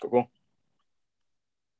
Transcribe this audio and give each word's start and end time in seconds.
Cool. 0.00 0.30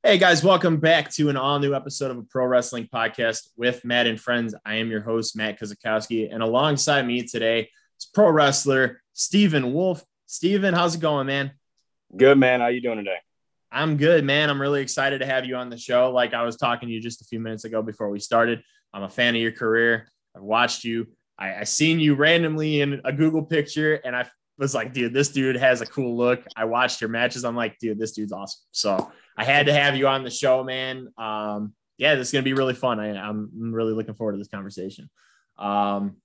Hey 0.03 0.19
guys, 0.19 0.43
welcome 0.43 0.77
back 0.77 1.09
to 1.13 1.29
an 1.29 1.37
all 1.37 1.57
new 1.57 1.73
episode 1.73 2.11
of 2.11 2.17
a 2.17 2.23
pro 2.23 2.45
wrestling 2.45 2.87
podcast 2.91 3.49
with 3.57 3.83
Matt 3.83 4.05
and 4.05 4.21
friends. 4.21 4.53
I 4.63 4.75
am 4.75 4.91
your 4.91 5.01
host, 5.01 5.35
Matt 5.35 5.59
Kozakowski, 5.59 6.31
and 6.31 6.43
alongside 6.43 7.07
me 7.07 7.23
today 7.23 7.69
is 7.99 8.05
pro 8.13 8.29
wrestler 8.29 9.01
Stephen 9.13 9.73
Wolf. 9.73 10.03
Stephen, 10.27 10.75
how's 10.75 10.95
it 10.95 11.01
going, 11.01 11.27
man? 11.27 11.51
Good, 12.15 12.37
man. 12.37 12.61
How 12.61 12.67
you 12.67 12.81
doing 12.81 12.97
today? 12.97 13.17
I'm 13.71 13.97
good, 13.97 14.23
man. 14.23 14.51
I'm 14.51 14.61
really 14.61 14.81
excited 14.81 15.19
to 15.19 15.25
have 15.25 15.45
you 15.45 15.55
on 15.55 15.69
the 15.69 15.77
show. 15.77 16.11
Like 16.11 16.35
I 16.35 16.43
was 16.43 16.57
talking 16.57 16.89
to 16.89 16.93
you 16.93 17.01
just 17.01 17.21
a 17.21 17.25
few 17.25 17.39
minutes 17.39 17.63
ago 17.63 17.81
before 17.81 18.09
we 18.09 18.19
started. 18.19 18.61
I'm 18.93 19.03
a 19.03 19.09
fan 19.09 19.35
of 19.35 19.41
your 19.41 19.51
career. 19.51 20.07
I've 20.35 20.43
watched 20.43 20.83
you. 20.83 21.07
I, 21.39 21.55
I 21.55 21.63
seen 21.63 21.99
you 21.99 22.13
randomly 22.13 22.81
in 22.81 23.01
a 23.03 23.11
Google 23.11 23.43
picture, 23.43 23.95
and 23.95 24.15
I 24.15 24.25
was 24.61 24.75
like, 24.75 24.93
dude, 24.93 25.13
this 25.13 25.29
dude 25.29 25.55
has 25.55 25.81
a 25.81 25.87
cool 25.87 26.15
look. 26.15 26.45
I 26.55 26.65
watched 26.65 27.01
your 27.01 27.09
matches. 27.09 27.43
I'm 27.43 27.55
like, 27.55 27.79
dude, 27.79 27.97
this 27.97 28.11
dude's 28.11 28.31
awesome. 28.31 28.61
So 28.71 29.11
I 29.35 29.43
had 29.43 29.65
to 29.65 29.73
have 29.73 29.95
you 29.95 30.07
on 30.07 30.23
the 30.23 30.29
show, 30.29 30.63
man. 30.63 31.09
Um, 31.17 31.73
yeah, 31.97 32.13
this 32.13 32.27
is 32.27 32.31
gonna 32.31 32.43
be 32.43 32.53
really 32.53 32.75
fun. 32.75 32.99
I, 32.99 33.17
I'm 33.17 33.73
really 33.73 33.93
looking 33.93 34.13
forward 34.13 34.33
to 34.33 34.37
this 34.37 34.47
conversation. 34.47 35.09
Um, 35.57 36.17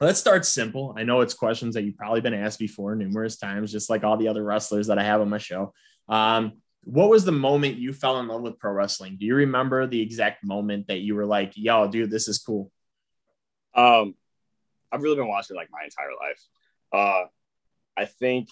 let's 0.00 0.20
start 0.20 0.46
simple. 0.46 0.94
I 0.96 1.02
know 1.02 1.20
it's 1.20 1.34
questions 1.34 1.74
that 1.74 1.82
you've 1.82 1.96
probably 1.96 2.20
been 2.20 2.32
asked 2.32 2.60
before 2.60 2.94
numerous 2.94 3.36
times, 3.38 3.72
just 3.72 3.90
like 3.90 4.04
all 4.04 4.16
the 4.16 4.28
other 4.28 4.44
wrestlers 4.44 4.86
that 4.86 4.98
I 4.98 5.04
have 5.04 5.20
on 5.20 5.28
my 5.28 5.38
show. 5.38 5.72
Um, 6.08 6.52
what 6.84 7.10
was 7.10 7.24
the 7.24 7.32
moment 7.32 7.78
you 7.78 7.92
fell 7.92 8.20
in 8.20 8.28
love 8.28 8.42
with 8.42 8.58
pro 8.58 8.70
wrestling? 8.70 9.16
Do 9.18 9.26
you 9.26 9.34
remember 9.34 9.86
the 9.86 10.00
exact 10.00 10.44
moment 10.44 10.86
that 10.86 11.00
you 11.00 11.16
were 11.16 11.26
like, 11.26 11.54
yo, 11.56 11.88
dude, 11.88 12.10
this 12.10 12.28
is 12.28 12.38
cool? 12.38 12.70
Um, 13.74 14.14
I've 14.92 15.02
really 15.02 15.16
been 15.16 15.28
watching 15.28 15.56
like 15.56 15.70
my 15.72 15.82
entire 15.84 16.12
life. 16.20 16.40
Uh, 16.92 17.26
I 17.96 18.06
think 18.06 18.48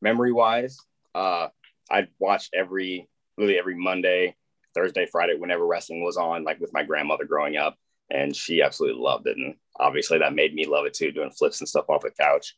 memory 0.00 0.32
wise, 0.32 0.78
uh, 1.14 1.48
I 1.90 2.08
watched 2.18 2.54
every 2.54 3.08
really 3.36 3.58
every 3.58 3.76
Monday, 3.76 4.36
Thursday, 4.74 5.06
Friday, 5.10 5.34
whenever 5.36 5.66
wrestling 5.66 6.04
was 6.04 6.16
on, 6.16 6.44
like 6.44 6.60
with 6.60 6.72
my 6.72 6.82
grandmother 6.82 7.24
growing 7.24 7.56
up, 7.56 7.76
and 8.10 8.34
she 8.34 8.62
absolutely 8.62 9.00
loved 9.00 9.26
it. 9.26 9.36
And 9.36 9.54
obviously 9.78 10.18
that 10.18 10.34
made 10.34 10.54
me 10.54 10.66
love 10.66 10.86
it 10.86 10.94
too, 10.94 11.12
doing 11.12 11.30
flips 11.30 11.60
and 11.60 11.68
stuff 11.68 11.88
off 11.88 12.02
the 12.02 12.10
couch. 12.10 12.54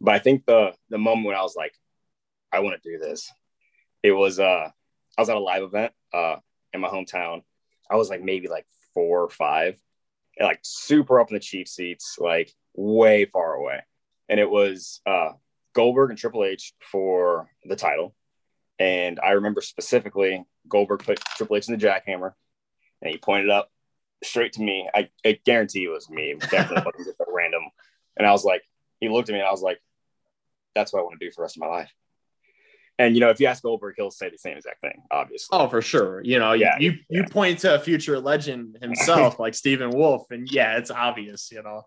But 0.00 0.14
I 0.14 0.18
think 0.18 0.46
the 0.46 0.72
the 0.88 0.98
moment 0.98 1.26
when 1.26 1.36
I 1.36 1.42
was 1.42 1.56
like, 1.56 1.74
I 2.52 2.60
want 2.60 2.80
to 2.82 2.90
do 2.90 2.98
this, 2.98 3.30
it 4.02 4.12
was 4.12 4.40
uh 4.40 4.68
I 5.18 5.20
was 5.20 5.28
at 5.28 5.36
a 5.36 5.40
live 5.40 5.62
event 5.62 5.92
uh 6.12 6.36
in 6.72 6.80
my 6.80 6.88
hometown. 6.88 7.42
I 7.90 7.96
was 7.96 8.08
like 8.08 8.22
maybe 8.22 8.48
like 8.48 8.66
four 8.94 9.22
or 9.22 9.30
five, 9.30 9.78
like 10.40 10.60
super 10.62 11.20
up 11.20 11.30
in 11.30 11.34
the 11.34 11.40
cheap 11.40 11.68
seats, 11.68 12.16
like 12.18 12.52
way 12.74 13.24
far 13.26 13.54
away 13.54 13.80
and 14.30 14.38
it 14.38 14.48
was 14.48 15.00
uh, 15.04 15.32
Goldberg 15.74 16.10
and 16.10 16.18
Triple 16.18 16.44
H 16.44 16.72
for 16.80 17.50
the 17.64 17.76
title. 17.76 18.14
And 18.78 19.20
I 19.20 19.32
remember 19.32 19.60
specifically 19.60 20.44
Goldberg 20.68 21.04
put 21.04 21.20
Triple 21.36 21.56
H 21.56 21.68
in 21.68 21.76
the 21.76 21.84
jackhammer, 21.84 22.32
and 23.02 23.10
he 23.10 23.18
pointed 23.18 23.50
up 23.50 23.70
straight 24.22 24.54
to 24.54 24.62
me. 24.62 24.88
I, 24.94 25.10
I 25.26 25.38
guarantee 25.44 25.84
it 25.84 25.88
was 25.88 26.08
me. 26.08 26.30
It 26.30 26.40
definitely 26.40 26.84
wasn't 26.86 27.06
just 27.06 27.20
a 27.20 27.24
random. 27.28 27.64
And 28.16 28.26
I 28.26 28.30
was 28.30 28.44
like, 28.44 28.62
he 29.00 29.08
looked 29.08 29.28
at 29.28 29.32
me, 29.32 29.40
and 29.40 29.48
I 29.48 29.50
was 29.50 29.62
like, 29.62 29.80
"That's 30.74 30.92
what 30.92 31.00
I 31.00 31.02
want 31.02 31.18
to 31.18 31.26
do 31.26 31.30
for 31.30 31.40
the 31.40 31.42
rest 31.42 31.56
of 31.56 31.62
my 31.62 31.66
life." 31.66 31.92
And 32.98 33.14
you 33.14 33.20
know, 33.20 33.30
if 33.30 33.40
you 33.40 33.46
ask 33.46 33.62
Goldberg, 33.62 33.94
he'll 33.96 34.10
say 34.10 34.30
the 34.30 34.38
same 34.38 34.58
exact 34.58 34.80
thing, 34.82 35.02
obviously. 35.10 35.58
Oh, 35.58 35.68
for 35.68 35.80
sure. 35.82 36.22
You 36.22 36.38
know, 36.38 36.52
yeah, 36.52 36.78
you 36.78 36.98
you, 37.08 37.24
point 37.24 37.60
to 37.60 37.74
a 37.74 37.78
future 37.78 38.20
legend 38.20 38.76
himself, 38.80 39.40
like 39.40 39.54
Stephen 39.54 39.90
Wolf, 39.90 40.30
and 40.30 40.50
yeah, 40.50 40.76
it's 40.76 40.90
obvious. 40.90 41.50
You 41.50 41.62
know, 41.62 41.82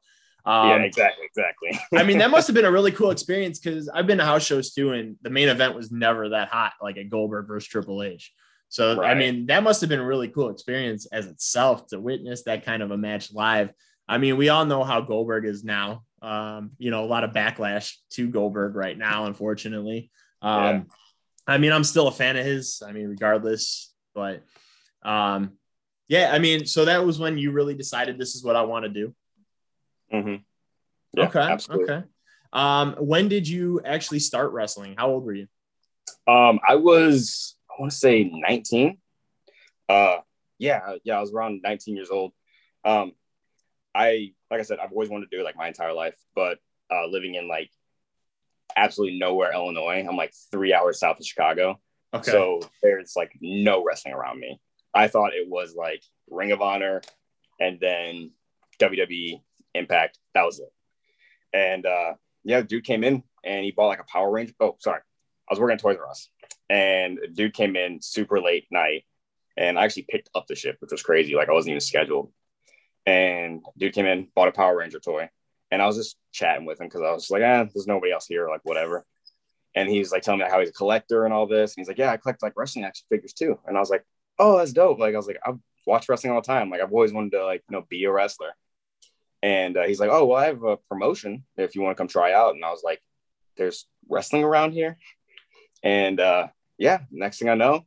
um, 0.46 0.70
yeah, 0.70 0.76
exactly, 0.78 1.26
exactly. 1.26 1.80
I 1.98 2.04
mean, 2.04 2.18
that 2.18 2.30
must 2.30 2.48
have 2.48 2.54
been 2.56 2.66
a 2.66 2.72
really 2.72 2.92
cool 2.92 3.12
experience 3.12 3.60
because 3.60 3.88
I've 3.88 4.08
been 4.08 4.18
to 4.18 4.26
house 4.26 4.46
shows 4.46 4.74
too, 4.74 4.92
and 4.92 5.16
the 5.22 5.30
main 5.30 5.48
event 5.48 5.76
was 5.76 5.92
never 5.92 6.30
that 6.30 6.50
hot, 6.50 6.74
like 6.82 6.98
a 6.98 7.04
Goldberg 7.04 7.48
versus 7.48 7.68
Triple 7.68 8.04
H. 8.04 8.32
So, 8.70 8.98
right. 8.98 9.12
I 9.12 9.14
mean, 9.14 9.46
that 9.48 9.64
must 9.64 9.82
have 9.82 9.90
been 9.90 10.00
a 10.00 10.06
really 10.06 10.28
cool 10.28 10.50
experience 10.50 11.06
as 11.06 11.28
itself 11.28 11.88
to 11.88 12.00
witness 12.00 12.44
that 12.44 12.66
kind 12.66 12.82
of 12.82 12.92
a 12.92 12.98
match 12.98 13.32
live. 13.32 13.72
I 14.08 14.18
mean, 14.18 14.36
we 14.36 14.50
all 14.50 14.66
know 14.66 14.84
how 14.84 15.00
Goldberg 15.02 15.46
is 15.46 15.64
now. 15.64 16.04
Um, 16.22 16.72
you 16.78 16.90
know, 16.90 17.04
a 17.04 17.06
lot 17.06 17.24
of 17.24 17.32
backlash 17.32 17.94
to 18.12 18.28
Goldberg 18.28 18.76
right 18.76 18.98
now, 18.98 19.26
unfortunately. 19.26 20.10
Um, 20.42 20.64
yeah. 20.64 20.82
I 21.46 21.58
mean, 21.58 21.72
I'm 21.72 21.84
still 21.84 22.08
a 22.08 22.12
fan 22.12 22.36
of 22.36 22.46
his. 22.46 22.82
I 22.86 22.92
mean, 22.92 23.08
regardless, 23.08 23.94
but 24.16 24.44
um, 25.04 25.52
yeah, 26.08 26.32
I 26.34 26.40
mean, 26.40 26.66
so 26.66 26.86
that 26.86 27.06
was 27.06 27.20
when 27.20 27.38
you 27.38 27.52
really 27.52 27.76
decided 27.76 28.18
this 28.18 28.36
is 28.36 28.44
what 28.44 28.56
I 28.56 28.64
want 28.64 28.84
to 28.86 28.90
do. 28.90 29.14
Mm-hmm. 30.14 30.36
Yeah, 31.14 31.28
okay. 31.28 31.40
Absolutely. 31.40 31.94
Okay. 31.94 32.04
Um, 32.52 32.96
when 33.00 33.28
did 33.30 33.48
you 33.48 33.82
actually 33.84 34.20
start 34.20 34.52
wrestling? 34.52 34.96
How 34.98 35.10
old 35.10 35.26
were 35.26 35.34
you? 35.34 35.48
Um, 36.28 36.60
I 36.68 36.76
was, 36.76 37.56
I 37.70 37.82
want 37.82 37.92
to 37.92 37.98
say 37.98 38.30
19. 38.32 38.98
Uh, 39.90 40.18
yeah, 40.60 40.96
yeah, 41.04 41.18
I 41.18 41.22
was 41.22 41.34
around 41.34 41.62
19 41.64 41.96
years 41.96 42.10
old. 42.10 42.32
Um, 42.86 43.14
I, 43.96 44.34
like 44.50 44.60
I 44.60 44.64
said, 44.64 44.80
I've 44.80 44.92
always 44.92 45.10
wanted 45.10 45.30
to 45.30 45.36
do 45.36 45.42
it 45.42 45.46
like 45.46 45.58
my 45.58 45.68
entire 45.68 45.94
life, 45.94 46.16
but 46.36 46.60
uh, 46.92 47.08
living 47.08 47.36
in 47.36 47.48
like 47.48 47.72
absolutely 48.76 49.20
nowhere, 49.20 49.54
Illinois, 49.54 50.06
I'm 50.08 50.16
like 50.16 50.34
three 50.52 50.74
hours 50.74 51.00
south 51.00 51.20
of 51.20 51.26
Chicago. 51.26 51.80
Okay. 52.14 52.32
So 52.32 52.62
there's 52.82 53.14
like 53.16 53.36
no 53.42 53.84
wrestling 53.84 54.14
around 54.14 54.40
me. 54.40 54.60
I 54.94 55.08
thought 55.08 55.34
it 55.34 55.50
was 55.50 55.76
like 55.76 56.04
Ring 56.30 56.52
of 56.52 56.62
Honor 56.62 57.02
and 57.60 57.80
then 57.80 58.32
WWE 58.80 59.42
Impact. 59.74 60.20
That 60.34 60.44
was 60.44 60.60
it. 60.60 60.72
And 61.54 61.86
uh, 61.86 62.14
yeah, 62.44 62.62
dude 62.62 62.84
came 62.84 63.04
in 63.04 63.24
and 63.44 63.64
he 63.64 63.72
bought 63.72 63.88
like 63.88 64.00
a 64.00 64.06
Power 64.06 64.32
Ranger. 64.32 64.54
Oh, 64.60 64.76
sorry. 64.80 65.02
I 65.48 65.54
was 65.54 65.60
working 65.60 65.76
at 65.76 65.82
Toys 65.82 65.98
R 66.00 66.10
Us 66.10 66.30
and 66.70 67.20
dude 67.34 67.54
came 67.54 67.76
in 67.76 68.02
super 68.02 68.42
late 68.42 68.66
night 68.72 69.04
and 69.58 69.78
I 69.78 69.84
actually 69.84 70.08
picked 70.10 70.30
up 70.34 70.48
the 70.48 70.56
ship, 70.56 70.78
which 70.80 70.92
was 70.92 71.04
crazy. 71.04 71.36
Like 71.36 71.50
I 71.50 71.54
wasn't 71.54 71.72
even 71.72 71.82
scheduled. 71.82 72.32
And 73.06 73.62
dude 73.78 73.94
came 73.94 74.06
in, 74.06 74.30
bought 74.34 74.48
a 74.48 74.52
Power 74.52 74.78
Ranger 74.78 75.00
toy. 75.00 75.30
And 75.70 75.82
I 75.82 75.88
was 75.88 75.98
just 75.98 76.18
chatting 76.32 76.66
with 76.66 76.80
him 76.80 76.88
because 76.88 77.02
I 77.02 77.12
was 77.12 77.30
like, 77.30 77.42
ah, 77.44 77.66
there's 77.74 77.88
nobody 77.88 78.12
else 78.12 78.28
here, 78.28 78.48
like 78.48 78.62
whatever. 78.64 79.06
And 79.76 79.90
he's 79.90 80.12
like 80.12 80.22
telling 80.22 80.40
me 80.40 80.46
how 80.50 80.60
he's 80.60 80.70
a 80.70 80.74
collector 80.74 81.26
and 81.26 81.34
all 81.34 81.48
this. 81.48 81.76
And 81.76 81.82
he's 81.82 81.88
like, 81.88 81.98
yeah, 81.98 82.12
I 82.12 82.18
collect 82.18 82.44
like 82.44 82.54
wrestling 82.56 82.86
action 82.86 83.06
figures 83.10 83.34
too. 83.34 83.60
And 83.66 83.76
I 83.76 83.80
was 83.80 83.90
like, 83.90 84.06
oh, 84.40 84.58
that's 84.58 84.74
dope. 84.74 85.00
Like 85.00 85.14
I 85.14 85.18
was 85.18 85.28
like, 85.28 85.40
I've 85.46 85.58
watched 85.86 86.10
wrestling 86.10 86.32
all 86.32 86.42
the 86.42 86.48
time. 86.48 86.70
Like 86.70 86.82
I've 86.82 86.92
always 86.92 87.12
wanted 87.12 87.32
to 87.32 87.46
like, 87.46 87.64
you 87.70 87.76
know, 87.76 87.86
be 87.90 88.04
a 88.06 88.12
wrestler. 88.12 88.56
And 89.44 89.76
uh, 89.76 89.84
he's 89.84 90.00
like, 90.00 90.10
"Oh, 90.10 90.26
well, 90.26 90.38
I 90.42 90.46
have 90.46 90.64
a 90.64 90.78
promotion 90.78 91.44
if 91.58 91.76
you 91.76 91.82
want 91.82 91.98
to 91.98 92.02
come 92.02 92.08
try 92.08 92.32
out." 92.32 92.56
And 92.56 92.64
I 92.64 92.72
was 92.72 92.82
like, 92.82 93.02
"There's 93.58 93.86
wrestling 94.10 94.46
around 94.46 94.72
here." 94.72 94.98
And 95.84 96.18
uh, 96.22 96.48
yeah, 96.78 97.00
next 97.12 97.40
thing 97.40 97.50
I 97.50 97.56
know, 97.56 97.86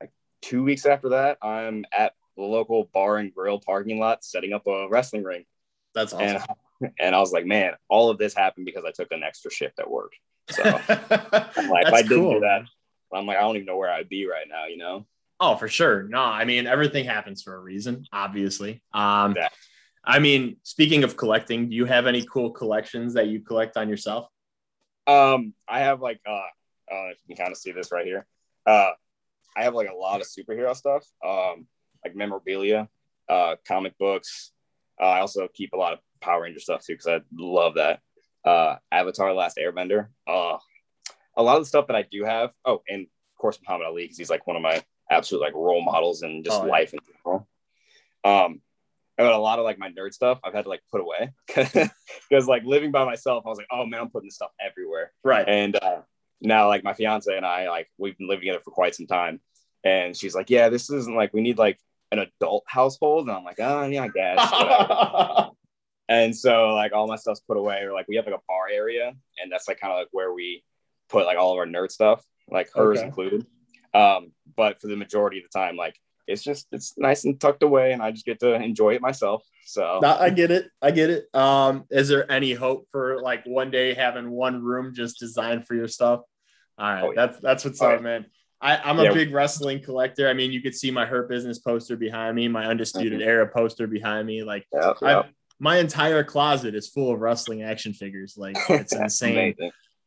like 0.00 0.10
two 0.42 0.64
weeks 0.64 0.84
after 0.84 1.10
that, 1.10 1.38
I'm 1.40 1.84
at 1.96 2.14
the 2.36 2.42
local 2.42 2.90
bar 2.92 3.18
and 3.18 3.32
grill 3.32 3.60
parking 3.60 4.00
lot 4.00 4.24
setting 4.24 4.52
up 4.52 4.66
a 4.66 4.88
wrestling 4.88 5.22
ring. 5.22 5.44
That's 5.94 6.12
awesome. 6.12 6.42
And, 6.80 6.92
and 6.98 7.14
I 7.14 7.20
was 7.20 7.32
like, 7.32 7.46
man, 7.46 7.74
all 7.88 8.10
of 8.10 8.18
this 8.18 8.34
happened 8.34 8.66
because 8.66 8.84
I 8.84 8.90
took 8.90 9.12
an 9.12 9.22
extra 9.22 9.50
shift 9.50 9.78
at 9.78 9.88
work. 9.88 10.12
So 10.50 10.62
I'm 10.88 11.68
like, 11.70 11.86
if 11.86 11.94
I 11.94 12.02
didn't 12.02 12.18
cool. 12.18 12.34
do 12.34 12.40
that, 12.40 12.62
I'm 13.12 13.26
like, 13.26 13.38
I 13.38 13.42
don't 13.42 13.54
even 13.54 13.66
know 13.66 13.76
where 13.76 13.90
I'd 13.90 14.08
be 14.08 14.26
right 14.26 14.46
now, 14.48 14.66
you 14.66 14.76
know? 14.76 15.06
Oh, 15.38 15.54
for 15.54 15.68
sure. 15.68 16.02
No, 16.02 16.18
I 16.18 16.44
mean, 16.44 16.66
everything 16.66 17.04
happens 17.04 17.42
for 17.42 17.54
a 17.54 17.60
reason, 17.60 18.06
obviously. 18.12 18.82
Um, 18.92 19.32
exactly. 19.32 19.58
I 20.06 20.20
mean, 20.20 20.56
speaking 20.62 21.02
of 21.02 21.16
collecting, 21.16 21.68
do 21.68 21.74
you 21.74 21.84
have 21.84 22.06
any 22.06 22.22
cool 22.22 22.50
collections 22.50 23.14
that 23.14 23.26
you 23.26 23.40
collect 23.40 23.76
on 23.76 23.88
yourself? 23.88 24.28
Um, 25.06 25.52
I 25.68 25.80
have 25.80 26.00
like 26.00 26.20
uh, 26.26 26.30
uh 26.30 27.08
if 27.10 27.18
you 27.26 27.34
can 27.34 27.44
kind 27.44 27.52
of 27.52 27.58
see 27.58 27.72
this 27.72 27.90
right 27.90 28.06
here. 28.06 28.26
Uh, 28.64 28.90
I 29.56 29.64
have 29.64 29.74
like 29.74 29.88
a 29.88 29.94
lot 29.94 30.20
of 30.20 30.26
superhero 30.26 30.74
stuff, 30.76 31.04
um, 31.24 31.66
like 32.04 32.14
memorabilia, 32.14 32.88
uh, 33.28 33.56
comic 33.66 33.98
books. 33.98 34.52
Uh, 35.00 35.06
I 35.06 35.20
also 35.20 35.48
keep 35.52 35.72
a 35.72 35.76
lot 35.76 35.94
of 35.94 35.98
Power 36.20 36.42
Ranger 36.42 36.60
stuff 36.60 36.84
too 36.84 36.94
because 36.94 37.08
I 37.08 37.20
love 37.36 37.74
that. 37.74 38.00
Uh, 38.44 38.76
Avatar: 38.92 39.32
Last 39.32 39.58
Airbender. 39.58 40.08
Uh, 40.26 40.58
a 41.36 41.42
lot 41.42 41.56
of 41.56 41.62
the 41.62 41.68
stuff 41.68 41.88
that 41.88 41.96
I 41.96 42.02
do 42.02 42.24
have. 42.24 42.50
Oh, 42.64 42.82
and 42.88 43.02
of 43.02 43.38
course 43.38 43.58
Muhammad 43.60 43.88
Ali 43.88 44.04
because 44.04 44.18
he's 44.18 44.30
like 44.30 44.46
one 44.46 44.56
of 44.56 44.62
my 44.62 44.82
absolute 45.10 45.40
like 45.40 45.54
role 45.54 45.82
models 45.82 46.22
and 46.22 46.44
just 46.44 46.62
oh, 46.62 46.66
life 46.66 46.94
in 46.94 47.00
general. 47.06 47.48
Um, 48.24 48.60
but 49.16 49.32
a 49.32 49.38
lot 49.38 49.58
of 49.58 49.64
like 49.64 49.78
my 49.78 49.90
nerd 49.90 50.12
stuff 50.12 50.38
I've 50.44 50.54
had 50.54 50.64
to 50.64 50.68
like 50.68 50.82
put 50.90 51.00
away 51.00 51.32
because 51.46 52.46
like 52.46 52.64
living 52.64 52.90
by 52.90 53.04
myself, 53.04 53.44
I 53.46 53.48
was 53.48 53.58
like, 53.58 53.68
oh 53.70 53.86
man, 53.86 54.00
I'm 54.00 54.10
putting 54.10 54.28
this 54.28 54.34
stuff 54.34 54.50
everywhere. 54.60 55.12
Right. 55.24 55.48
And 55.48 55.76
uh, 55.76 56.02
now 56.40 56.68
like 56.68 56.84
my 56.84 56.92
fiance 56.92 57.34
and 57.34 57.46
I 57.46 57.68
like 57.68 57.88
we've 57.98 58.16
been 58.18 58.28
living 58.28 58.42
together 58.42 58.60
for 58.64 58.70
quite 58.70 58.94
some 58.94 59.06
time, 59.06 59.40
and 59.84 60.16
she's 60.16 60.34
like, 60.34 60.50
yeah, 60.50 60.68
this 60.68 60.90
isn't 60.90 61.16
like 61.16 61.32
we 61.32 61.40
need 61.40 61.58
like 61.58 61.78
an 62.12 62.18
adult 62.20 62.64
household, 62.66 63.28
and 63.28 63.36
I'm 63.36 63.44
like, 63.44 63.60
oh 63.60 63.84
yeah, 63.84 64.04
I 64.04 64.08
guess. 64.08 65.50
and 66.08 66.36
so 66.36 66.74
like 66.74 66.92
all 66.92 67.06
my 67.06 67.16
stuff's 67.16 67.40
put 67.40 67.56
away, 67.56 67.82
or 67.82 67.92
like 67.92 68.08
we 68.08 68.16
have 68.16 68.26
like 68.26 68.34
a 68.34 68.42
bar 68.46 68.68
area, 68.72 69.14
and 69.42 69.50
that's 69.50 69.68
like 69.68 69.80
kind 69.80 69.92
of 69.92 69.98
like 69.98 70.08
where 70.12 70.32
we 70.32 70.62
put 71.08 71.26
like 71.26 71.38
all 71.38 71.52
of 71.52 71.58
our 71.58 71.66
nerd 71.66 71.90
stuff, 71.90 72.24
like 72.50 72.68
hers 72.74 72.98
okay. 72.98 73.06
included. 73.06 73.46
Um, 73.94 74.32
but 74.56 74.80
for 74.80 74.88
the 74.88 74.96
majority 74.96 75.38
of 75.38 75.44
the 75.50 75.58
time, 75.58 75.76
like 75.76 75.98
it's 76.26 76.42
just 76.42 76.66
it's 76.72 76.94
nice 76.96 77.24
and 77.24 77.40
tucked 77.40 77.62
away 77.62 77.92
and 77.92 78.02
i 78.02 78.10
just 78.10 78.24
get 78.24 78.40
to 78.40 78.54
enjoy 78.54 78.94
it 78.94 79.00
myself 79.00 79.42
so 79.64 80.00
i 80.04 80.30
get 80.30 80.50
it 80.50 80.68
i 80.82 80.90
get 80.90 81.10
it 81.10 81.34
um 81.34 81.84
is 81.90 82.08
there 82.08 82.30
any 82.30 82.52
hope 82.52 82.86
for 82.90 83.20
like 83.22 83.44
one 83.44 83.70
day 83.70 83.94
having 83.94 84.30
one 84.30 84.62
room 84.62 84.94
just 84.94 85.18
designed 85.18 85.66
for 85.66 85.74
your 85.74 85.88
stuff 85.88 86.20
All 86.78 86.88
right, 86.88 87.02
oh, 87.02 87.06
yeah. 87.06 87.26
that's 87.26 87.40
that's 87.40 87.64
what's 87.64 87.82
oh, 87.82 87.90
up, 87.90 88.00
yeah. 88.00 88.04
man. 88.04 88.26
I, 88.60 88.78
I'm 88.78 88.98
a 88.98 89.04
yeah. 89.04 89.12
big 89.12 89.34
wrestling 89.34 89.82
collector. 89.82 90.28
I 90.28 90.32
mean, 90.32 90.50
you 90.50 90.62
could 90.62 90.74
see 90.74 90.90
my 90.90 91.04
Hurt 91.04 91.28
Business 91.28 91.58
poster 91.58 91.96
behind 91.96 92.34
me, 92.34 92.48
my 92.48 92.66
Undisputed 92.66 93.20
mm-hmm. 93.20 93.28
Era 93.28 93.46
poster 93.46 93.86
behind 93.86 94.26
me. 94.26 94.44
Like, 94.44 94.66
my 95.58 95.76
entire 95.76 96.24
closet 96.24 96.74
is 96.74 96.88
full 96.88 97.12
of 97.12 97.20
wrestling 97.20 97.62
action 97.62 97.92
figures. 97.92 98.34
Like, 98.36 98.56
it's 98.70 98.92
insane. 98.94 99.54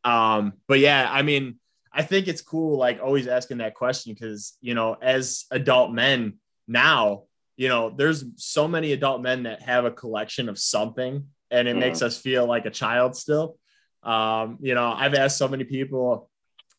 um, 0.02 0.54
but 0.66 0.80
yeah, 0.80 1.08
I 1.08 1.22
mean, 1.22 1.59
I 1.92 2.02
think 2.02 2.28
it's 2.28 2.42
cool, 2.42 2.78
like 2.78 3.00
always 3.02 3.26
asking 3.26 3.58
that 3.58 3.74
question 3.74 4.14
because 4.14 4.56
you 4.60 4.74
know, 4.74 4.96
as 5.00 5.46
adult 5.50 5.92
men 5.92 6.34
now, 6.68 7.24
you 7.56 7.68
know, 7.68 7.90
there's 7.90 8.24
so 8.36 8.68
many 8.68 8.92
adult 8.92 9.22
men 9.22 9.42
that 9.42 9.62
have 9.62 9.84
a 9.84 9.90
collection 9.90 10.48
of 10.48 10.58
something, 10.58 11.26
and 11.50 11.68
it 11.68 11.72
mm-hmm. 11.72 11.80
makes 11.80 12.02
us 12.02 12.18
feel 12.18 12.46
like 12.46 12.66
a 12.66 12.70
child 12.70 13.16
still. 13.16 13.56
Um, 14.02 14.58
you 14.60 14.74
know, 14.74 14.92
I've 14.92 15.14
asked 15.14 15.36
so 15.36 15.48
many 15.48 15.64
people 15.64 16.30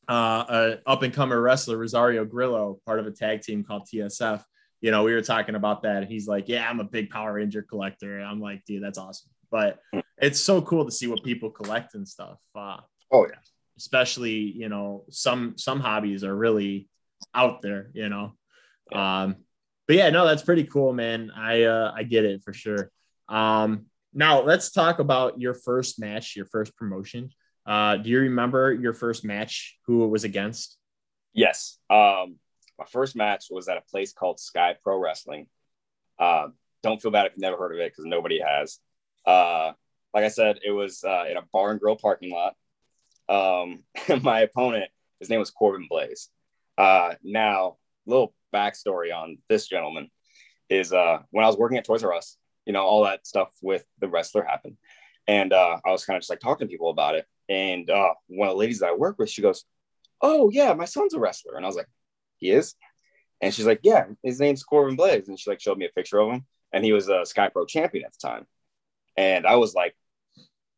uh, 0.08 0.46
a 0.50 0.90
up 0.90 1.04
and 1.04 1.14
comer 1.14 1.40
wrestler, 1.40 1.78
Rosario 1.78 2.26
Grillo, 2.26 2.80
part 2.86 3.00
of 3.00 3.08
a 3.08 3.12
tag 3.12 3.42
team 3.42 3.64
called 3.64 3.88
TSF. 3.94 4.44
You 4.82 4.92
know, 4.92 5.04
we 5.04 5.14
were 5.14 5.22
talking 5.22 5.56
about 5.56 5.84
that. 5.84 6.08
He's 6.08 6.28
like, 6.28 6.50
Yeah, 6.50 6.68
I'm 6.68 6.80
a 6.80 6.84
big 6.84 7.10
Power 7.10 7.34
Ranger 7.34 7.62
collector. 7.62 8.18
And 8.18 8.28
I'm 8.28 8.42
like, 8.42 8.66
Dude, 8.66 8.84
that's 8.84 8.98
awesome. 8.98 9.30
But 9.52 9.80
it's 10.18 10.40
so 10.40 10.62
cool 10.62 10.86
to 10.86 10.92
see 10.92 11.08
what 11.08 11.24
people 11.24 11.50
collect 11.50 11.94
and 11.94 12.08
stuff. 12.08 12.40
Uh, 12.56 12.78
oh, 13.12 13.28
yeah. 13.28 13.36
Especially, 13.82 14.36
you 14.36 14.70
know, 14.70 15.06
some 15.10 15.58
some 15.58 15.80
hobbies 15.80 16.24
are 16.24 16.36
really 16.36 16.88
out 17.34 17.64
there, 17.64 17.90
you 17.94 18.10
know. 18.10 18.34
Yeah. 18.92 19.24
Um, 19.24 19.38
but 19.88 19.96
yeah, 19.96 20.12
no, 20.12 20.28
that's 20.28 20.44
pretty 20.44 20.66
cool, 20.66 20.94
man. 20.94 21.32
I 21.36 21.64
uh, 21.64 21.92
I 21.96 22.04
get 22.04 22.24
it 22.24 22.44
for 22.44 22.54
sure. 22.54 22.92
Um, 23.28 23.88
now 24.14 24.44
let's 24.44 24.72
talk 24.72 25.00
about 25.00 25.42
your 25.42 25.56
first 25.56 26.00
match, 26.00 26.36
your 26.36 26.46
first 26.46 26.76
promotion. 26.78 27.32
Uh, 27.66 27.98
do 27.98 28.10
you 28.12 28.20
remember 28.20 28.72
your 28.72 28.94
first 28.94 29.26
match? 29.26 29.80
Who 29.88 30.04
it 30.04 30.10
was 30.10 30.24
against? 30.24 30.78
Yes. 31.34 31.80
Um, 31.90 32.36
my 32.78 32.86
first 32.92 33.16
match 33.16 33.48
was 33.50 33.68
at 33.68 33.78
a 33.78 33.82
place 33.90 34.14
called 34.14 34.40
Sky 34.40 34.76
Pro 34.84 35.00
Wrestling. 35.00 35.48
Uh, 36.20 36.50
don't 36.84 37.02
feel 37.02 37.12
bad 37.12 37.26
if 37.26 37.32
you've 37.34 37.42
never 37.42 37.58
heard 37.58 37.74
of 37.74 37.80
it 37.80 37.92
because 37.92 38.06
nobody 38.06 38.40
has. 38.40 38.78
Uh, 39.26 39.72
like 40.14 40.26
I 40.26 40.30
said, 40.30 40.60
it 40.64 40.72
was 40.72 41.04
uh, 41.04 41.26
in 41.30 41.38
a 41.38 41.44
bar 41.52 41.72
and 41.72 41.80
grill 41.80 41.96
parking 41.96 42.32
lot. 42.32 42.54
Um, 43.32 43.84
my 44.22 44.42
opponent, 44.42 44.92
his 45.20 45.30
name 45.30 45.40
was 45.40 45.52
Corbin 45.52 45.88
Blaze. 45.90 46.30
Uh, 46.78 47.16
now, 47.24 47.78
little 48.06 48.34
backstory 48.54 49.16
on 49.16 49.38
this 49.48 49.68
gentleman 49.68 50.10
is 50.70 50.92
uh, 50.92 51.20
when 51.32 51.46
I 51.46 51.48
was 51.48 51.58
working 51.58 51.78
at 51.78 51.86
Toys 51.86 52.04
R 52.04 52.14
Us, 52.14 52.38
you 52.66 52.74
know, 52.74 52.84
all 52.84 53.06
that 53.06 53.26
stuff 53.26 53.50
with 53.62 53.86
the 54.00 54.08
wrestler 54.08 54.44
happened. 54.44 54.78
And 55.28 55.54
uh, 55.54 55.78
I 55.86 55.92
was 55.92 56.06
kind 56.06 56.18
of 56.18 56.22
just 56.22 56.30
like 56.30 56.40
talking 56.40 56.68
to 56.68 56.72
people 56.72 56.90
about 56.90 57.16
it. 57.16 57.26
And 57.48 57.90
uh, 57.90 58.14
one 58.28 58.50
of 58.50 58.54
the 58.54 58.60
ladies 58.60 58.80
that 58.80 58.90
I 58.90 58.96
work 58.96 59.18
with, 59.18 59.30
she 59.30 59.42
goes, 59.42 59.64
Oh, 60.22 60.50
yeah, 60.52 60.74
my 60.74 60.86
son's 60.86 61.14
a 61.14 61.20
wrestler. 61.20 61.56
And 61.56 61.66
I 61.66 61.68
was 61.68 61.76
like, 61.76 61.88
He 62.38 62.52
is? 62.52 62.76
And 63.42 63.54
she's 63.54 63.66
like, 63.66 63.80
Yeah, 63.84 64.06
his 64.24 64.40
name's 64.40 64.64
Corbin 64.64 64.96
Blaze. 64.96 65.28
And 65.28 65.40
she 65.40 65.50
like 65.50 65.62
showed 65.62 65.78
me 65.78 65.86
a 65.86 65.90
picture 65.90 66.20
of 66.20 66.32
him. 66.32 66.46
And 66.74 66.84
he 66.84 66.94
was 66.94 67.10
a 67.10 67.26
Sky 67.26 67.50
Pro 67.50 67.66
champion 67.66 68.06
at 68.06 68.14
the 68.14 68.28
time. 68.28 68.46
And 69.18 69.46
I 69.46 69.56
was 69.56 69.74
like, 69.74 69.96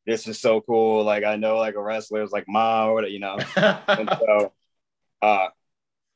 This 0.06 0.28
is 0.28 0.40
so 0.40 0.62
cool. 0.62 1.04
Like, 1.04 1.24
I 1.24 1.38
know 1.38 1.58
like 1.58 1.76
a 1.76 1.82
wrestler 1.82 2.24
is 2.24 2.32
like 2.32 2.46
mom 2.48 2.90
or 2.90 3.06
you 3.06 3.20
know. 3.20 3.38
and 3.56 4.10
so 4.10 4.52
uh 5.22 5.48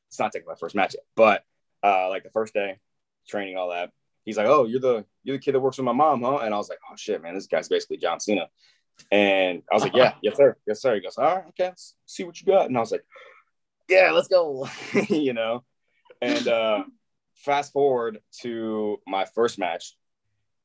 it's 0.08 0.18
not 0.18 0.32
taking 0.32 0.48
my 0.48 0.54
first 0.54 0.74
match 0.74 0.94
yet, 0.94 1.04
but 1.16 1.44
uh 1.82 2.08
like 2.08 2.22
the 2.22 2.30
first 2.30 2.54
day, 2.54 2.78
training, 3.26 3.56
all 3.56 3.70
that. 3.70 3.90
He's 4.24 4.36
like, 4.36 4.46
Oh, 4.46 4.66
you're 4.66 4.80
the 4.80 5.04
you're 5.22 5.36
the 5.36 5.42
kid 5.42 5.54
that 5.54 5.60
works 5.60 5.78
with 5.78 5.84
my 5.84 5.92
mom, 5.92 6.22
huh? 6.22 6.38
And 6.38 6.52
I 6.52 6.58
was 6.58 6.68
like, 6.68 6.80
Oh 6.90 6.96
shit, 6.96 7.22
man, 7.22 7.34
this 7.34 7.46
guy's 7.46 7.68
basically 7.68 7.96
John 7.96 8.20
Cena. 8.20 8.48
And 9.10 9.62
I 9.70 9.74
was 9.74 9.82
like, 9.82 9.94
yeah, 9.94 10.14
yes, 10.22 10.36
sir. 10.36 10.56
Yes, 10.66 10.82
sir. 10.82 10.94
He 10.94 11.00
goes, 11.00 11.16
all 11.18 11.24
right, 11.24 11.44
okay, 11.48 11.68
let's 11.68 11.94
see 12.06 12.24
what 12.24 12.40
you 12.40 12.46
got. 12.46 12.66
And 12.66 12.76
I 12.76 12.80
was 12.80 12.92
like, 12.92 13.04
yeah, 13.88 14.10
let's 14.12 14.28
go, 14.28 14.68
you 15.08 15.32
know. 15.32 15.64
And 16.20 16.46
uh, 16.46 16.84
fast 17.36 17.72
forward 17.72 18.18
to 18.40 18.98
my 19.06 19.24
first 19.24 19.58
match. 19.58 19.96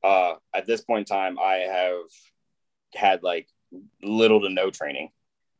Uh, 0.02 0.34
at 0.54 0.66
this 0.66 0.82
point 0.82 1.08
in 1.10 1.16
time, 1.16 1.38
I 1.38 1.54
have 1.54 2.02
had 2.94 3.22
like 3.22 3.48
little 4.02 4.40
to 4.42 4.48
no 4.50 4.70
training. 4.70 5.10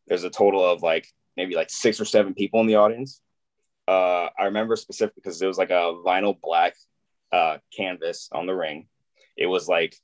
There's 0.06 0.24
a 0.24 0.30
total 0.30 0.64
of 0.64 0.82
like 0.82 1.06
maybe 1.36 1.54
like 1.54 1.70
six 1.70 2.00
or 2.00 2.04
seven 2.04 2.34
people 2.34 2.60
in 2.60 2.66
the 2.66 2.76
audience. 2.76 3.20
Uh, 3.86 4.28
I 4.38 4.44
remember 4.44 4.76
specifically 4.76 5.20
because 5.22 5.40
it 5.42 5.46
was 5.46 5.58
like 5.58 5.70
a 5.70 5.94
vinyl 6.04 6.38
black 6.40 6.74
uh, 7.32 7.58
canvas 7.76 8.28
on 8.32 8.46
the 8.46 8.54
ring. 8.54 8.86
It 9.36 9.46
was 9.46 9.68
like 9.68 9.96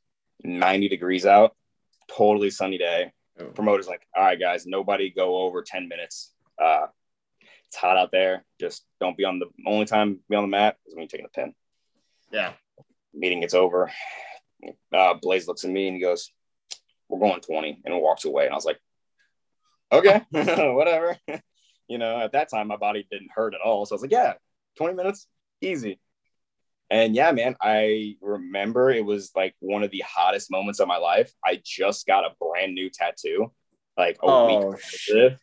90 0.43 0.89
degrees 0.89 1.25
out 1.25 1.55
totally 2.11 2.51
sunny 2.51 2.79
day. 2.79 3.13
Oh. 3.39 3.47
Promoter's 3.47 3.89
like, 3.89 4.07
all 4.15 4.25
right, 4.25 4.39
guys, 4.39 4.67
nobody 4.67 5.11
go 5.11 5.43
over 5.43 5.63
10 5.63 5.89
minutes. 5.89 6.33
Uh, 6.61 6.87
it's 7.69 7.77
hot 7.77 7.97
out 7.97 8.11
there. 8.13 8.45
Just 8.59 8.85
don't 9.01 9.17
be 9.17 9.25
on 9.25 9.39
the 9.39 9.47
only 9.67 9.87
time 9.87 10.21
be 10.29 10.37
on 10.37 10.45
the 10.45 10.49
mat 10.49 10.77
is 10.87 10.95
when 10.95 11.03
you're 11.03 11.09
taking 11.09 11.27
the 11.27 11.41
pin. 11.41 11.55
Yeah. 12.33 12.53
Meeting 13.15 13.41
gets 13.41 13.55
over. 13.55 13.91
Uh, 14.93 15.15
Blaze 15.15 15.49
looks 15.49 15.65
at 15.65 15.71
me 15.71 15.87
and 15.87 15.97
he 15.97 16.03
goes, 16.03 16.31
We're 17.11 17.19
going 17.19 17.41
20 17.41 17.83
and 17.85 18.01
walks 18.01 18.25
away. 18.25 18.45
And 18.45 18.53
I 18.53 18.57
was 18.57 18.65
like, 18.65 18.79
Okay, 19.93 20.23
whatever. 20.31 21.17
you 21.89 21.99
know, 21.99 22.21
at 22.21 22.33
that 22.33 22.49
time, 22.49 22.69
my 22.69 22.77
body 22.77 23.07
didn't 23.11 23.33
hurt 23.35 23.55
at 23.55 23.61
all. 23.61 23.85
So 23.85 23.95
I 23.95 23.97
was 23.97 24.03
like, 24.03 24.13
Yeah, 24.13 24.35
20 24.77 24.95
minutes, 24.95 25.27
easy. 25.61 25.99
And 26.91 27.15
yeah, 27.15 27.31
man, 27.31 27.55
I 27.61 28.17
remember 28.21 28.91
it 28.91 29.05
was 29.05 29.31
like 29.37 29.55
one 29.61 29.85
of 29.85 29.93
the 29.93 30.03
hottest 30.07 30.51
moments 30.51 30.81
of 30.81 30.89
my 30.89 30.97
life. 30.97 31.33
I 31.45 31.61
just 31.65 32.05
got 32.05 32.25
a 32.25 32.35
brand 32.41 32.75
new 32.75 32.91
tattoo, 32.91 33.53
like 33.97 34.17
a 34.17 34.27
oh, 34.27 34.77
week. 35.09 35.37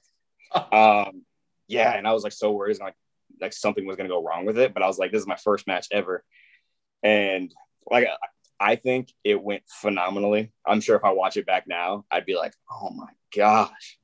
um, 0.73 1.21
yeah, 1.69 1.93
and 1.93 2.05
I 2.05 2.11
was 2.11 2.23
like 2.23 2.33
so 2.33 2.51
worried, 2.51 2.79
like 2.79 2.95
like 3.39 3.53
something 3.53 3.85
was 3.85 3.95
gonna 3.95 4.09
go 4.09 4.23
wrong 4.23 4.45
with 4.45 4.57
it. 4.57 4.73
But 4.73 4.83
I 4.83 4.87
was 4.87 4.97
like, 4.97 5.11
this 5.11 5.21
is 5.21 5.27
my 5.27 5.37
first 5.37 5.67
match 5.67 5.87
ever, 5.89 6.21
and 7.01 7.53
like 7.89 8.07
I 8.59 8.75
think 8.75 9.13
it 9.23 9.41
went 9.41 9.63
phenomenally. 9.67 10.51
I'm 10.65 10.81
sure 10.81 10.95
if 10.95 11.03
I 11.03 11.11
watch 11.11 11.37
it 11.37 11.45
back 11.45 11.67
now, 11.67 12.05
I'd 12.11 12.25
be 12.25 12.35
like, 12.35 12.53
oh 12.71 12.89
my 12.89 13.09
gosh. 13.35 13.99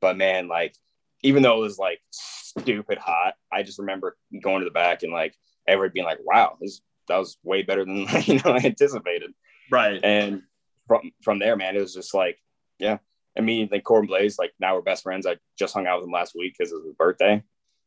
But 0.00 0.16
man, 0.16 0.48
like 0.48 0.74
even 1.22 1.42
though 1.42 1.58
it 1.58 1.62
was 1.62 1.78
like 1.78 2.00
stupid 2.10 2.98
hot, 2.98 3.34
I 3.52 3.62
just 3.62 3.78
remember 3.78 4.16
going 4.42 4.60
to 4.60 4.64
the 4.64 4.70
back 4.70 5.02
and 5.02 5.12
like 5.12 5.34
everyone 5.66 5.92
being 5.92 6.06
like, 6.06 6.20
wow, 6.22 6.56
this 6.60 6.80
that 7.08 7.18
was 7.18 7.38
way 7.42 7.62
better 7.62 7.84
than 7.84 8.06
you 8.24 8.36
know 8.36 8.52
I 8.52 8.60
anticipated. 8.64 9.32
Right. 9.70 10.00
And 10.02 10.42
from 10.86 11.12
from 11.22 11.38
there, 11.38 11.56
man, 11.56 11.76
it 11.76 11.80
was 11.80 11.94
just 11.94 12.14
like, 12.14 12.38
yeah. 12.78 12.98
I 13.36 13.40
mean, 13.40 13.68
like 13.70 13.84
Corbin 13.84 14.08
Blaze, 14.08 14.38
like 14.38 14.52
now 14.58 14.74
we're 14.74 14.82
best 14.82 15.04
friends. 15.04 15.26
I 15.26 15.36
just 15.58 15.74
hung 15.74 15.86
out 15.86 15.98
with 15.98 16.06
him 16.06 16.12
last 16.12 16.34
week 16.34 16.54
because 16.58 16.72
it 16.72 16.76
was 16.76 16.86
his 16.86 16.94
birthday. 16.94 17.42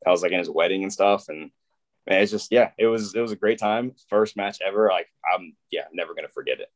I 0.05 0.09
was 0.09 0.21
like 0.21 0.31
in 0.31 0.39
his 0.39 0.49
wedding 0.49 0.83
and 0.83 0.93
stuff, 0.93 1.25
and 1.29 1.51
man, 2.07 2.21
it's 2.21 2.31
just 2.31 2.51
yeah, 2.51 2.71
it 2.77 2.87
was 2.87 3.15
it 3.15 3.21
was 3.21 3.31
a 3.31 3.35
great 3.35 3.59
time. 3.59 3.93
First 4.09 4.37
match 4.37 4.59
ever. 4.65 4.89
Like 4.89 5.07
I'm 5.33 5.55
yeah, 5.71 5.85
never 5.93 6.13
gonna 6.13 6.29
forget 6.29 6.59
it. 6.59 6.67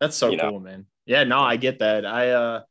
That's 0.00 0.16
so 0.16 0.30
you 0.30 0.38
cool, 0.38 0.52
know? 0.52 0.60
man. 0.60 0.86
Yeah, 1.06 1.24
no, 1.24 1.40
I 1.40 1.56
get 1.56 1.78
that. 1.80 2.04
I 2.04 2.30
uh 2.30 2.62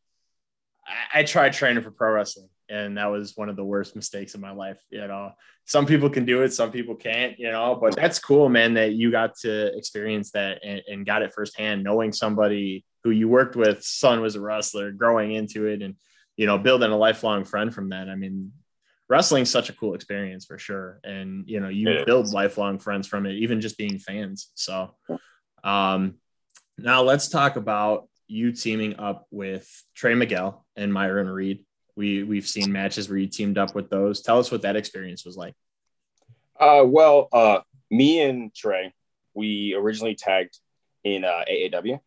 I, 0.86 1.20
I 1.20 1.24
tried 1.24 1.54
training 1.54 1.84
for 1.84 1.92
pro 1.92 2.12
wrestling 2.12 2.50
and 2.70 2.98
that 2.98 3.06
was 3.06 3.36
one 3.36 3.50
of 3.50 3.56
the 3.56 3.64
worst 3.64 3.96
mistakes 3.96 4.34
of 4.34 4.42
my 4.42 4.52
life 4.52 4.80
you 4.90 5.06
know 5.06 5.32
some 5.66 5.86
people 5.86 6.10
can 6.10 6.26
do 6.26 6.42
it 6.42 6.54
some 6.54 6.72
people 6.72 6.96
can't 6.96 7.38
you 7.40 7.52
know 7.52 7.78
but 7.80 7.96
that's 7.96 8.20
cool 8.20 8.50
man 8.50 8.74
that 8.74 8.94
you 8.94 9.12
got 9.12 9.36
to 9.38 9.76
experience 9.78 10.32
that 10.32 10.60
and, 10.64 10.82
and, 10.88 11.06
got 11.06 11.22
it 11.22 11.34
firsthand 11.34 11.84
knowing 11.84 12.12
somebody 12.12 12.84
who 13.04 13.12
you 13.12 13.28
worked 13.28 13.56
with 13.56 13.84
son 13.84 14.22
was 14.22 14.36
a 14.36 14.42
wrestler 14.42 14.92
growing 14.92 15.34
into 15.34 15.68
it 15.68 15.82
and 15.82 15.96
you 16.38 16.46
know 16.46 16.58
building 16.58 16.92
a 16.92 16.98
lifelong 16.98 17.44
friend 17.44 17.74
from 17.74 17.90
that 17.90 18.10
i 18.10 18.16
mean 18.16 18.52
wrestling's 19.10 19.52
such 19.52 19.70
a 19.70 19.74
cool 19.74 19.94
experience 19.94 20.46
for 20.46 20.58
sure 20.58 21.00
and 21.04 21.48
you 21.48 21.60
know 21.60 21.70
you 21.70 21.90
it 21.90 22.06
build 22.06 22.26
is. 22.26 22.34
lifelong 22.34 22.80
friends 22.80 23.08
from 23.08 23.26
it 23.26 23.34
even 23.34 23.62
just 23.62 23.78
being 23.78 24.00
fans 24.00 24.52
so 24.56 24.96
um 25.64 26.16
now 26.78 27.02
let's 27.02 27.30
talk 27.30 27.56
about 27.56 28.08
you 28.28 28.52
teaming 28.52 29.00
up 29.00 29.28
with 29.30 29.70
trey 29.94 30.16
miguel 30.16 30.66
and 30.76 30.92
myron 30.92 31.30
reed 31.30 31.64
we 31.96 32.24
we've 32.24 32.48
seen 32.48 32.72
matches 32.72 33.10
where 33.10 33.18
you 33.18 33.28
teamed 33.28 33.58
up 33.58 33.74
with 33.76 33.90
those. 33.90 34.22
Tell 34.22 34.40
us 34.40 34.52
what 34.52 34.62
that 34.64 34.76
experience 34.76 35.26
was 35.26 35.38
like. 35.38 35.54
Uh, 36.60 36.84
well, 36.86 37.28
uh, 37.32 37.60
me 37.90 38.22
and 38.22 38.54
Trey, 38.54 38.94
we 39.34 39.74
originally 39.74 40.16
tagged 40.16 40.58
in 41.04 41.24
uh, 41.24 41.44
AAW. 41.50 42.00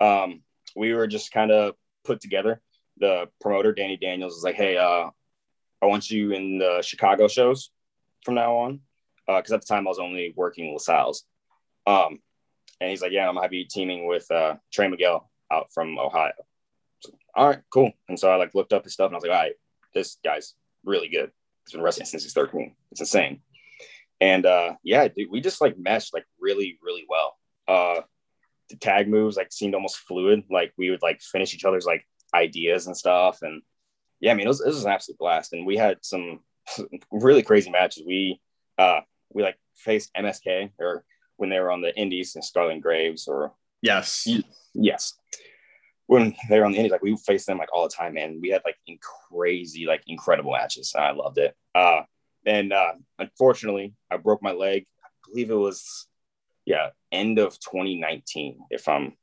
Um, 0.00 0.42
we 0.76 0.92
were 0.92 1.06
just 1.06 1.32
kind 1.32 1.50
of 1.50 1.74
put 2.04 2.20
together. 2.20 2.60
The 2.98 3.28
promoter 3.40 3.72
Danny 3.72 3.96
Daniels 3.96 4.34
was 4.34 4.44
like, 4.44 4.54
"Hey, 4.54 4.76
uh, 4.76 5.10
I 5.84 5.88
want 5.88 6.10
you 6.10 6.32
in 6.32 6.58
the 6.58 6.82
Chicago 6.82 7.28
shows 7.28 7.70
from 8.24 8.34
now 8.34 8.56
on," 8.56 8.80
because 9.26 9.52
uh, 9.52 9.56
at 9.56 9.60
the 9.60 9.66
time 9.66 9.86
I 9.86 9.90
was 9.90 9.98
only 9.98 10.32
working 10.36 10.72
LaSalle's. 10.72 11.24
Um, 11.86 12.20
and 12.80 12.90
he's 12.90 13.02
like, 13.02 13.12
"Yeah, 13.12 13.28
I'm 13.28 13.36
have 13.36 13.52
teaming 13.70 14.06
with 14.06 14.30
uh, 14.30 14.56
Trey 14.72 14.88
Miguel 14.88 15.30
out 15.50 15.68
from 15.72 15.98
Ohio." 15.98 16.32
all 17.34 17.48
right, 17.48 17.60
cool. 17.72 17.92
And 18.08 18.18
so 18.18 18.30
I 18.30 18.36
like 18.36 18.54
looked 18.54 18.72
up 18.72 18.84
his 18.84 18.92
stuff 18.92 19.08
and 19.08 19.14
I 19.14 19.18
was 19.18 19.24
like, 19.24 19.32
all 19.32 19.42
right, 19.42 19.54
this 19.92 20.18
guy's 20.24 20.54
really 20.84 21.08
good. 21.08 21.30
He's 21.66 21.72
been 21.72 21.82
wrestling 21.82 22.06
since 22.06 22.22
he's 22.22 22.32
13. 22.32 22.74
It's 22.92 23.00
insane. 23.00 23.40
And 24.20 24.46
uh, 24.46 24.74
yeah, 24.82 25.08
dude, 25.08 25.30
we 25.30 25.40
just 25.40 25.60
like 25.60 25.78
meshed 25.78 26.14
like 26.14 26.24
really, 26.40 26.78
really 26.82 27.04
well. 27.08 27.36
Uh, 27.66 28.02
the 28.70 28.76
tag 28.76 29.08
moves 29.08 29.36
like 29.36 29.52
seemed 29.52 29.74
almost 29.74 29.98
fluid. 29.98 30.44
Like 30.50 30.72
we 30.78 30.90
would 30.90 31.02
like 31.02 31.20
finish 31.20 31.54
each 31.54 31.64
other's 31.64 31.86
like 31.86 32.06
ideas 32.34 32.86
and 32.86 32.96
stuff. 32.96 33.42
And 33.42 33.62
yeah, 34.20 34.32
I 34.32 34.34
mean, 34.34 34.46
it 34.46 34.48
was, 34.48 34.60
it 34.60 34.66
was 34.66 34.84
an 34.84 34.92
absolute 34.92 35.18
blast, 35.18 35.52
and 35.52 35.66
we 35.66 35.76
had 35.76 35.98
some 36.02 36.40
really 37.10 37.42
crazy 37.42 37.70
matches. 37.70 38.04
We 38.06 38.40
uh, 38.78 39.00
we 39.32 39.42
like 39.42 39.58
faced 39.74 40.12
MSK 40.14 40.70
or 40.78 41.04
when 41.36 41.50
they 41.50 41.58
were 41.58 41.70
on 41.70 41.80
the 41.80 41.94
Indies 41.96 42.34
and 42.34 42.44
Scarlet 42.44 42.80
Graves 42.80 43.26
or 43.26 43.52
yes, 43.82 44.26
yes, 44.72 45.14
when 46.06 46.34
they 46.48 46.58
were 46.58 46.64
on 46.64 46.72
the 46.72 46.78
Indies, 46.78 46.92
like 46.92 47.02
we 47.02 47.16
faced 47.16 47.46
them 47.46 47.58
like 47.58 47.74
all 47.74 47.84
the 47.84 47.94
time, 47.94 48.14
man. 48.14 48.38
We 48.40 48.50
had 48.50 48.62
like 48.64 48.76
crazy, 49.30 49.86
like 49.86 50.02
incredible 50.06 50.52
matches. 50.52 50.94
I 50.96 51.10
loved 51.12 51.38
it. 51.38 51.54
Uh, 51.74 52.02
and 52.46 52.72
uh, 52.72 52.92
unfortunately, 53.18 53.94
I 54.10 54.16
broke 54.16 54.42
my 54.42 54.52
leg. 54.52 54.86
I 55.04 55.08
believe 55.28 55.50
it 55.50 55.54
was 55.54 56.06
yeah 56.64 56.90
end 57.12 57.38
of 57.38 57.58
2019, 57.60 58.58
if 58.70 58.88
I'm 58.88 59.14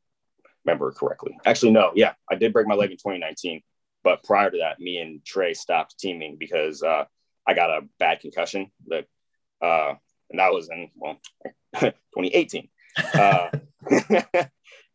remember 0.66 0.92
correctly. 0.92 1.38
Actually, 1.46 1.72
no, 1.72 1.92
yeah, 1.96 2.14
I 2.30 2.36
did 2.36 2.54
break 2.54 2.68
my 2.68 2.76
leg 2.76 2.92
in 2.92 2.98
2019. 2.98 3.62
But 4.04 4.24
prior 4.24 4.50
to 4.50 4.58
that, 4.60 4.80
me 4.80 4.98
and 4.98 5.24
Trey 5.24 5.54
stopped 5.54 6.00
teaming 6.00 6.38
because 6.40 6.82
uh, 6.82 7.06
I 7.48 7.54
got 7.54 7.70
a 7.70 7.88
bad 8.00 8.20
concussion. 8.20 8.72
That 8.88 9.06
uh, 9.62 9.94
and 10.30 10.40
that 10.40 10.54
was 10.54 10.70
in 10.70 10.90
well 10.96 11.20
2018. 11.80 12.68
uh, 13.14 13.50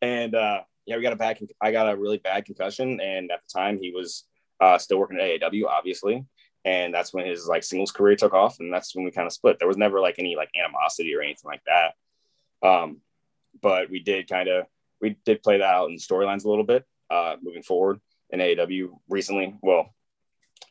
and 0.02 0.34
uh, 0.34 0.60
yeah, 0.86 0.96
we 0.96 1.02
got 1.02 1.12
a 1.12 1.16
bad. 1.16 1.38
I 1.60 1.72
got 1.72 1.92
a 1.92 1.96
really 1.96 2.18
bad 2.18 2.44
concussion, 2.44 3.00
and 3.00 3.30
at 3.30 3.40
the 3.42 3.58
time 3.58 3.78
he 3.80 3.92
was 3.92 4.24
uh, 4.60 4.78
still 4.78 4.98
working 4.98 5.18
at 5.18 5.40
AAW, 5.40 5.66
obviously, 5.66 6.24
and 6.64 6.92
that's 6.92 7.14
when 7.14 7.26
his 7.26 7.46
like 7.46 7.62
singles 7.62 7.92
career 7.92 8.16
took 8.16 8.34
off, 8.34 8.58
and 8.58 8.72
that's 8.72 8.94
when 8.94 9.04
we 9.04 9.12
kind 9.12 9.26
of 9.26 9.32
split. 9.32 9.58
There 9.58 9.68
was 9.68 9.76
never 9.76 10.00
like 10.00 10.16
any 10.18 10.36
like 10.36 10.50
animosity 10.60 11.14
or 11.14 11.22
anything 11.22 11.48
like 11.48 11.62
that. 11.66 11.94
Um, 12.66 13.00
but 13.62 13.88
we 13.90 14.00
did 14.00 14.28
kind 14.28 14.48
of 14.48 14.66
we 15.00 15.16
did 15.24 15.42
play 15.42 15.58
that 15.58 15.64
out 15.64 15.90
in 15.90 15.96
storylines 15.96 16.44
a 16.44 16.48
little 16.48 16.64
bit 16.64 16.84
uh, 17.10 17.36
moving 17.42 17.62
forward 17.62 18.00
in 18.40 18.56
AAW 18.56 18.88
recently. 19.08 19.54
Well, 19.62 19.94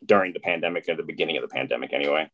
during 0.05 0.33
the 0.33 0.39
pandemic, 0.39 0.87
at 0.89 0.97
the 0.97 1.03
beginning 1.03 1.37
of 1.37 1.41
the 1.41 1.53
pandemic, 1.53 1.93
anyway. 1.93 2.29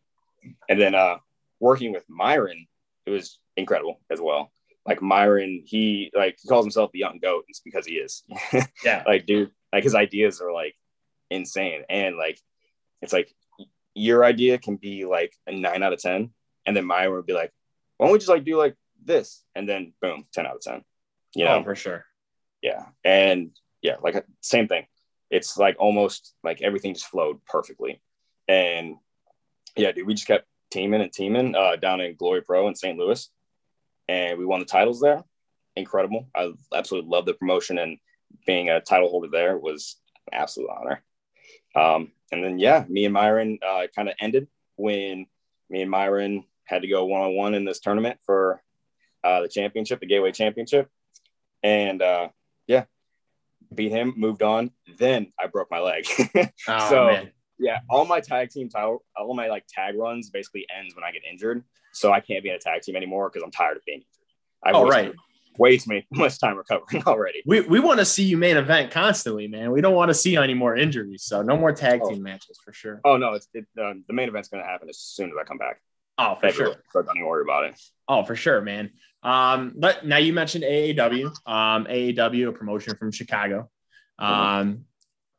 And 0.70 0.80
then 0.80 0.96
uh, 0.96 1.18
working 1.60 1.94
with 1.94 2.04
Myron, 2.10 2.68
it 3.06 3.12
was 3.12 3.40
incredible 3.56 4.00
as 4.10 4.20
well. 4.20 4.52
Like 4.86 5.02
Myron, 5.02 5.64
he 5.66 6.12
like 6.14 6.38
he 6.42 6.48
calls 6.48 6.66
himself 6.66 6.92
the 6.92 7.00
young 7.00 7.20
goat. 7.22 7.46
It's 7.48 7.60
because 7.60 7.86
he 7.86 7.94
is. 7.94 8.24
yeah. 8.84 9.04
like, 9.06 9.26
dude, 9.26 9.52
like 9.72 9.84
his 9.84 9.96
ideas 9.96 10.42
are 10.42 10.52
like 10.52 10.76
insane, 11.30 11.84
and 11.88 12.18
like 12.18 12.40
it's 13.02 13.14
like 13.14 13.32
your 13.94 14.26
idea 14.26 14.58
can 14.58 14.78
be 14.78 15.06
like 15.06 15.36
a 15.46 15.52
nine 15.52 15.84
out 15.84 15.94
of 15.94 16.02
ten, 16.02 16.32
and 16.66 16.76
then 16.76 16.86
Myron 16.86 17.14
would 17.14 17.28
be 17.28 17.34
like, 17.34 17.52
"Why 17.98 18.08
don't 18.08 18.14
we 18.14 18.20
just 18.20 18.30
like 18.30 18.44
do 18.44 18.58
like 18.58 18.76
this?" 19.04 19.44
And 19.54 19.70
then 19.70 19.94
boom, 20.02 20.26
ten 20.34 20.48
out 20.48 20.56
of 20.56 20.62
ten. 20.62 20.82
You 21.36 21.46
know, 21.46 21.58
oh, 21.58 21.64
for 21.64 21.76
sure. 21.76 22.06
Yeah, 22.64 22.86
and 23.04 23.52
yeah, 23.84 23.98
like 24.02 24.26
same 24.42 24.68
thing 24.68 24.88
it's 25.32 25.58
like 25.58 25.78
almost 25.80 26.36
like 26.44 26.62
everything 26.62 26.94
just 26.94 27.08
flowed 27.08 27.44
perfectly. 27.46 28.02
And 28.48 28.98
yeah, 29.76 29.94
dude, 29.94 30.06
we 30.06 30.14
just 30.14 30.28
kept 30.28 30.46
teaming 30.70 31.02
and 31.02 31.12
teaming 31.12 31.56
uh, 31.56 31.78
down 31.78 32.02
in 32.02 32.16
Glory 32.16 32.42
Pro 32.42 32.68
in 32.68 32.76
St. 32.76 32.98
Louis, 32.98 33.30
and 34.10 34.38
we 34.38 34.46
won 34.46 34.60
the 34.60 34.66
titles 34.66 35.00
there. 35.00 35.24
Incredible! 35.78 36.28
I 36.36 36.52
absolutely 36.76 37.10
love 37.10 37.26
the 37.26 37.34
promotion, 37.34 37.78
and 37.78 37.98
being 38.46 38.70
a 38.70 38.82
title 38.82 39.10
holder 39.10 39.30
there 39.32 39.58
was 39.58 39.98
an 40.32 40.40
absolute 40.40 40.70
honor. 40.70 41.04
Um, 41.76 42.12
and 42.34 42.44
then 42.44 42.60
yeah, 42.60 42.84
me 42.90 43.06
and 43.06 43.14
Myron 43.14 43.58
uh, 43.66 43.88
kind 43.96 44.10
of 44.10 44.16
ended 44.20 44.48
when 44.76 45.28
me 45.70 45.82
and 45.82 45.92
Myron 45.92 46.44
had 46.66 46.82
to 46.82 46.90
go 46.90 47.06
one 47.06 47.22
on 47.22 47.36
one 47.36 47.54
in 47.54 47.64
this 47.64 47.80
tournament 47.80 48.20
for 48.26 48.62
uh, 49.24 49.42
the 49.42 49.48
championship, 49.48 50.02
the 50.02 50.08
Gateway 50.08 50.34
Championship, 50.34 50.90
and 51.64 52.02
uh, 52.02 52.30
beat 53.74 53.92
him, 53.92 54.14
moved 54.18 54.44
on. 54.44 54.72
Then 54.98 55.32
I 55.40 55.48
broke 55.48 55.70
my 55.72 55.80
leg. 55.80 56.06
oh, 56.68 56.90
so 56.90 57.08
man. 57.08 57.32
yeah, 57.60 57.80
all 57.90 58.06
my 58.06 58.20
tag 58.20 58.50
team 58.50 58.70
title, 58.70 59.04
all 59.16 59.34
my 59.34 59.48
like 59.48 59.66
tag 59.68 59.96
runs 59.98 60.30
basically 60.30 60.66
ends 60.76 60.96
when 60.96 61.04
I 61.04 61.12
get 61.12 61.22
injured. 61.30 61.64
So 61.94 62.12
I 62.12 62.20
can't 62.20 62.44
be 62.44 62.50
in 62.50 62.56
a 62.56 62.60
tag 62.60 62.82
team 62.82 62.96
anymore 62.96 63.30
because 63.30 63.44
I'm 63.44 63.52
tired 63.52 63.78
of 63.78 63.86
being 63.86 64.00
injured. 64.00 64.08
I 64.64 64.72
oh, 64.72 64.88
right. 64.88 65.14
Waste 65.58 65.88
me 65.88 66.08
much 66.12 66.40
time 66.40 66.58
recovering 66.58 67.04
already. 67.08 67.44
We, 67.46 67.62
we 67.62 67.80
want 67.80 68.00
to 68.00 68.06
see 68.06 68.24
you 68.24 68.38
main 68.38 68.58
event 68.58 68.92
constantly, 68.92 69.48
man. 69.48 69.72
We 69.72 69.82
don't 69.82 69.96
want 69.96 70.10
to 70.10 70.14
see 70.14 70.38
any 70.38 70.54
more 70.54 70.76
injuries. 70.76 71.24
So 71.24 71.42
no 71.42 71.58
more 71.58 71.74
tag 71.74 72.02
oh. 72.04 72.10
team 72.10 72.24
matches 72.24 72.60
for 72.64 72.72
sure. 72.72 73.02
Oh 73.04 73.18
no, 73.18 73.34
it's 73.34 73.48
it, 73.54 73.66
uh, 73.82 73.94
the 74.08 74.14
main 74.14 74.30
event's 74.30 74.50
going 74.50 74.64
to 74.64 74.70
happen 74.70 74.90
as 74.90 74.98
soon 74.98 75.30
as 75.30 75.36
I 75.40 75.44
come 75.44 75.58
back. 75.58 75.82
Oh, 76.18 76.36
for 76.36 76.52
sure. 76.52 76.76
So 76.92 77.02
don't 77.02 77.18
even 77.18 77.28
worry 77.28 77.44
about 77.44 77.66
it. 77.66 77.80
Oh, 78.08 78.24
for 78.24 78.36
sure, 78.36 78.62
man. 78.62 78.92
Um, 79.24 79.74
but 79.76 80.06
now 80.06 80.18
you 80.18 80.34
mentioned 80.34 80.64
AAW, 80.64 81.26
um, 81.46 81.86
AAW, 81.86 82.50
a 82.50 82.52
promotion 82.52 82.96
from 82.96 83.12
Chicago. 83.12 83.70
Um, 84.18 84.86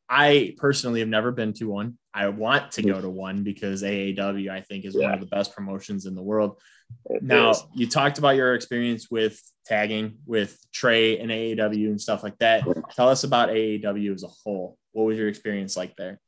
I 0.09 0.55
personally 0.59 1.01
have 1.01 1.09
never 1.09 1.33
been 1.33 1.53
to 1.55 1.69
one. 1.69 1.99
I 2.13 2.29
want 2.29 2.73
to 2.73 2.83
go 2.83 3.01
to 3.01 3.09
one 3.09 3.43
because 3.43 3.83
AAW, 3.83 4.51
I 4.51 4.61
think, 4.61 4.85
is 4.85 4.95
yeah. 4.95 5.05
one 5.05 5.15
of 5.15 5.21
the 5.21 5.27
best 5.27 5.55
promotions 5.55 6.05
in 6.05 6.15
the 6.15 6.23
world. 6.23 6.61
It 7.07 7.23
now, 7.23 7.51
is. 7.51 7.65
you 7.75 7.89
talked 7.89 8.19
about 8.19 8.37
your 8.37 8.55
experience 8.55 9.11
with 9.11 9.41
tagging 9.65 10.19
with 10.27 10.59
Trey 10.73 11.19
and 11.19 11.31
AAW 11.31 11.87
and 11.87 12.01
stuff 12.01 12.23
like 12.23 12.39
that. 12.39 12.65
Tell 12.95 13.09
us 13.09 13.25
about 13.25 13.49
AAW 13.49 14.15
as 14.15 14.25
a 14.25 14.29
whole. 14.29 14.77
What 14.93 15.05
was 15.05 15.17
your 15.17 15.29
experience 15.29 15.77
like 15.77 15.97
there? 15.97 16.21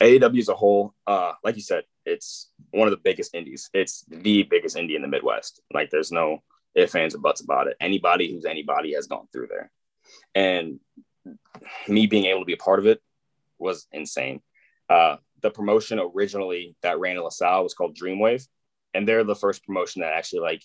AAW 0.00 0.40
as 0.40 0.48
a 0.48 0.54
whole, 0.54 0.94
uh, 1.06 1.34
like 1.44 1.54
you 1.54 1.62
said, 1.62 1.84
it's 2.04 2.50
one 2.72 2.88
of 2.88 2.92
the 2.92 3.00
biggest 3.04 3.34
indies. 3.34 3.70
It's 3.72 4.04
the 4.08 4.42
biggest 4.42 4.76
indie 4.76 4.96
in 4.96 5.02
the 5.02 5.08
Midwest. 5.08 5.60
Like, 5.72 5.90
there's 5.90 6.10
no 6.10 6.42
ifs, 6.74 6.94
ands, 6.94 7.14
or 7.14 7.18
buts 7.18 7.40
about 7.40 7.66
it. 7.66 7.76
Anybody 7.80 8.32
who's 8.32 8.44
anybody 8.44 8.94
has 8.94 9.06
gone 9.06 9.28
through 9.32 9.48
there. 9.48 9.70
And 10.34 10.80
me 11.88 12.06
being 12.06 12.26
able 12.26 12.40
to 12.40 12.46
be 12.46 12.54
a 12.54 12.58
part 12.58 12.78
of 12.78 12.86
it 12.86 13.00
was 13.58 13.86
insane. 13.92 14.40
Uh, 14.88 15.16
the 15.40 15.50
promotion 15.50 15.98
originally 15.98 16.76
that 16.82 16.98
ran 16.98 17.16
in 17.16 17.22
LaSalle 17.22 17.62
was 17.62 17.74
called 17.74 17.96
Dreamwave, 17.96 18.46
and 18.94 19.06
they're 19.06 19.24
the 19.24 19.34
first 19.34 19.64
promotion 19.64 20.02
that 20.02 20.12
actually 20.12 20.40
like 20.40 20.62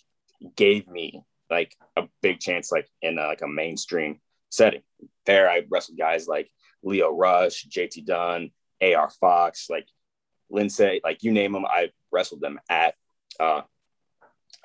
gave 0.55 0.87
me 0.87 1.23
like 1.49 1.75
a 1.95 2.03
big 2.21 2.39
chance 2.39 2.71
like 2.71 2.89
in 3.01 3.17
a, 3.17 3.27
like 3.27 3.41
a 3.41 3.47
mainstream 3.47 4.19
setting. 4.49 4.81
There, 5.25 5.49
I 5.49 5.63
wrestled 5.69 5.97
guys 5.97 6.27
like 6.27 6.51
Leo 6.83 7.11
Rush, 7.11 7.67
JT 7.67 8.05
Dunn, 8.05 8.51
AR 8.81 9.09
Fox, 9.09 9.67
like 9.69 9.87
Lindsay, 10.49 11.01
like 11.03 11.23
you 11.23 11.31
name 11.31 11.53
them, 11.53 11.65
I 11.65 11.91
wrestled 12.11 12.41
them 12.41 12.59
at 12.69 12.95
uh, 13.39 13.61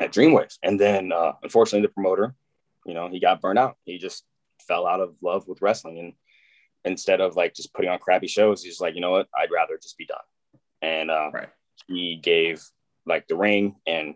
at 0.03 0.13
Dreamwave. 0.13 0.57
And 0.63 0.79
then, 0.79 1.13
uh, 1.13 1.33
unfortunately, 1.43 1.87
the 1.87 1.93
promoter, 1.93 2.35
you 2.85 2.95
know, 2.95 3.09
he 3.09 3.21
got 3.21 3.41
burnt 3.41 3.59
out. 3.59 3.77
He 3.85 3.99
just 3.99 4.25
fell 4.67 4.87
out 4.87 5.01
of 5.01 5.15
love 5.23 5.49
with 5.49 5.63
wrestling 5.63 5.99
and 5.99 6.13
instead 6.85 7.21
of 7.21 7.37
like 7.37 7.55
just 7.55 7.73
putting 7.75 7.91
on 7.91 7.99
crappy 7.99 8.29
shows 8.29 8.63
he's 8.63 8.81
like 8.81 8.95
you 8.95 9.01
know 9.01 9.11
what 9.11 9.29
i'd 9.37 9.51
rather 9.53 9.77
just 9.77 9.99
be 9.99 10.07
done 10.07 10.19
and 10.83 11.11
uh, 11.11 11.31
right. 11.33 11.49
he 11.89 12.17
gave 12.17 12.65
like 13.05 13.27
the 13.27 13.35
ring 13.35 13.75
and 13.89 14.15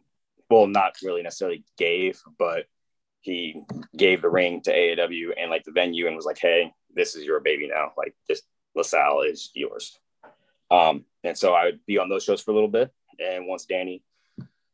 well 0.48 0.68
not 0.68 0.94
really 1.02 1.22
necessarily 1.22 1.64
gave 1.76 2.20
but 2.38 2.66
he 3.26 3.60
gave 3.96 4.22
the 4.22 4.30
ring 4.30 4.60
to 4.62 4.72
AAW 4.72 5.32
and 5.36 5.50
like 5.50 5.64
the 5.64 5.72
venue 5.72 6.06
and 6.06 6.14
was 6.14 6.24
like, 6.24 6.38
"Hey, 6.38 6.72
this 6.94 7.16
is 7.16 7.24
your 7.24 7.40
baby 7.40 7.66
now. 7.66 7.92
Like, 7.98 8.14
this 8.28 8.42
LaSalle 8.76 9.22
is 9.22 9.50
yours." 9.52 9.98
Um, 10.70 11.04
and 11.24 11.36
so 11.36 11.52
I 11.52 11.64
would 11.64 11.84
be 11.86 11.98
on 11.98 12.08
those 12.08 12.22
shows 12.22 12.40
for 12.40 12.52
a 12.52 12.54
little 12.54 12.68
bit. 12.68 12.92
And 13.18 13.48
once 13.48 13.66
Danny 13.66 14.04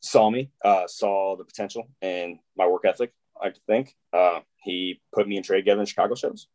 saw 0.03 0.29
me, 0.29 0.51
uh, 0.65 0.87
saw 0.87 1.37
the 1.37 1.45
potential 1.45 1.89
and 2.03 2.39
my 2.57 2.67
work 2.67 2.85
ethic, 2.85 3.13
I 3.41 3.53
think. 3.67 3.97
Uh, 4.13 4.41
he 4.63 5.01
put 5.15 5.27
me 5.27 5.37
and 5.37 5.45
Trey 5.45 5.59
together 5.59 5.81
in 5.81 5.87
Chicago 5.87 6.15
shows. 6.15 6.49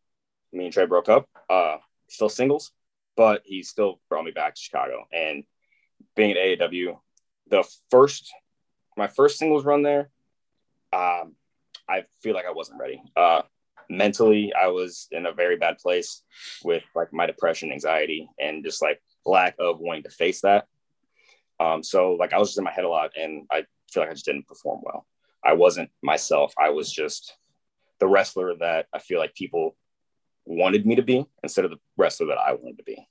Me 0.53 0.65
and 0.65 0.73
Trey 0.73 0.85
broke 0.85 1.09
up, 1.09 1.27
uh, 1.49 1.77
still 2.09 2.29
singles, 2.29 2.71
but 3.15 3.41
he 3.45 3.63
still 3.63 3.99
brought 4.09 4.25
me 4.25 4.31
back 4.31 4.55
to 4.55 4.61
Chicago. 4.61 5.05
And 5.11 5.43
being 6.15 6.31
at 6.31 6.37
AAW, 6.37 6.99
the 7.49 7.63
first, 7.89 8.33
my 8.95 9.07
first 9.07 9.37
singles 9.37 9.65
run 9.65 9.81
there, 9.81 10.09
um, 10.93 11.35
I 11.89 12.03
feel 12.21 12.33
like 12.33 12.45
I 12.45 12.51
wasn't 12.51 12.79
ready. 12.79 13.01
Uh, 13.15 13.43
mentally, 13.89 14.53
I 14.53 14.67
was 14.67 15.07
in 15.11 15.25
a 15.25 15.33
very 15.33 15.57
bad 15.57 15.77
place 15.77 16.21
with 16.63 16.83
like 16.95 17.13
my 17.13 17.25
depression, 17.25 17.71
anxiety, 17.71 18.29
and 18.39 18.63
just 18.63 18.81
like 18.81 19.01
lack 19.25 19.55
of 19.59 19.79
wanting 19.79 20.03
to 20.03 20.09
face 20.09 20.41
that. 20.41 20.67
Um, 21.59 21.83
so 21.83 22.13
like 22.13 22.33
I 22.33 22.37
was 22.37 22.49
just 22.49 22.57
in 22.57 22.63
my 22.63 22.71
head 22.71 22.85
a 22.85 22.89
lot, 22.89 23.11
and 23.17 23.45
I 23.51 23.65
feel 23.91 24.03
like 24.03 24.09
I 24.09 24.13
just 24.13 24.25
didn't 24.25 24.47
perform 24.47 24.81
well. 24.83 25.05
I 25.43 25.53
wasn't 25.53 25.89
myself. 26.01 26.53
I 26.57 26.69
was 26.69 26.91
just 26.91 27.35
the 27.99 28.07
wrestler 28.07 28.55
that 28.59 28.87
I 28.93 28.99
feel 28.99 29.19
like 29.19 29.33
people 29.33 29.75
wanted 30.45 30.85
me 30.85 30.95
to 30.95 31.01
be 31.01 31.25
instead 31.43 31.65
of 31.65 31.71
the 31.71 31.79
wrestler 31.97 32.27
that 32.27 32.37
I 32.37 32.53
wanted 32.53 32.77
to 32.77 32.83
be. 32.83 33.07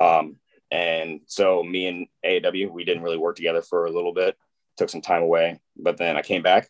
Um, 0.00 0.36
and 0.70 1.20
so 1.26 1.62
me 1.62 1.86
and 1.86 2.06
AAW, 2.24 2.70
we 2.70 2.84
didn't 2.84 3.02
really 3.02 3.16
work 3.18 3.36
together 3.36 3.62
for 3.62 3.86
a 3.86 3.90
little 3.90 4.12
bit, 4.12 4.36
took 4.76 4.90
some 4.90 5.00
time 5.00 5.22
away, 5.22 5.60
but 5.76 5.96
then 5.96 6.16
I 6.16 6.22
came 6.22 6.42
back, 6.42 6.68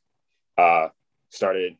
uh, 0.56 0.88
started 1.30 1.76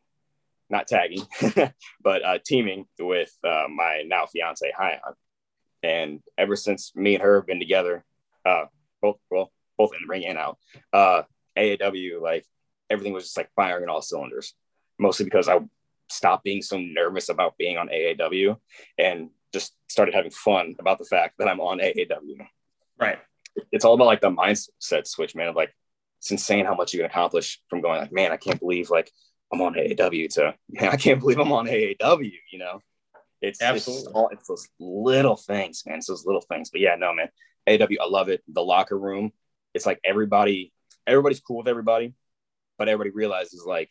not 0.69 0.87
tagging, 0.87 1.25
but 2.03 2.23
uh, 2.23 2.39
teaming 2.45 2.85
with 2.99 3.31
uh, 3.43 3.65
my 3.69 4.03
now 4.05 4.25
fiance, 4.25 4.71
Hyan. 4.77 4.99
And 5.81 6.21
ever 6.37 6.55
since 6.55 6.95
me 6.95 7.15
and 7.15 7.23
her 7.23 7.37
have 7.37 7.47
been 7.47 7.59
together, 7.59 8.03
uh, 8.45 8.65
both, 9.01 9.17
well, 9.29 9.51
both 9.77 9.91
in 9.93 10.01
the 10.05 10.09
ring 10.09 10.25
and 10.25 10.37
out, 10.37 10.57
uh, 10.93 11.23
AAW, 11.57 12.21
like 12.21 12.45
everything 12.89 13.13
was 13.13 13.25
just 13.25 13.37
like 13.37 13.49
firing 13.55 13.83
on 13.83 13.89
all 13.89 14.01
cylinders, 14.01 14.53
mostly 14.97 15.25
because 15.25 15.47
I 15.47 15.59
stopped 16.09 16.43
being 16.43 16.61
so 16.61 16.77
nervous 16.77 17.29
about 17.29 17.57
being 17.57 17.77
on 17.77 17.89
AAW 17.89 18.57
and 18.97 19.29
just 19.53 19.73
started 19.87 20.13
having 20.13 20.31
fun 20.31 20.75
about 20.79 20.97
the 20.99 21.05
fact 21.05 21.35
that 21.39 21.47
I'm 21.47 21.59
on 21.59 21.79
AAW. 21.79 22.47
Right. 22.99 23.19
It's 23.71 23.85
all 23.85 23.95
about 23.95 24.05
like 24.05 24.21
the 24.21 24.29
mindset 24.29 25.07
switch, 25.07 25.35
man. 25.35 25.47
Of 25.47 25.55
like, 25.55 25.73
it's 26.19 26.31
insane 26.31 26.65
how 26.65 26.75
much 26.75 26.93
you 26.93 26.99
can 26.99 27.09
accomplish 27.09 27.61
from 27.69 27.81
going 27.81 27.99
like, 27.99 28.11
man, 28.11 28.31
I 28.31 28.37
can't 28.37 28.59
believe 28.59 28.89
like 28.89 29.11
I'm 29.51 29.61
on 29.61 29.73
AAW 29.73 30.33
to 30.35 30.55
man, 30.69 30.89
I 30.89 30.97
can't 30.97 31.19
believe 31.19 31.39
I'm 31.39 31.51
on 31.51 31.67
AAW. 31.67 32.31
You 32.51 32.59
know, 32.59 32.79
it's 33.41 33.61
absolutely 33.61 34.05
it's, 34.05 34.11
all, 34.13 34.29
it's 34.29 34.47
those 34.47 34.67
little 34.79 35.37
things, 35.37 35.83
man. 35.85 35.97
It's 35.97 36.07
those 36.07 36.25
little 36.25 36.41
things. 36.41 36.69
But 36.69 36.81
yeah, 36.81 36.95
no, 36.95 37.13
man, 37.13 37.29
AAW, 37.69 37.97
I 38.01 38.07
love 38.07 38.29
it. 38.29 38.41
The 38.47 38.63
locker 38.63 38.97
room, 38.97 39.31
it's 39.73 39.85
like 39.85 39.99
everybody, 40.03 40.73
everybody's 41.05 41.39
cool 41.39 41.57
with 41.57 41.67
everybody, 41.67 42.13
but 42.77 42.89
everybody 42.89 43.11
realizes 43.11 43.63
like, 43.65 43.89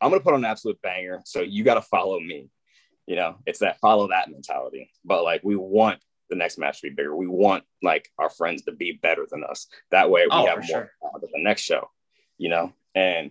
I'm 0.00 0.10
gonna 0.10 0.22
put 0.22 0.34
on 0.34 0.40
an 0.40 0.50
absolute 0.50 0.82
banger, 0.82 1.22
so 1.24 1.40
you 1.42 1.62
got 1.62 1.74
to 1.74 1.82
follow 1.82 2.18
me. 2.18 2.48
You 3.06 3.16
know, 3.16 3.36
it's 3.46 3.60
that 3.60 3.78
follow 3.80 4.08
that 4.08 4.30
mentality. 4.30 4.90
But 5.04 5.22
like, 5.22 5.42
we 5.44 5.54
want 5.56 6.00
the 6.28 6.36
next 6.36 6.58
match 6.58 6.80
to 6.80 6.88
be 6.88 6.94
bigger. 6.94 7.14
We 7.14 7.26
want 7.28 7.64
like 7.82 8.08
our 8.18 8.30
friends 8.30 8.62
to 8.62 8.72
be 8.72 8.98
better 9.00 9.26
than 9.30 9.44
us. 9.44 9.66
That 9.90 10.10
way, 10.10 10.22
we 10.22 10.28
Oh, 10.32 10.46
have 10.46 10.58
more 10.58 10.62
sure. 10.66 10.92
for 11.00 11.20
the 11.20 11.28
next 11.36 11.62
show. 11.62 11.88
You 12.38 12.48
know, 12.48 12.72
and 12.94 13.30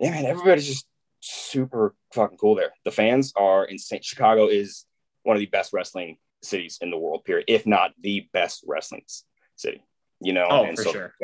yeah, 0.00 0.10
man, 0.10 0.26
everybody's 0.26 0.66
just 0.66 0.86
super 1.20 1.94
fucking 2.12 2.38
cool 2.38 2.54
there. 2.56 2.72
The 2.84 2.90
fans 2.90 3.32
are 3.36 3.64
insane. 3.64 4.00
Chicago 4.02 4.48
is 4.48 4.86
one 5.22 5.36
of 5.36 5.40
the 5.40 5.46
best 5.46 5.72
wrestling 5.72 6.18
cities 6.44 6.78
in 6.80 6.90
the 6.90 6.98
world, 6.98 7.24
period, 7.24 7.44
if 7.48 7.66
not 7.66 7.92
the 8.00 8.28
best 8.32 8.64
wrestling 8.66 9.04
city. 9.56 9.82
You 10.20 10.32
know, 10.32 10.46
Oh, 10.48 10.64
and 10.64 10.76
for 10.76 10.84
so 10.84 10.92
sure. 10.92 11.14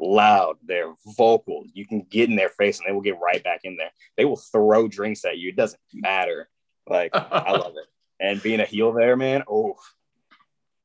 loud, 0.00 0.56
they're 0.64 0.92
vocal. 1.16 1.64
You 1.72 1.86
can 1.86 2.02
get 2.02 2.28
in 2.30 2.36
their 2.36 2.48
face 2.48 2.78
and 2.78 2.88
they 2.88 2.92
will 2.92 3.00
get 3.02 3.20
right 3.20 3.42
back 3.44 3.60
in 3.64 3.76
there. 3.76 3.90
They 4.16 4.24
will 4.24 4.36
throw 4.36 4.88
drinks 4.88 5.24
at 5.24 5.38
you. 5.38 5.50
It 5.50 5.56
doesn't 5.56 5.80
matter. 5.92 6.48
Like, 6.88 7.10
I 7.14 7.52
love 7.56 7.74
it. 7.76 7.86
And 8.20 8.42
being 8.42 8.60
a 8.60 8.64
heel 8.64 8.92
there, 8.92 9.16
man, 9.16 9.42
oh, 9.48 9.74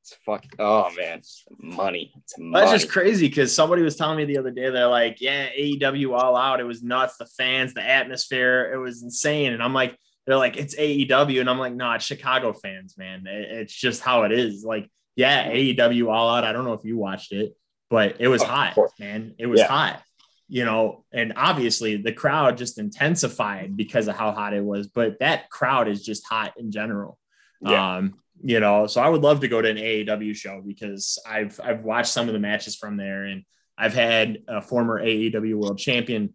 it's 0.02 0.16
fuck. 0.26 0.44
oh 0.58 0.90
man, 0.98 1.20
it's 1.20 1.44
money. 1.60 2.12
It's 2.24 2.38
money. 2.40 2.66
That's 2.66 2.82
just 2.82 2.92
crazy 2.92 3.28
because 3.28 3.54
somebody 3.54 3.82
was 3.84 3.96
telling 3.96 4.18
me 4.18 4.26
the 4.26 4.38
other 4.40 4.50
day, 4.52 4.70
they're 4.70 4.88
like, 4.88 5.22
yeah, 5.22 5.50
AEW 5.50 6.18
all 6.18 6.36
out. 6.36 6.60
It 6.60 6.64
was 6.64 6.82
nuts. 6.82 7.18
The 7.18 7.26
fans, 7.28 7.74
the 7.74 7.88
atmosphere, 7.88 8.72
it 8.74 8.78
was 8.78 9.04
insane. 9.04 9.54
And 9.54 9.62
I'm 9.62 9.74
like, 9.74 9.96
they're 10.30 10.38
like, 10.38 10.58
it's 10.58 10.76
AEW. 10.76 11.40
And 11.42 11.50
I'm 11.50 11.58
like, 11.58 11.74
no, 11.74 11.92
it's 11.94 12.06
Chicago 12.06 12.54
fans, 12.54 12.96
man. 13.00 13.26
It- 13.26 13.52
it's 13.62 13.74
just 13.74 14.02
how 14.04 14.24
it 14.24 14.32
is. 14.32 14.64
Like, 14.64 14.88
yeah, 15.16 15.50
AEW 15.50 16.08
all 16.12 16.30
out. 16.36 16.44
I 16.44 16.54
don't 16.54 16.66
know 16.66 16.74
if 16.74 16.86
you 16.86 16.98
watched 16.98 17.32
it, 17.32 17.54
but 17.90 18.18
it 18.20 18.28
was 18.28 18.44
Of 18.44 18.48
hot, 18.50 18.78
man. 19.00 19.34
It 19.40 19.48
was 19.48 19.62
Yeah. 19.62 19.68
hot, 19.68 20.04
you 20.48 20.66
know, 20.66 21.04
and 21.12 21.34
obviously 21.36 21.98
the 21.98 22.14
crowd 22.14 22.58
just 22.60 22.78
intensified 22.78 23.76
because 23.76 24.08
of 24.08 24.16
how 24.16 24.32
hot 24.32 24.54
it 24.54 24.64
was. 24.64 24.88
But 24.88 25.18
that 25.20 25.50
crowd 25.50 25.88
is 25.88 26.06
just 26.06 26.24
hot 26.28 26.54
in 26.58 26.70
general. 26.72 27.18
Yeah. 27.62 27.96
Um, 27.98 28.14
you 28.44 28.60
know, 28.60 28.86
so 28.86 29.02
I 29.02 29.10
would 29.10 29.22
love 29.24 29.40
to 29.42 29.48
go 29.48 29.62
to 29.64 29.68
an 29.70 29.78
AEW 29.78 30.36
show 30.36 30.62
because 30.66 31.18
I've 31.28 31.60
I've 31.62 31.84
watched 31.84 32.14
some 32.14 32.28
of 32.28 32.34
the 32.34 32.40
matches 32.40 32.76
from 32.76 32.96
there, 32.96 33.26
and 33.26 33.44
I've 33.78 33.96
had 33.96 34.44
a 34.48 34.62
former 34.62 35.02
AAW 35.02 35.56
World 35.56 35.80
Champion 35.80 36.34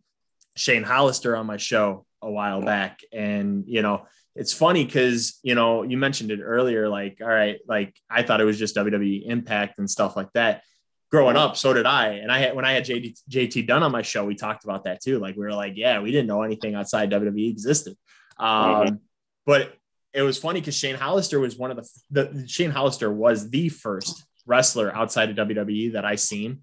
Shane 0.57 0.83
Hollister 0.83 1.37
on 1.37 1.47
my 1.47 1.57
show 1.57 2.05
a 2.25 2.31
while 2.31 2.63
back, 2.63 3.01
and 3.13 3.65
you 3.67 3.83
know, 3.83 4.07
it's 4.35 4.53
funny 4.53 4.85
because 4.85 5.39
you 5.43 5.55
know 5.55 5.83
you 5.83 5.97
mentioned 5.97 6.31
it 6.31 6.41
earlier, 6.41 6.89
like 6.89 7.19
all 7.21 7.29
right, 7.29 7.59
like 7.69 7.95
I 8.11 8.23
thought 8.23 8.41
it 8.41 8.45
was 8.45 8.59
just 8.59 8.77
WWE 8.77 9.27
Impact 9.27 9.79
and 9.79 9.89
stuff 9.91 10.17
like 10.17 10.33
that. 10.35 10.63
Growing 11.11 11.37
up, 11.37 11.57
so 11.57 11.73
did 11.73 11.87
I, 11.87 12.15
and 12.15 12.33
I 12.33 12.39
had 12.39 12.57
when 12.57 12.65
I 12.65 12.73
had 12.73 12.85
JD, 12.85 13.17
JT 13.31 13.67
Dunn 13.69 13.83
on 13.85 13.93
my 13.93 14.03
show, 14.03 14.25
we 14.25 14.35
talked 14.35 14.65
about 14.65 14.85
that 14.85 15.01
too. 15.01 15.19
Like 15.21 15.37
we 15.37 15.45
were 15.45 15.53
like, 15.53 15.75
yeah, 15.77 16.01
we 16.01 16.11
didn't 16.11 16.27
know 16.27 16.43
anything 16.43 16.75
outside 16.75 17.11
WWE 17.11 17.51
existed, 17.51 17.97
um, 18.39 19.01
but 19.47 19.75
it 20.13 20.23
was 20.23 20.39
funny 20.39 20.61
because 20.61 20.77
Shane 20.77 20.95
Hollister 20.97 21.39
was 21.41 21.57
one 21.57 21.71
of 21.71 21.77
the, 21.77 21.89
the 22.33 22.49
Shane 22.49 22.71
Hollister 22.71 23.13
was 23.13 23.51
the 23.51 23.69
first 23.69 24.25
wrestler 24.47 24.95
outside 24.95 25.31
of 25.31 25.37
WWE 25.49 25.93
that 25.93 26.05
I 26.05 26.15
seen. 26.17 26.63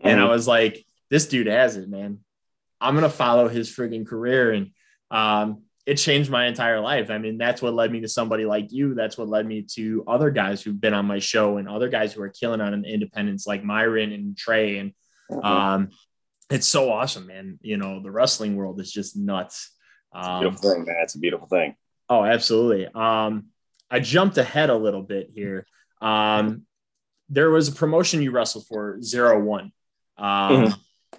And 0.00 0.20
I 0.20 0.24
Mhm. 0.24 0.28
was 0.28 0.46
like, 0.46 0.84
this 1.10 1.26
dude 1.26 1.48
has 1.48 1.76
it, 1.76 1.88
man. 1.88 2.20
I'm 2.80 2.94
gonna 2.94 3.08
follow 3.08 3.48
his 3.48 3.68
friggin' 3.74 4.06
career. 4.06 4.52
And 4.52 4.70
um, 5.10 5.62
it 5.86 5.94
changed 5.96 6.30
my 6.30 6.46
entire 6.46 6.80
life. 6.80 7.10
I 7.10 7.16
mean, 7.18 7.38
that's 7.38 7.62
what 7.62 7.72
led 7.72 7.90
me 7.90 8.00
to 8.00 8.08
somebody 8.08 8.44
like 8.44 8.70
you. 8.70 8.94
That's 8.94 9.16
what 9.16 9.28
led 9.28 9.46
me 9.46 9.62
to 9.74 10.04
other 10.06 10.30
guys 10.30 10.60
who've 10.62 10.78
been 10.78 10.92
on 10.92 11.06
my 11.06 11.18
show 11.18 11.56
and 11.56 11.66
other 11.68 11.88
guys 11.88 12.12
who 12.12 12.20
are 12.22 12.28
killing 12.28 12.60
on 12.60 12.74
an 12.74 12.84
independence 12.84 13.46
like 13.46 13.64
Myron 13.64 14.12
and 14.12 14.36
Trey. 14.36 14.78
And 14.78 14.92
Mhm. 15.30 15.44
um, 15.44 15.88
it's 16.50 16.68
so 16.68 16.90
awesome, 16.92 17.26
man. 17.26 17.58
You 17.62 17.78
know, 17.78 18.02
the 18.02 18.10
wrestling 18.10 18.56
world 18.56 18.80
is 18.80 18.92
just 18.92 19.16
nuts. 19.16 19.74
It's 20.14 20.26
a 20.26 20.30
Um, 20.30 20.40
beautiful 20.40 20.70
thing, 20.70 20.84
man. 20.84 20.96
It's 21.02 21.14
a 21.14 21.18
beautiful 21.18 21.46
thing. 21.48 21.74
Oh, 22.10 22.24
absolutely. 22.24 22.86
Um, 22.94 23.46
I 23.90 24.00
jumped 24.00 24.36
ahead 24.38 24.68
a 24.70 24.76
little 24.76 25.02
bit 25.02 25.30
here. 25.34 25.66
Um, 26.02 26.66
there 27.30 27.50
was 27.50 27.68
a 27.68 27.72
promotion 27.72 28.20
you 28.22 28.30
wrestled 28.30 28.66
for, 28.66 29.00
Zero 29.02 29.42
One. 29.42 29.72
Um, 30.18 30.74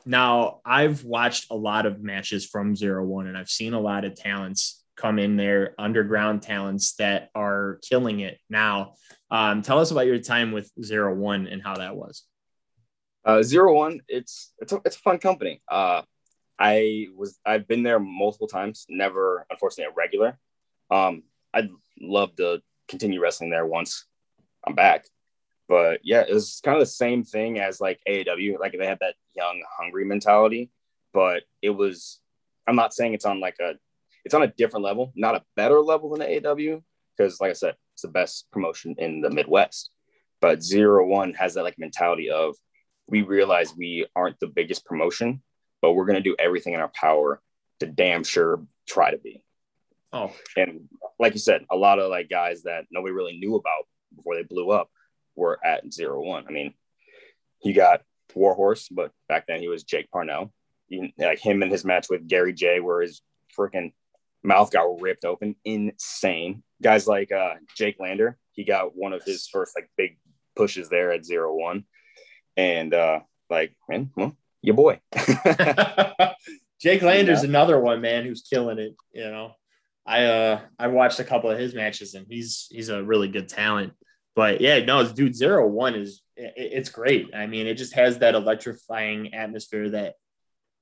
Now, 0.05 0.61
I've 0.65 1.03
watched 1.03 1.51
a 1.51 1.55
lot 1.55 1.85
of 1.85 2.01
matches 2.01 2.45
from 2.45 2.75
Zero 2.75 3.05
One, 3.05 3.27
and 3.27 3.37
I've 3.37 3.49
seen 3.49 3.73
a 3.73 3.79
lot 3.79 4.05
of 4.05 4.15
talents 4.15 4.83
come 4.95 5.17
in 5.19 5.37
there, 5.37 5.75
underground 5.77 6.41
talents 6.41 6.95
that 6.95 7.29
are 7.33 7.79
killing 7.87 8.19
it 8.19 8.37
now. 8.49 8.95
Um, 9.31 9.61
tell 9.61 9.79
us 9.79 9.91
about 9.91 10.07
your 10.07 10.19
time 10.19 10.51
with 10.51 10.71
Zero 10.83 11.15
One 11.15 11.47
and 11.47 11.61
how 11.61 11.75
that 11.77 11.95
was. 11.95 12.23
Uh, 13.25 13.43
Zero 13.43 13.73
One, 13.73 14.01
it's 14.07 14.53
it's 14.59 14.73
a, 14.73 14.81
it's 14.85 14.95
a 14.95 14.99
fun 14.99 15.19
company. 15.19 15.61
Uh, 15.69 16.01
I 16.57 17.07
was 17.15 17.39
I've 17.45 17.67
been 17.67 17.83
there 17.83 17.99
multiple 17.99 18.47
times, 18.47 18.85
never 18.89 19.45
unfortunately 19.49 19.91
a 19.91 19.95
regular. 19.95 20.37
Um, 20.91 21.23
I'd 21.53 21.69
love 22.01 22.35
to 22.37 22.61
continue 22.87 23.21
wrestling 23.21 23.49
there 23.49 23.65
once 23.65 24.05
I'm 24.65 24.75
back, 24.75 25.05
but 25.69 25.99
yeah, 26.03 26.25
it's 26.27 26.59
kind 26.61 26.75
of 26.75 26.81
the 26.81 26.87
same 26.87 27.23
thing 27.23 27.59
as 27.59 27.79
like 27.79 28.01
AAW. 28.09 28.59
Like 28.59 28.75
they 28.77 28.87
had 28.87 28.97
that 29.01 29.13
young, 29.35 29.61
hungry 29.77 30.03
mentality, 30.03 30.71
but 31.13 31.43
it 31.61 31.69
was. 31.69 32.19
I'm 32.67 32.75
not 32.75 32.93
saying 32.93 33.13
it's 33.13 33.25
on 33.25 33.39
like 33.39 33.57
a, 33.61 33.73
it's 34.25 34.35
on 34.35 34.43
a 34.43 34.47
different 34.47 34.83
level, 34.83 35.13
not 35.15 35.35
a 35.35 35.43
better 35.55 35.79
level 35.79 36.09
than 36.09 36.27
AAW, 36.27 36.81
because 37.15 37.39
like 37.39 37.51
I 37.51 37.53
said, 37.53 37.75
it's 37.93 38.01
the 38.01 38.09
best 38.09 38.47
promotion 38.51 38.95
in 38.97 39.21
the 39.21 39.29
Midwest. 39.29 39.91
But 40.41 40.63
Zero 40.63 41.05
One 41.05 41.33
has 41.33 41.53
that 41.53 41.63
like 41.63 41.77
mentality 41.77 42.31
of 42.31 42.55
we 43.07 43.21
realize 43.21 43.73
we 43.75 44.07
aren't 44.15 44.39
the 44.39 44.47
biggest 44.47 44.85
promotion, 44.85 45.41
but 45.81 45.93
we're 45.93 46.05
going 46.05 46.21
to 46.21 46.29
do 46.29 46.35
everything 46.39 46.73
in 46.73 46.79
our 46.79 46.91
power 46.95 47.41
to 47.79 47.85
damn 47.85 48.23
sure 48.23 48.63
try 48.87 49.11
to 49.11 49.17
be. 49.17 49.43
Oh, 50.11 50.33
And 50.57 50.89
like 51.19 51.33
you 51.33 51.39
said, 51.39 51.65
a 51.69 51.75
lot 51.75 51.99
of 51.99 52.09
like 52.09 52.29
guys 52.29 52.63
that 52.63 52.85
nobody 52.91 53.13
really 53.13 53.37
knew 53.37 53.55
about 53.55 53.85
before 54.15 54.35
they 54.35 54.43
blew 54.43 54.71
up 54.71 54.89
were 55.35 55.59
at 55.65 55.91
zero 55.93 56.21
one. 56.21 56.45
I 56.47 56.51
mean, 56.51 56.73
you 57.63 57.73
got 57.73 58.01
Warhorse, 58.33 58.89
but 58.89 59.11
back 59.27 59.47
then 59.47 59.61
he 59.61 59.67
was 59.67 59.83
Jake 59.83 60.09
Parnell. 60.11 60.53
You, 60.87 61.09
like 61.17 61.39
him 61.39 61.61
and 61.61 61.71
his 61.71 61.85
match 61.85 62.07
with 62.09 62.27
Gary 62.27 62.53
Jay, 62.53 62.79
where 62.79 63.01
his 63.01 63.21
freaking 63.57 63.93
mouth 64.43 64.71
got 64.71 65.01
ripped 65.01 65.25
open, 65.25 65.55
insane. 65.63 66.63
Guys 66.81 67.07
like 67.07 67.31
uh, 67.31 67.55
Jake 67.77 67.97
Lander, 67.99 68.37
he 68.53 68.63
got 68.63 68.95
one 68.95 69.13
of 69.13 69.23
his 69.23 69.47
first 69.47 69.73
like 69.75 69.89
big 69.97 70.17
pushes 70.55 70.89
there 70.89 71.11
at 71.11 71.25
zero 71.25 71.55
one, 71.55 71.83
and 72.57 72.93
uh, 72.93 73.19
like 73.49 73.75
man, 73.87 74.11
well, 74.15 74.35
your 74.61 74.75
boy. 74.75 74.99
Jake 76.81 77.01
Lander's 77.01 77.43
another 77.43 77.79
one, 77.79 78.01
man, 78.01 78.23
who's 78.23 78.41
killing 78.41 78.79
it. 78.79 78.95
You 79.11 79.29
know, 79.29 79.51
I 80.05 80.25
uh 80.25 80.61
I 80.77 80.87
watched 80.87 81.19
a 81.19 81.25
couple 81.25 81.51
of 81.51 81.59
his 81.59 81.75
matches 81.75 82.13
and 82.13 82.25
he's 82.29 82.67
he's 82.71 82.89
a 82.89 83.03
really 83.03 83.27
good 83.27 83.49
talent. 83.49 83.93
But 84.35 84.61
yeah, 84.61 84.79
no, 84.85 84.99
it's 85.01 85.11
dude, 85.13 85.35
zero 85.35 85.67
one 85.67 85.95
is 85.95 86.21
it, 86.35 86.53
it's 86.55 86.89
great. 86.89 87.33
I 87.35 87.47
mean, 87.47 87.67
it 87.67 87.75
just 87.75 87.93
has 87.93 88.19
that 88.19 88.35
electrifying 88.35 89.33
atmosphere 89.33 89.89
that 89.89 90.15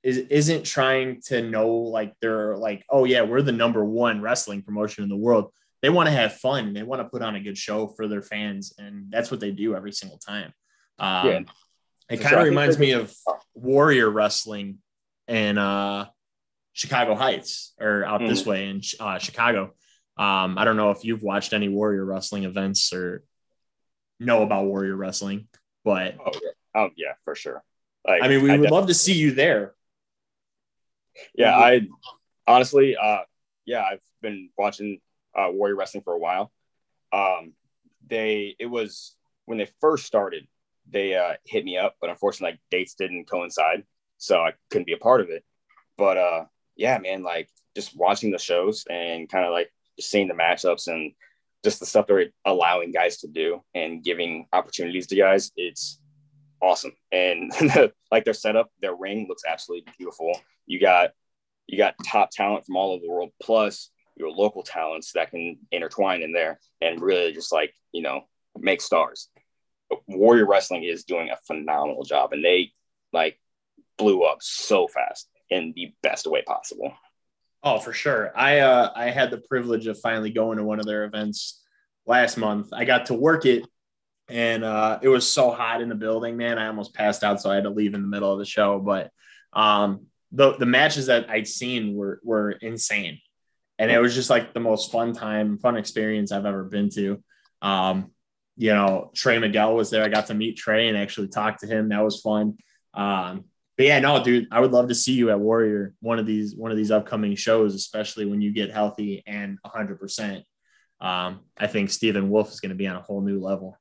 is 0.04 0.18
isn't 0.18 0.64
trying 0.66 1.22
to 1.26 1.42
know 1.42 1.70
like 1.70 2.14
they're 2.22 2.56
like, 2.58 2.86
oh 2.90 3.06
yeah, 3.06 3.24
we're 3.24 3.42
the 3.42 3.52
number 3.52 3.84
one 3.84 4.22
wrestling 4.22 4.62
promotion 4.62 5.04
in 5.04 5.10
the 5.10 5.16
world. 5.18 5.52
They 5.82 5.90
want 5.90 6.08
to 6.08 6.14
have 6.14 6.34
fun. 6.36 6.74
They 6.74 6.84
want 6.84 7.02
to 7.02 7.08
put 7.10 7.22
on 7.22 7.36
a 7.36 7.40
good 7.40 7.58
show 7.58 7.88
for 7.88 8.08
their 8.08 8.22
fans, 8.22 8.74
and 8.78 9.12
that's 9.12 9.30
what 9.32 9.40
they 9.40 9.52
do 9.52 9.76
every 9.76 9.92
single 9.92 10.18
time. 10.20 10.54
Um, 11.00 11.28
Yeah. 11.28 11.40
it 12.10 12.22
kind 12.22 12.36
of 12.36 12.44
reminds 12.46 12.78
me 12.80 12.92
of 12.92 13.14
Warrior 13.54 14.10
Wrestling 14.10 14.80
in 15.28 15.58
uh, 15.58 16.08
Chicago 16.74 17.16
Heights 17.16 17.74
or 17.80 18.06
out 18.06 18.22
this 18.22 18.42
Mm-hmm. 18.42 18.50
way 18.50 18.70
in 18.70 18.82
uh, 19.00 19.18
Chicago. 19.20 19.74
Um, 20.18 20.58
I 20.58 20.66
don't 20.66 20.78
know 20.78 20.92
if 20.92 21.04
you've 21.06 21.22
watched 21.24 21.54
any 21.54 21.70
Warrior 21.70 22.06
Wrestling 22.06 22.44
events 22.44 22.92
or 22.94 23.24
know 24.20 24.44
about 24.44 24.66
Warrior 24.66 24.96
Wrestling, 24.96 25.48
but 25.84 26.16
oh 26.26 26.32
yeah, 26.34 26.50
oh 26.76 26.90
yeah, 26.96 27.14
for 27.24 27.36
sure. 27.36 27.64
Like, 28.06 28.24
I 28.24 28.28
mean, 28.28 28.42
we 28.42 28.58
would 28.58 28.72
love 28.72 28.88
to 28.88 28.94
see 28.94 29.14
you 29.14 29.32
there. 29.32 29.74
Yeah, 31.36 31.56
I 31.56 31.88
honestly, 32.48 32.96
uh, 32.96 33.22
yeah, 33.66 33.84
I've 33.84 34.02
been 34.22 34.50
watching 34.58 35.00
uh, 35.38 35.50
Warrior 35.52 35.76
Wrestling 35.76 36.04
for 36.04 36.14
a 36.14 36.20
while. 36.20 36.52
Um, 37.12 37.54
they, 38.08 38.56
it 38.60 38.68
was 38.68 39.16
when 39.46 39.58
they 39.58 39.70
first 39.82 40.06
started, 40.06 40.48
they 40.90 41.16
uh, 41.16 41.34
hit 41.46 41.66
me 41.66 41.78
up, 41.78 41.96
but 42.00 42.10
unfortunately, 42.10 42.54
like 42.54 42.60
dates 42.72 42.96
didn't 42.96 43.30
coincide, 43.30 43.84
so 44.18 44.40
I 44.40 44.54
couldn't 44.70 44.88
be 44.88 44.94
a 44.94 44.98
part 44.98 45.22
of 45.22 45.30
it. 45.30 45.44
But 45.98 46.18
uh, 46.18 46.46
yeah, 46.76 46.98
man, 47.00 47.24
like 47.24 47.50
just 47.76 47.96
watching 47.98 48.32
the 48.32 48.40
shows 48.40 48.86
and 48.90 49.30
kind 49.30 49.46
of 49.46 49.52
like 49.52 49.72
just 49.98 50.10
seeing 50.10 50.28
the 50.28 50.34
matchups 50.34 50.88
and 50.88 51.14
just 51.68 51.82
the 51.82 51.86
stuff 51.86 52.08
they're 52.08 52.28
allowing 52.46 52.94
guys 52.94 53.18
to 53.18 53.28
do 53.28 53.62
and 53.76 54.02
giving 54.02 54.48
opportunities 54.54 55.06
to 55.06 55.18
guys, 55.18 55.52
it's 55.58 56.00
awesome. 56.62 56.94
And 57.12 57.52
like 58.12 58.24
their 58.24 58.34
setup, 58.34 58.72
their 58.82 58.96
ring 58.96 59.26
looks 59.28 59.44
absolutely 59.46 59.92
beautiful. 59.98 60.32
You 60.66 60.80
got 60.80 61.12
you 61.68 61.78
got 61.78 61.96
top 62.06 62.30
talent 62.32 62.66
from 62.66 62.78
all 62.78 62.94
over 62.94 63.02
the 63.02 63.12
world, 63.12 63.32
plus 63.44 63.90
your 64.16 64.32
local 64.32 64.64
talents 64.64 65.12
that 65.12 65.30
can 65.30 65.58
intertwine 65.70 66.22
in 66.22 66.32
there 66.32 66.58
and 66.82 67.02
really 67.02 67.34
just 67.34 67.52
like 67.52 67.74
you 67.92 68.02
know 68.02 68.22
make 68.58 68.80
stars. 68.80 69.28
Warrior 70.08 70.48
Wrestling 70.48 70.86
is 70.86 71.04
doing 71.04 71.32
a 71.32 71.38
phenomenal 71.48 72.04
job, 72.06 72.32
and 72.32 72.46
they 72.46 72.72
like 73.12 73.38
blew 73.98 74.24
up 74.24 74.38
so 74.40 74.88
fast 74.88 75.28
in 75.50 75.74
the 75.76 75.94
best 76.02 76.28
way 76.28 76.44
possible. 76.44 76.94
Oh, 77.64 77.80
for 77.80 77.94
sure. 77.94 78.32
I 78.38 78.60
uh, 78.60 78.92
I 78.96 79.10
had 79.10 79.32
the 79.32 79.40
privilege 79.40 79.88
of 79.88 80.00
finally 80.00 80.30
going 80.30 80.58
to 80.58 80.64
one 80.64 80.80
of 80.80 80.86
their 80.86 81.06
events 81.06 81.64
last 82.06 82.38
month. 82.38 82.70
I 82.72 82.86
got 82.86 83.08
to 83.08 83.14
work 83.14 83.46
it, 83.46 83.68
and 84.30 84.64
uh, 84.64 85.00
it 85.02 85.10
was 85.10 85.30
so 85.30 85.52
hot 85.52 85.82
in 85.82 85.90
the 85.90 85.96
building, 85.96 86.38
man. 86.38 86.60
I 86.60 86.68
almost 86.68 86.94
passed 86.94 87.24
out, 87.24 87.42
so 87.42 87.50
I 87.50 87.56
had 87.56 87.64
to 87.64 87.70
leave 87.70 87.94
in 87.94 88.02
the 88.02 88.08
middle 88.08 88.32
of 88.32 88.40
the 88.40 88.46
show. 88.46 88.80
But 88.80 89.12
um, 89.54 90.06
the 90.32 90.56
the 90.58 90.66
matches 90.66 91.08
that 91.08 91.30
I'd 91.30 91.48
seen 91.48 91.96
were 91.96 92.20
were 92.24 92.52
insane, 92.52 93.20
and 93.80 93.92
it 93.92 94.00
was 94.00 94.14
just 94.14 94.30
like 94.30 94.54
the 94.54 94.60
most 94.60 94.92
fun 94.92 95.14
time, 95.14 95.58
fun 95.58 95.78
experience 95.78 96.32
I've 96.32 96.46
ever 96.46 96.64
been 96.64 96.90
to. 96.92 97.24
Um, 97.62 98.12
you 98.56 98.74
know, 98.74 99.12
Trey 99.16 99.40
Miguel 99.40 99.76
was 99.76 99.90
there. 99.90 100.04
I 100.04 100.10
got 100.10 100.28
to 100.28 100.34
meet 100.34 100.58
Trey 100.58 100.88
and 100.88 100.98
actually 100.98 101.28
talk 101.28 101.60
to 101.60 101.68
him. 101.68 101.90
That 101.90 102.04
was 102.04 102.22
fun. 102.22 102.58
Um, 102.94 103.46
but 103.78 103.86
yeah, 103.86 104.00
no, 104.00 104.24
dude, 104.24 104.48
I 104.52 104.60
would 104.60 104.72
love 104.72 104.90
to 104.90 104.96
see 104.96 105.14
you 105.14 105.30
at 105.30 105.40
Warrior 105.40 105.94
one 106.02 106.20
of 106.20 106.26
these 106.26 106.56
one 106.56 106.72
of 106.72 106.78
these 106.78 106.92
upcoming 106.92 107.36
shows, 107.36 107.76
especially 107.76 108.26
when 108.26 108.42
you 108.42 108.52
get 108.52 108.72
healthy 108.72 109.24
and 109.26 109.58
100. 109.62 110.00
percent 110.00 110.44
um, 111.00 111.42
I 111.58 111.68
think 111.68 111.90
Stephen 111.90 112.30
Wolf 112.30 112.52
is 112.52 112.60
going 112.60 112.70
to 112.70 112.76
be 112.76 112.88
on 112.88 112.96
a 112.96 113.02
whole 113.02 113.22
new 113.22 113.40
level. 113.40 113.78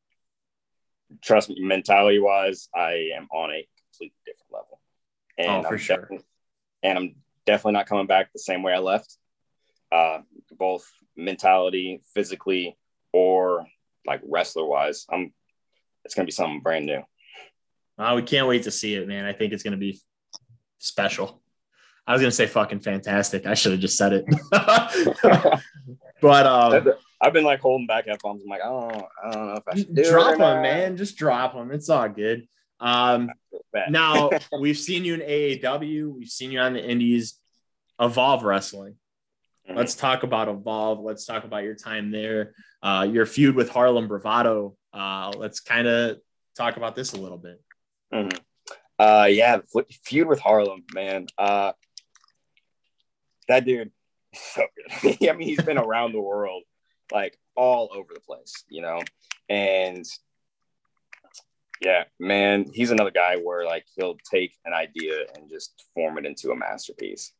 Trust 1.22 1.48
me, 1.48 1.56
mentality 1.60 2.18
wise, 2.18 2.68
I 2.74 3.10
am 3.16 3.28
on 3.32 3.50
a 3.50 3.66
completely 3.90 4.16
different 4.26 4.52
level. 4.52 4.80
And 5.38 5.64
oh, 5.64 5.68
for 5.68 5.74
I'm 5.74 5.80
sure. 5.80 6.10
And 6.82 6.98
I'm 6.98 7.14
definitely 7.46 7.72
not 7.72 7.86
coming 7.86 8.06
back 8.06 8.32
the 8.32 8.38
same 8.38 8.62
way 8.62 8.74
I 8.74 8.78
left. 8.78 9.16
Uh, 9.90 10.18
both 10.58 10.86
mentality, 11.16 12.02
physically, 12.12 12.76
or 13.12 13.66
like 14.06 14.20
wrestler 14.24 14.66
wise. 14.66 15.06
I'm. 15.10 15.32
It's 16.04 16.14
gonna 16.14 16.26
be 16.26 16.32
something 16.32 16.60
brand 16.60 16.86
new. 16.86 17.02
Uh, 17.98 18.12
we 18.16 18.22
can't 18.22 18.46
wait 18.46 18.64
to 18.64 18.70
see 18.70 18.94
it, 18.94 19.08
man. 19.08 19.24
I 19.24 19.32
think 19.32 19.52
it's 19.52 19.62
going 19.62 19.72
to 19.72 19.78
be 19.78 20.00
special. 20.78 21.42
I 22.06 22.12
was 22.12 22.20
going 22.20 22.30
to 22.30 22.36
say 22.36 22.46
fucking 22.46 22.80
fantastic. 22.80 23.46
I 23.46 23.54
should 23.54 23.72
have 23.72 23.80
just 23.80 23.96
said 23.96 24.12
it. 24.12 24.24
but 26.20 26.46
um, 26.46 26.92
I've 27.20 27.32
been 27.32 27.44
like 27.44 27.60
holding 27.60 27.86
back 27.86 28.04
F 28.06 28.20
bombs. 28.22 28.42
I'm 28.44 28.48
like, 28.48 28.60
oh, 28.64 29.08
I 29.24 29.30
don't 29.30 29.46
know 29.46 29.54
if 29.54 29.62
I 29.66 29.76
should 29.76 29.94
drop 29.94 30.38
them, 30.38 30.62
man. 30.62 30.96
Just 30.96 31.16
drop 31.16 31.54
them. 31.54 31.72
It's 31.72 31.88
all 31.88 32.08
good. 32.08 32.46
Um, 32.78 33.30
now 33.88 34.30
we've 34.60 34.78
seen 34.78 35.04
you 35.04 35.14
in 35.14 35.20
AAW. 35.20 36.14
We've 36.14 36.28
seen 36.28 36.52
you 36.52 36.60
on 36.60 36.74
the 36.74 36.84
Indies. 36.84 37.38
Evolve 38.00 38.44
Wrestling. 38.44 38.96
Mm-hmm. 39.66 39.78
Let's 39.78 39.94
talk 39.94 40.22
about 40.22 40.48
Evolve. 40.48 41.00
Let's 41.00 41.24
talk 41.24 41.44
about 41.44 41.64
your 41.64 41.74
time 41.74 42.10
there. 42.10 42.54
Uh, 42.82 43.08
your 43.10 43.26
feud 43.26 43.56
with 43.56 43.70
Harlem 43.70 44.06
Bravado. 44.06 44.76
Uh, 44.92 45.32
let's 45.36 45.60
kind 45.60 45.88
of 45.88 46.18
talk 46.56 46.76
about 46.76 46.94
this 46.94 47.14
a 47.14 47.16
little 47.16 47.38
bit. 47.38 47.60
Mm-hmm. 48.12 48.38
Uh, 48.98 49.26
yeah, 49.28 49.58
feud 50.04 50.26
with 50.26 50.40
Harlem, 50.40 50.84
man. 50.94 51.26
Uh, 51.36 51.72
that 53.48 53.64
dude, 53.64 53.90
so 54.34 54.62
good. 55.02 55.18
I 55.28 55.32
mean, 55.32 55.48
he's 55.48 55.62
been 55.62 55.78
around 55.78 56.12
the 56.12 56.20
world, 56.20 56.62
like 57.12 57.38
all 57.54 57.90
over 57.94 58.14
the 58.14 58.20
place, 58.20 58.64
you 58.68 58.82
know. 58.82 59.00
And 59.48 60.04
yeah, 61.80 62.04
man, 62.18 62.66
he's 62.72 62.90
another 62.90 63.10
guy 63.10 63.36
where 63.36 63.66
like 63.66 63.84
he'll 63.96 64.16
take 64.30 64.56
an 64.64 64.72
idea 64.72 65.26
and 65.34 65.50
just 65.50 65.84
form 65.94 66.16
it 66.18 66.26
into 66.26 66.50
a 66.50 66.56
masterpiece. 66.56 67.32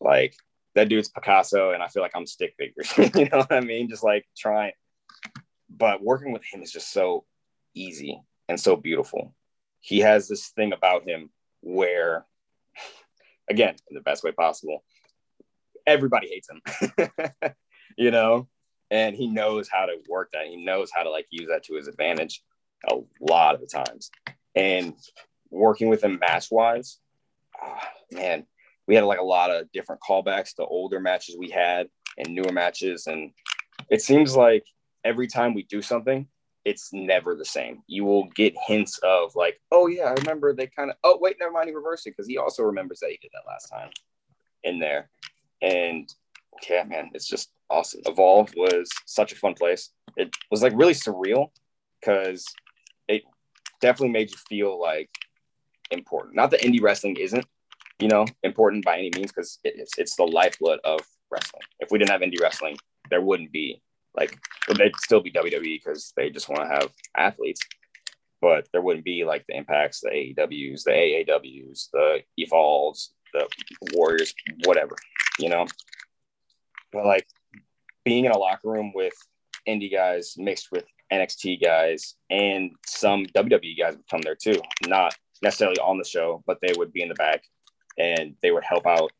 Like 0.00 0.34
that 0.74 0.90
dude's 0.90 1.08
Picasso, 1.08 1.72
and 1.72 1.82
I 1.82 1.88
feel 1.88 2.02
like 2.02 2.12
I'm 2.14 2.26
stick 2.26 2.54
figures. 2.58 2.92
you 3.16 3.28
know 3.30 3.38
what 3.38 3.52
I 3.52 3.60
mean? 3.60 3.88
Just 3.88 4.04
like 4.04 4.26
trying. 4.36 4.72
But 5.70 6.02
working 6.02 6.32
with 6.32 6.42
him 6.44 6.62
is 6.62 6.72
just 6.72 6.92
so 6.92 7.24
easy 7.74 8.20
and 8.48 8.60
so 8.60 8.76
beautiful 8.76 9.34
he 9.80 10.00
has 10.00 10.28
this 10.28 10.48
thing 10.48 10.72
about 10.72 11.04
him 11.04 11.30
where, 11.60 12.26
again, 13.48 13.74
in 13.88 13.94
the 13.94 14.00
best 14.00 14.24
way 14.24 14.32
possible, 14.32 14.84
everybody 15.86 16.28
hates 16.28 16.48
him, 16.48 17.10
you 17.96 18.10
know, 18.10 18.48
and 18.90 19.14
he 19.16 19.26
knows 19.26 19.68
how 19.70 19.86
to 19.86 19.96
work 20.08 20.30
that. 20.32 20.46
He 20.46 20.56
knows 20.56 20.90
how 20.94 21.02
to 21.02 21.10
like 21.10 21.26
use 21.30 21.48
that 21.48 21.64
to 21.64 21.74
his 21.74 21.88
advantage 21.88 22.42
a 22.90 22.96
lot 23.20 23.54
of 23.54 23.60
the 23.60 23.66
times. 23.66 24.10
And 24.54 24.94
working 25.50 25.88
with 25.88 26.02
him 26.02 26.18
match 26.18 26.50
wise, 26.50 26.98
oh, 27.62 27.66
ah, 27.66 27.88
man, 28.10 28.46
we 28.86 28.94
had 28.94 29.04
like 29.04 29.18
a 29.18 29.24
lot 29.24 29.50
of 29.50 29.70
different 29.72 30.00
callbacks 30.00 30.54
to 30.54 30.64
older 30.64 31.00
matches 31.00 31.36
we 31.38 31.50
had 31.50 31.88
and 32.16 32.34
newer 32.34 32.52
matches. 32.52 33.06
And 33.06 33.32
it 33.90 34.02
seems 34.02 34.34
like 34.36 34.64
every 35.04 35.26
time 35.26 35.54
we 35.54 35.62
do 35.64 35.82
something, 35.82 36.26
it's 36.68 36.92
never 36.92 37.34
the 37.34 37.46
same. 37.46 37.82
You 37.86 38.04
will 38.04 38.28
get 38.36 38.54
hints 38.66 38.98
of 39.02 39.34
like, 39.34 39.58
oh 39.72 39.86
yeah, 39.86 40.04
I 40.04 40.12
remember 40.12 40.52
they 40.52 40.66
kind 40.66 40.90
of. 40.90 40.96
Oh 41.02 41.18
wait, 41.18 41.36
never 41.40 41.50
mind, 41.50 41.68
he 41.68 41.74
reversed 41.74 42.06
it 42.06 42.10
because 42.10 42.26
he 42.26 42.36
also 42.36 42.62
remembers 42.62 43.00
that 43.00 43.08
he 43.08 43.18
did 43.22 43.30
that 43.32 43.50
last 43.50 43.70
time 43.70 43.88
in 44.62 44.78
there. 44.78 45.08
And 45.62 46.12
yeah, 46.68 46.84
man, 46.84 47.08
it's 47.14 47.26
just 47.26 47.50
awesome. 47.70 48.02
Evolve 48.04 48.52
was 48.54 48.90
such 49.06 49.32
a 49.32 49.36
fun 49.36 49.54
place. 49.54 49.88
It 50.18 50.34
was 50.50 50.62
like 50.62 50.74
really 50.76 50.92
surreal 50.92 51.52
because 52.00 52.44
it 53.08 53.22
definitely 53.80 54.12
made 54.12 54.30
you 54.30 54.36
feel 54.46 54.78
like 54.78 55.08
important. 55.90 56.36
Not 56.36 56.50
that 56.50 56.60
indie 56.60 56.82
wrestling 56.82 57.16
isn't, 57.16 57.46
you 57.98 58.08
know, 58.08 58.26
important 58.42 58.84
by 58.84 58.98
any 58.98 59.10
means 59.14 59.32
because 59.32 59.58
it's 59.64 59.96
it's 59.96 60.16
the 60.16 60.24
lifeblood 60.24 60.80
of 60.84 61.00
wrestling. 61.30 61.62
If 61.80 61.90
we 61.90 61.98
didn't 61.98 62.10
have 62.10 62.20
indie 62.20 62.42
wrestling, 62.42 62.76
there 63.08 63.22
wouldn't 63.22 63.52
be 63.52 63.80
like 64.18 64.36
they'd 64.76 64.96
still 64.96 65.20
be 65.20 65.32
WWE 65.32 65.80
because 65.84 66.12
they 66.16 66.30
just 66.30 66.48
want 66.48 66.62
to 66.62 66.68
have 66.68 66.90
athletes, 67.16 67.60
but 68.40 68.68
there 68.72 68.82
wouldn't 68.82 69.04
be 69.04 69.24
like 69.24 69.44
the 69.48 69.56
impacts, 69.56 70.00
the 70.00 70.10
AEWs, 70.10 70.84
the 70.84 70.90
AAWs, 70.90 71.88
the 71.92 72.22
Evolves, 72.36 73.12
the 73.32 73.46
Warriors, 73.92 74.34
whatever, 74.64 74.96
you 75.38 75.48
know. 75.48 75.66
But 76.92 77.06
like 77.06 77.26
being 78.04 78.24
in 78.24 78.32
a 78.32 78.38
locker 78.38 78.70
room 78.70 78.92
with 78.94 79.14
indie 79.68 79.92
guys 79.92 80.34
mixed 80.36 80.72
with 80.72 80.84
NXT 81.12 81.62
guys 81.62 82.14
and 82.30 82.72
some 82.86 83.26
WWE 83.26 83.78
guys 83.78 83.96
would 83.96 84.08
come 84.10 84.20
there 84.22 84.36
too, 84.36 84.60
not 84.86 85.14
necessarily 85.42 85.78
on 85.78 85.98
the 85.98 86.04
show, 86.04 86.42
but 86.46 86.58
they 86.60 86.72
would 86.76 86.92
be 86.92 87.02
in 87.02 87.08
the 87.08 87.14
back 87.14 87.42
and 87.98 88.34
they 88.42 88.50
would 88.50 88.64
help 88.64 88.86
out 88.86 89.10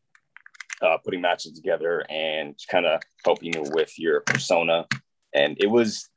uh, 0.81 0.97
putting 1.03 1.21
matches 1.21 1.53
together 1.53 2.05
and 2.09 2.55
kind 2.69 2.85
of 2.85 3.01
helping 3.25 3.53
you 3.53 3.63
with 3.73 3.97
your 3.97 4.21
persona. 4.21 4.87
And 5.33 5.57
it 5.59 5.67
was 5.67 6.09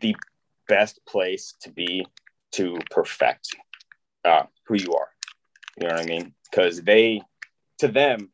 the 0.00 0.14
best 0.68 1.00
place 1.06 1.54
to 1.62 1.70
be 1.70 2.06
to 2.52 2.78
perfect 2.90 3.48
uh, 4.24 4.44
who 4.66 4.74
you 4.74 4.92
are. 4.94 5.08
You 5.80 5.88
know 5.88 5.94
what 5.94 6.02
I 6.02 6.06
mean? 6.06 6.34
Because 6.50 6.82
they, 6.82 7.22
to 7.78 7.88
them, 7.88 8.30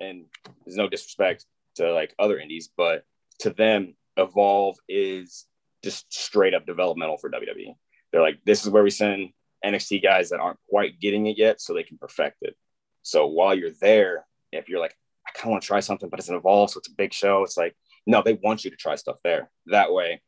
and 0.00 0.26
there's 0.64 0.76
no 0.76 0.88
disrespect 0.88 1.46
to 1.76 1.92
like 1.92 2.14
other 2.18 2.38
indies, 2.38 2.70
but 2.76 3.04
to 3.40 3.50
them, 3.50 3.94
Evolve 4.16 4.76
is 4.88 5.46
just 5.82 6.12
straight 6.12 6.54
up 6.54 6.66
developmental 6.66 7.16
for 7.16 7.30
WWE. 7.30 7.74
They're 8.12 8.22
like, 8.22 8.40
this 8.44 8.64
is 8.64 8.70
where 8.70 8.82
we 8.82 8.90
send 8.90 9.30
NXT 9.64 10.02
guys 10.02 10.30
that 10.30 10.40
aren't 10.40 10.58
quite 10.68 11.00
getting 11.00 11.26
it 11.26 11.38
yet 11.38 11.60
so 11.60 11.72
they 11.72 11.82
can 11.82 11.98
perfect 11.98 12.38
it. 12.42 12.56
So 13.02 13.26
while 13.26 13.54
you're 13.54 13.72
there, 13.80 14.26
if 14.52 14.68
you're 14.68 14.80
like, 14.80 14.96
I 15.30 15.38
kind 15.38 15.46
of 15.46 15.50
want 15.52 15.62
to 15.62 15.66
try 15.66 15.80
something, 15.80 16.08
but 16.08 16.18
it's 16.18 16.28
an 16.28 16.36
evolve, 16.36 16.70
so 16.70 16.78
it's 16.78 16.88
a 16.88 16.94
big 16.94 17.12
show. 17.12 17.42
It's 17.44 17.56
like, 17.56 17.76
no, 18.06 18.22
they 18.22 18.34
want 18.34 18.64
you 18.64 18.70
to 18.70 18.76
try 18.76 18.96
stuff 18.96 19.18
there. 19.22 19.50
That 19.66 19.92
way, 19.92 20.22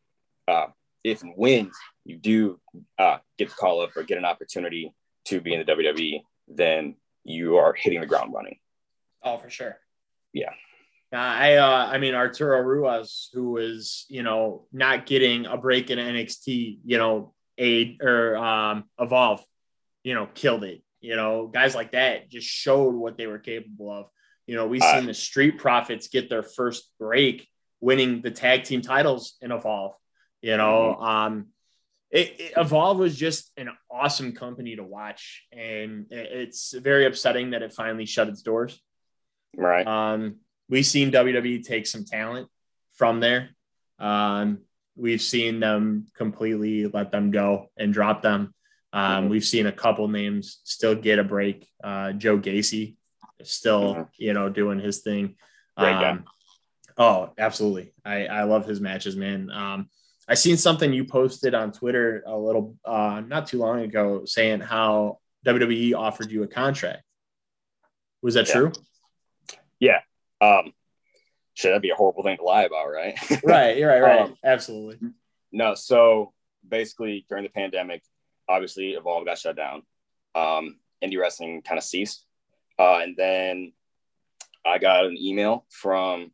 uh, 0.47 0.67
if 1.03 1.23
and 1.23 1.33
when 1.37 1.71
you 2.05 2.19
do 2.19 2.61
uh, 2.99 3.19
get 3.38 3.49
the 3.49 3.55
call 3.55 3.81
up 3.81 3.97
or 3.97 4.03
get 4.05 4.19
an 4.19 4.25
opportunity 4.25 4.95
to 5.27 5.41
be 5.41 5.55
in 5.55 5.65
the 5.65 5.73
WWE, 5.73 6.23
then 6.49 6.97
you 7.25 7.57
are 7.57 7.75
hitting 7.75 8.01
the 8.01 8.07
ground 8.07 8.33
running. 8.33 8.59
Oh, 9.23 9.38
for 9.38 9.51
sure. 9.51 9.79
Yeah. 10.33 10.51
I 11.12 11.57
uh, 11.57 11.88
I 11.93 11.99
mean 11.99 12.15
Arturo 12.15 12.62
Ruas, 12.62 13.29
who 13.35 13.59
is 13.59 14.07
you 14.09 14.23
know 14.23 14.67
not 14.73 15.05
getting 15.05 15.45
a 15.45 15.59
break 15.59 15.91
in 15.91 15.99
NXT, 15.99 16.79
you 16.85 16.97
know, 16.97 17.35
aid 17.59 18.01
or 18.01 18.37
um, 18.37 18.85
evolve, 18.99 19.45
you 20.03 20.15
know, 20.15 20.27
killed 20.35 20.65
it. 20.65 20.83
You 21.01 21.17
know, 21.17 21.49
guys 21.49 21.75
like 21.75 21.93
that 21.93 22.31
just 22.31 22.47
showed 22.47 22.95
what 22.95 23.19
they 23.19 23.27
were 23.27 23.38
capable 23.38 23.91
of. 23.91 24.07
You 24.46 24.57
know, 24.57 24.66
we've 24.66 24.83
seen 24.83 25.05
uh, 25.05 25.07
the 25.07 25.14
Street 25.14 25.59
Profits 25.59 26.09
get 26.09 26.28
their 26.28 26.42
first 26.42 26.90
break 26.98 27.48
winning 27.81 28.22
the 28.22 28.31
tag 28.31 28.64
team 28.64 28.81
titles 28.81 29.37
in 29.40 29.52
Evolve. 29.52 29.94
You 30.40 30.57
know, 30.57 30.96
mm-hmm. 30.98 31.05
um, 31.05 31.46
it, 32.11 32.40
it, 32.40 32.52
Evolve 32.57 32.98
was 32.98 33.16
just 33.16 33.50
an 33.57 33.70
awesome 33.90 34.33
company 34.33 34.76
to 34.76 34.83
watch, 34.83 35.44
and 35.52 36.07
it's 36.11 36.72
very 36.72 37.07
upsetting 37.07 37.50
that 37.50 37.62
it 37.62 37.72
finally 37.72 38.07
shut 38.07 38.28
its 38.28 38.42
doors. 38.42 38.81
Right. 39.57 39.87
Um, 39.87 40.37
we've 40.68 40.87
seen 40.87 41.12
WWE 41.12 41.64
take 41.64 41.87
some 41.87 42.05
talent 42.05 42.48
from 42.94 43.20
there. 43.20 43.50
Um, 43.98 44.59
we've 44.96 45.22
seen 45.22 45.61
them 45.61 46.07
completely 46.16 46.87
let 46.87 47.12
them 47.12 47.31
go 47.31 47.70
and 47.76 47.92
drop 47.92 48.22
them. 48.22 48.55
Um, 48.92 49.02
mm-hmm. 49.02 49.28
We've 49.31 49.44
seen 49.44 49.66
a 49.66 49.72
couple 49.72 50.09
names 50.09 50.59
still 50.64 50.94
get 50.94 51.18
a 51.18 51.24
break. 51.24 51.68
Uh, 51.83 52.12
Joe 52.12 52.38
Gacy 52.38 52.96
still, 53.44 53.94
mm-hmm. 53.94 54.02
you 54.16 54.33
know, 54.33 54.48
doing 54.48 54.78
his 54.78 54.98
thing. 54.98 55.37
Um, 55.76 56.24
oh, 56.98 57.31
absolutely. 57.38 57.92
I, 58.05 58.26
I 58.26 58.42
love 58.44 58.66
his 58.66 58.81
matches, 58.81 59.16
man. 59.16 59.50
Um, 59.50 59.88
I 60.28 60.35
seen 60.35 60.57
something 60.57 60.92
you 60.92 61.05
posted 61.05 61.55
on 61.55 61.72
Twitter 61.72 62.22
a 62.26 62.37
little, 62.37 62.76
uh, 62.85 63.22
not 63.26 63.46
too 63.46 63.59
long 63.59 63.81
ago 63.81 64.24
saying 64.24 64.61
how 64.61 65.18
WWE 65.46 65.94
offered 65.94 66.31
you 66.31 66.42
a 66.42 66.46
contract. 66.46 67.02
Was 68.22 68.35
that 68.35 68.48
yeah. 68.48 68.55
true? 68.55 68.72
Yeah. 69.81 69.98
Um, 70.40 70.72
should 71.55 71.74
that 71.74 71.83
be 71.83 71.90
a 71.90 71.94
horrible 71.94 72.22
thing 72.22 72.37
to 72.37 72.44
lie 72.44 72.62
about, 72.62 72.87
right? 72.87 73.18
right. 73.44 73.76
You're 73.76 73.90
right. 73.90 74.00
Right. 74.00 74.20
Um, 74.22 74.37
Absolutely. 74.44 75.11
No. 75.50 75.74
So 75.74 76.33
basically, 76.66 77.26
during 77.28 77.44
the 77.44 77.50
pandemic, 77.50 78.02
obviously, 78.48 78.90
Evolve 78.90 79.26
got 79.26 79.38
shut 79.38 79.57
down. 79.57 79.83
Um, 80.35 80.78
indie 81.05 81.18
wrestling 81.18 81.62
kind 81.62 81.78
of 81.78 81.85
ceased, 81.85 82.24
uh, 82.83 82.99
and 83.01 83.14
then 83.16 83.73
I 84.66 84.79
got 84.79 85.05
an 85.05 85.16
email 85.16 85.64
from 85.71 86.33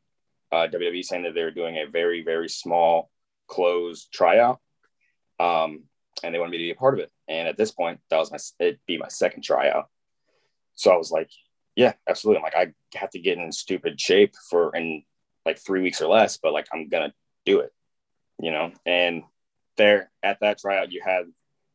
uh, 0.50 0.66
WWE 0.72 1.04
saying 1.04 1.24
that 1.24 1.34
they 1.34 1.42
were 1.42 1.50
doing 1.50 1.76
a 1.76 1.90
very, 1.90 2.22
very 2.22 2.48
small 2.48 3.10
closed 3.46 4.10
tryout, 4.12 4.58
um, 5.38 5.84
and 6.22 6.34
they 6.34 6.38
wanted 6.38 6.52
me 6.52 6.58
to 6.58 6.64
be 6.64 6.70
a 6.70 6.74
part 6.74 6.94
of 6.94 7.00
it. 7.00 7.10
And 7.28 7.48
at 7.48 7.58
this 7.58 7.70
point, 7.70 8.00
that 8.08 8.16
was 8.16 8.30
my 8.30 8.38
it'd 8.64 8.80
be 8.86 8.96
my 8.96 9.08
second 9.08 9.42
tryout. 9.42 9.88
So 10.74 10.90
I 10.90 10.96
was 10.96 11.10
like, 11.10 11.30
yeah, 11.76 11.92
absolutely. 12.08 12.38
I'm 12.38 12.44
like, 12.44 12.56
I 12.56 12.98
have 12.98 13.10
to 13.10 13.18
get 13.18 13.36
in 13.36 13.52
stupid 13.52 14.00
shape 14.00 14.32
for 14.48 14.74
in 14.74 15.02
like 15.44 15.58
three 15.58 15.82
weeks 15.82 16.00
or 16.00 16.08
less, 16.08 16.38
but 16.38 16.54
like 16.54 16.68
I'm 16.72 16.88
gonna 16.88 17.12
do 17.44 17.60
it, 17.60 17.74
you 18.40 18.52
know. 18.52 18.72
And 18.86 19.22
there 19.76 20.10
at 20.22 20.40
that 20.40 20.60
tryout, 20.60 20.92
you 20.92 21.02
had 21.04 21.24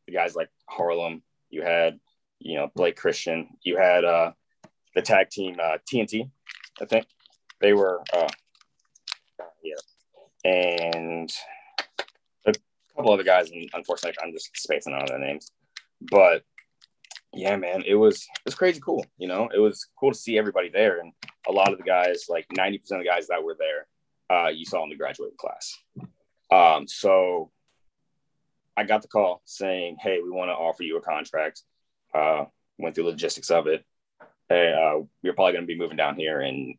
the 0.06 0.12
guys 0.12 0.34
like 0.34 0.50
Harlem, 0.66 1.22
you 1.48 1.62
had 1.62 2.00
you 2.40 2.56
know 2.56 2.72
Blake 2.74 2.96
Christian, 2.96 3.50
you 3.62 3.76
had 3.76 4.04
uh 4.04 4.32
the 4.94 5.02
tag 5.02 5.30
team 5.30 5.56
uh, 5.62 5.78
TNT, 5.90 6.30
I 6.80 6.84
think 6.84 7.06
they 7.60 7.72
were 7.72 8.02
uh 8.12 8.28
yeah, 9.62 10.50
and 10.50 11.32
a 12.46 12.52
couple 12.94 13.12
other 13.12 13.24
guys, 13.24 13.50
and 13.50 13.68
unfortunately, 13.74 14.16
I'm 14.22 14.32
just 14.32 14.50
spacing 14.56 14.92
on 14.92 15.06
their 15.06 15.18
names, 15.18 15.50
but 16.00 16.44
yeah, 17.32 17.56
man, 17.56 17.82
it 17.86 17.94
was 17.94 18.16
it 18.16 18.44
was 18.44 18.54
crazy 18.54 18.80
cool. 18.80 19.04
You 19.18 19.28
know, 19.28 19.48
it 19.54 19.58
was 19.58 19.88
cool 19.98 20.12
to 20.12 20.18
see 20.18 20.38
everybody 20.38 20.68
there, 20.68 21.00
and 21.00 21.12
a 21.48 21.52
lot 21.52 21.72
of 21.72 21.78
the 21.78 21.84
guys, 21.84 22.26
like 22.28 22.46
ninety 22.56 22.78
percent 22.78 23.00
of 23.00 23.04
the 23.04 23.10
guys 23.10 23.26
that 23.28 23.42
were 23.42 23.56
there, 23.58 23.86
uh, 24.36 24.48
you 24.48 24.64
saw 24.64 24.82
in 24.84 24.90
the 24.90 24.96
graduating 24.96 25.36
class. 25.36 25.76
Um, 26.50 26.86
so 26.86 27.50
I 28.76 28.84
got 28.84 29.02
the 29.02 29.08
call 29.08 29.42
saying, 29.44 29.96
"Hey, 30.00 30.20
we 30.22 30.30
want 30.30 30.50
to 30.50 30.54
offer 30.54 30.82
you 30.82 30.96
a 30.96 31.00
contract." 31.00 31.62
Uh, 32.14 32.44
went 32.78 32.94
through 32.94 33.06
logistics 33.06 33.50
of 33.50 33.66
it. 33.66 33.84
Hey, 34.54 34.72
uh, 34.72 35.02
we're 35.24 35.32
probably 35.32 35.54
going 35.54 35.64
to 35.64 35.66
be 35.66 35.76
moving 35.76 35.96
down 35.96 36.14
here 36.14 36.40
in 36.40 36.76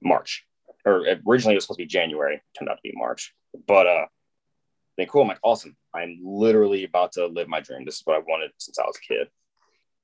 March, 0.00 0.46
or 0.84 1.04
originally 1.26 1.54
it 1.54 1.56
was 1.56 1.64
supposed 1.64 1.80
to 1.80 1.84
be 1.84 1.88
January. 1.88 2.40
Turned 2.56 2.68
out 2.70 2.76
to 2.76 2.80
be 2.84 2.92
March, 2.94 3.34
but 3.66 3.88
uh, 3.88 4.06
then 4.96 5.08
cool. 5.08 5.22
I'm 5.22 5.26
like, 5.26 5.40
awesome. 5.42 5.76
I'm 5.92 6.20
literally 6.22 6.84
about 6.84 7.10
to 7.14 7.26
live 7.26 7.48
my 7.48 7.58
dream. 7.58 7.84
This 7.84 7.96
is 7.96 8.02
what 8.04 8.14
I 8.14 8.20
wanted 8.20 8.52
since 8.58 8.78
I 8.78 8.84
was 8.84 8.96
a 8.98 9.14
kid. 9.14 9.28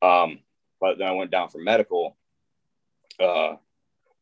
Um, 0.03 0.41
but 0.81 0.99
then 0.99 1.07
I 1.07 1.13
went 1.13 1.31
down 1.31 1.51
for 1.51 1.59
medical. 1.59 2.17
Uh, 3.21 3.55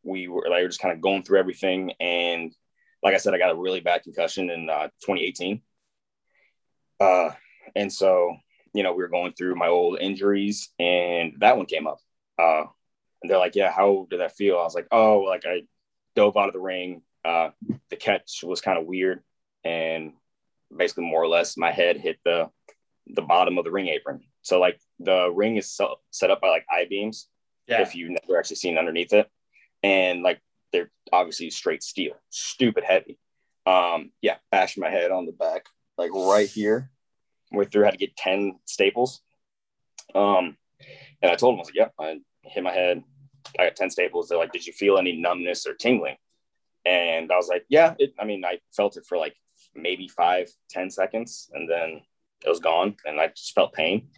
we 0.02 0.28
were 0.28 0.44
like, 0.46 0.58
we 0.58 0.64
were 0.64 0.68
just 0.68 0.82
kind 0.82 0.92
of 0.92 1.00
going 1.00 1.22
through 1.22 1.38
everything. 1.38 1.92
And 1.98 2.54
like 3.02 3.14
I 3.14 3.16
said, 3.16 3.32
I 3.32 3.38
got 3.38 3.52
a 3.52 3.58
really 3.58 3.80
bad 3.80 4.02
concussion 4.02 4.50
in 4.50 4.68
uh, 4.68 4.88
2018. 5.00 5.62
Uh, 7.00 7.30
and 7.74 7.90
so, 7.90 8.36
you 8.74 8.82
know, 8.82 8.92
we 8.92 9.02
were 9.02 9.08
going 9.08 9.32
through 9.32 9.54
my 9.54 9.68
old 9.68 9.98
injuries 9.98 10.68
and 10.78 11.36
that 11.38 11.56
one 11.56 11.64
came 11.64 11.86
up. 11.86 12.00
Uh, 12.38 12.64
and 13.22 13.30
they're 13.30 13.38
like, 13.38 13.54
yeah, 13.54 13.72
how 13.72 14.06
did 14.10 14.20
that 14.20 14.36
feel? 14.36 14.58
I 14.58 14.62
was 14.62 14.74
like, 14.74 14.88
oh, 14.90 15.20
like 15.20 15.44
I 15.46 15.62
dove 16.14 16.36
out 16.36 16.48
of 16.48 16.54
the 16.54 16.60
ring. 16.60 17.02
Uh, 17.24 17.50
the 17.90 17.96
catch 17.96 18.44
was 18.44 18.60
kind 18.60 18.78
of 18.78 18.86
weird. 18.86 19.22
And 19.64 20.12
basically 20.74 21.04
more 21.04 21.22
or 21.22 21.28
less 21.28 21.56
my 21.56 21.72
head 21.72 21.96
hit 21.96 22.18
the, 22.24 22.50
the 23.06 23.22
bottom 23.22 23.58
of 23.58 23.64
the 23.64 23.70
ring 23.70 23.88
apron. 23.88 24.20
So 24.42 24.60
like 24.60 24.80
the 25.00 25.30
ring 25.30 25.56
is 25.56 25.70
so, 25.70 25.96
set 26.10 26.30
up 26.30 26.40
by 26.40 26.48
like 26.48 26.66
I 26.70 26.86
beams. 26.88 27.28
Yeah. 27.66 27.82
If 27.82 27.96
you've 27.96 28.10
never 28.10 28.38
actually 28.38 28.56
seen 28.56 28.78
underneath 28.78 29.12
it, 29.12 29.28
and 29.82 30.22
like 30.22 30.40
they're 30.72 30.90
obviously 31.12 31.50
straight 31.50 31.82
steel, 31.82 32.12
stupid 32.30 32.84
heavy. 32.84 33.18
Um, 33.66 34.12
yeah, 34.22 34.36
bashed 34.52 34.78
my 34.78 34.88
head 34.88 35.10
on 35.10 35.26
the 35.26 35.32
back, 35.32 35.66
like 35.98 36.12
right 36.14 36.48
here. 36.48 36.90
Went 37.50 37.72
through, 37.72 37.84
had 37.84 37.92
to 37.92 37.98
get 37.98 38.16
ten 38.16 38.60
staples. 38.66 39.20
Um, 40.14 40.56
and 41.26 41.32
I 41.32 41.36
told 41.36 41.54
him, 41.54 41.58
I 41.58 41.60
was 41.60 41.68
like, 41.68 41.74
"Yep, 41.76 41.94
yeah, 41.98 42.06
I 42.06 42.18
hit 42.42 42.62
my 42.62 42.72
head. 42.72 43.02
I 43.58 43.64
got 43.64 43.76
ten 43.76 43.90
staples." 43.90 44.28
They're 44.28 44.38
like, 44.38 44.52
"Did 44.52 44.66
you 44.66 44.72
feel 44.72 44.98
any 44.98 45.16
numbness 45.16 45.66
or 45.66 45.74
tingling?" 45.74 46.16
And 46.84 47.32
I 47.32 47.36
was 47.36 47.48
like, 47.48 47.64
"Yeah." 47.68 47.94
It, 47.98 48.14
I 48.18 48.24
mean, 48.24 48.44
I 48.44 48.60
felt 48.74 48.96
it 48.96 49.06
for 49.06 49.18
like 49.18 49.34
maybe 49.74 50.08
five, 50.08 50.48
ten 50.70 50.90
seconds, 50.90 51.50
and 51.52 51.68
then 51.68 52.02
it 52.44 52.48
was 52.48 52.60
gone, 52.60 52.96
and 53.04 53.20
I 53.20 53.28
just 53.28 53.54
felt 53.54 53.72
pain. 53.72 54.08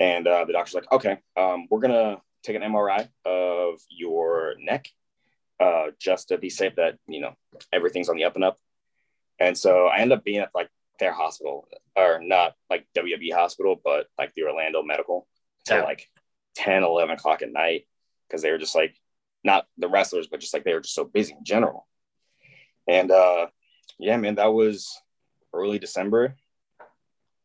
And 0.00 0.26
uh, 0.26 0.44
the 0.44 0.52
doctor's 0.52 0.74
like, 0.74 0.90
okay, 0.90 1.18
um, 1.36 1.68
we're 1.70 1.80
gonna 1.80 2.20
take 2.42 2.56
an 2.56 2.62
MRI 2.62 3.08
of 3.24 3.80
your 3.88 4.54
neck 4.58 4.88
uh, 5.60 5.86
just 6.00 6.28
to 6.28 6.38
be 6.38 6.50
safe 6.50 6.74
that 6.76 6.98
you 7.06 7.20
know 7.20 7.34
everything's 7.72 8.08
on 8.08 8.16
the 8.16 8.24
up 8.24 8.34
and 8.34 8.44
up. 8.44 8.58
And 9.38 9.56
so 9.56 9.86
I 9.86 9.98
end 9.98 10.12
up 10.12 10.24
being 10.24 10.38
at 10.38 10.50
like 10.54 10.68
their 10.98 11.12
hospital, 11.12 11.68
or 11.96 12.20
not 12.20 12.54
like 12.70 12.86
WWE 12.96 13.32
hospital, 13.32 13.80
but 13.82 14.06
like 14.18 14.32
the 14.34 14.44
Orlando 14.44 14.82
Medical 14.82 15.26
till 15.64 15.78
yeah. 15.78 15.84
like 15.84 16.08
10, 16.56 16.82
11 16.82 17.16
o'clock 17.16 17.42
at 17.42 17.52
night 17.52 17.86
because 18.28 18.42
they 18.42 18.50
were 18.50 18.58
just 18.58 18.74
like 18.74 18.94
not 19.42 19.66
the 19.78 19.88
wrestlers, 19.88 20.26
but 20.26 20.40
just 20.40 20.54
like 20.54 20.64
they 20.64 20.74
were 20.74 20.80
just 20.80 20.94
so 20.94 21.04
busy 21.04 21.34
in 21.36 21.44
general. 21.44 21.86
And 22.88 23.10
uh, 23.10 23.46
yeah, 23.98 24.16
man, 24.16 24.36
that 24.36 24.52
was 24.52 25.00
early 25.52 25.78
December. 25.78 26.36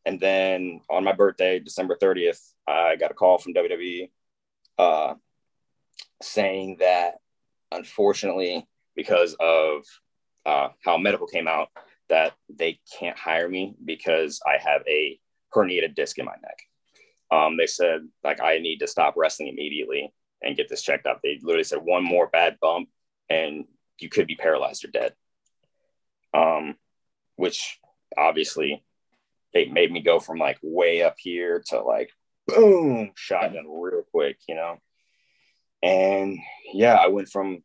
And 0.06 0.18
then 0.18 0.80
on 0.88 1.04
my 1.04 1.12
birthday, 1.12 1.58
December 1.58 1.96
30th, 2.00 2.40
I 2.66 2.96
got 2.96 3.10
a 3.10 3.14
call 3.14 3.38
from 3.38 3.54
WWE 3.54 4.10
uh, 4.78 5.14
saying 6.22 6.78
that 6.80 7.16
unfortunately, 7.70 8.66
because 8.96 9.36
of 9.38 9.84
uh, 10.46 10.68
how 10.84 10.96
medical 10.96 11.26
came 11.26 11.46
out, 11.46 11.68
that 12.08 12.34
they 12.48 12.80
can't 12.98 13.18
hire 13.18 13.48
me 13.48 13.74
because 13.84 14.40
I 14.44 14.58
have 14.58 14.82
a 14.88 15.18
herniated 15.54 15.94
disc 15.94 16.18
in 16.18 16.24
my 16.24 16.34
neck. 16.42 16.58
Um, 17.30 17.56
they 17.56 17.66
said 17.66 18.08
like 18.24 18.40
I 18.40 18.58
need 18.58 18.78
to 18.78 18.86
stop 18.86 19.14
wrestling 19.16 19.48
immediately 19.48 20.12
and 20.42 20.56
get 20.56 20.68
this 20.68 20.82
checked 20.82 21.06
out. 21.06 21.20
They 21.22 21.38
literally 21.42 21.64
said 21.64 21.80
one 21.82 22.04
more 22.04 22.26
bad 22.26 22.58
bump 22.60 22.88
and 23.28 23.64
you 23.98 24.08
could 24.08 24.26
be 24.26 24.36
paralyzed 24.36 24.84
or 24.84 24.88
dead. 24.88 25.14
Um, 26.32 26.76
which 27.36 27.78
obviously 28.16 28.84
they 29.52 29.66
made 29.66 29.90
me 29.90 30.00
go 30.00 30.20
from 30.20 30.38
like 30.38 30.58
way 30.62 31.02
up 31.02 31.16
here 31.18 31.62
to 31.66 31.80
like 31.80 32.10
boom 32.46 33.12
shotgun 33.14 33.66
real 33.68 34.02
quick, 34.10 34.38
you 34.48 34.54
know. 34.54 34.78
And 35.82 36.38
yeah, 36.72 36.94
I 36.94 37.08
went 37.08 37.28
from 37.28 37.62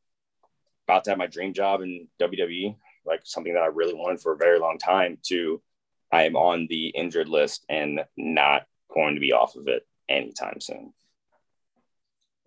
about 0.88 1.04
to 1.06 1.12
have 1.12 1.18
my 1.18 1.28
dream 1.28 1.54
job 1.54 1.82
in 1.82 2.08
WWE, 2.22 2.76
like 3.06 3.22
something 3.24 3.54
that 3.54 3.64
I 3.64 3.68
really 3.68 3.94
wanted 3.94 4.22
for 4.22 4.34
a 4.34 4.38
very 4.38 4.60
long 4.60 4.78
time, 4.78 5.18
to 5.28 5.62
I 6.12 6.24
am 6.24 6.36
on 6.36 6.68
the 6.70 6.88
injured 6.88 7.28
list 7.28 7.66
and 7.70 8.02
not 8.16 8.64
going 8.94 9.16
to 9.16 9.22
be 9.22 9.34
off 9.34 9.56
of 9.56 9.68
it 9.68 9.86
anytime 10.10 10.60
soon. 10.60 10.94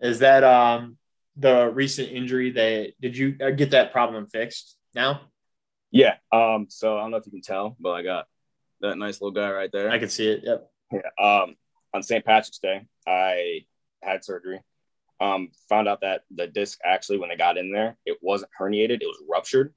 Is 0.01 0.21
that 0.21 0.45
um 0.45 0.97
the 1.37 1.71
recent 1.71 2.11
injury 2.11 2.51
that 2.53 2.93
did 3.01 3.17
you 3.17 3.37
uh, 3.41 3.51
get 3.51 3.71
that 3.71 3.93
problem 3.93 4.27
fixed 4.27 4.77
now? 4.95 5.23
Yeah. 5.91 6.15
Um. 6.33 6.67
So 6.69 6.97
I 6.97 7.03
don't 7.03 7.11
know 7.11 7.17
if 7.17 7.27
you 7.27 7.33
can 7.33 7.41
tell, 7.41 7.77
but 7.81 7.91
I 7.91 8.03
got 8.03 8.27
that 8.81 8.99
nice 8.99 9.21
little 9.21 9.33
guy 9.33 9.51
right 9.51 9.71
there. 9.73 9.91
I 9.91 9.99
can 9.99 10.09
see 10.09 10.29
it. 10.29 10.43
Yep. 10.45 10.71
Yeah. 10.93 11.25
Um, 11.25 11.57
on 11.95 12.03
St. 12.03 12.25
Patrick's 12.25 12.59
Day, 12.59 12.87
I 13.07 13.65
had 14.03 14.25
surgery. 14.25 14.61
Um, 15.21 15.51
found 15.69 15.89
out 15.89 16.03
that 16.03 16.23
the 16.31 16.47
disc 16.47 16.79
actually, 16.85 17.19
when 17.19 17.29
they 17.29 17.37
got 17.37 17.59
in 17.59 17.73
there, 17.73 17.97
it 18.07 18.19
wasn't 18.23 18.53
herniated; 18.59 19.03
it 19.03 19.07
was 19.07 19.23
ruptured. 19.29 19.75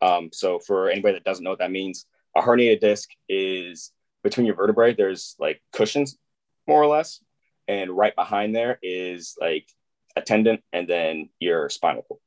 Um, 0.00 0.30
so 0.32 0.58
for 0.58 0.90
anybody 0.90 1.14
that 1.14 1.24
doesn't 1.24 1.42
know 1.42 1.50
what 1.50 1.58
that 1.60 1.70
means, 1.70 2.06
a 2.36 2.42
herniated 2.42 2.80
disc 2.80 3.08
is 3.28 3.90
between 4.24 4.46
your 4.46 4.56
vertebrae. 4.56 4.94
There's 4.94 5.36
like 5.38 5.62
cushions, 5.72 6.18
more 6.66 6.82
or 6.82 6.88
less, 6.88 7.22
and 7.68 7.90
right 7.90 8.16
behind 8.16 8.56
there 8.56 8.80
is 8.82 9.36
like 9.40 9.68
a 10.16 10.22
tendon, 10.22 10.58
and 10.72 10.88
then 10.88 11.28
your 11.38 11.68
spinal 11.68 12.02
cord, 12.02 12.20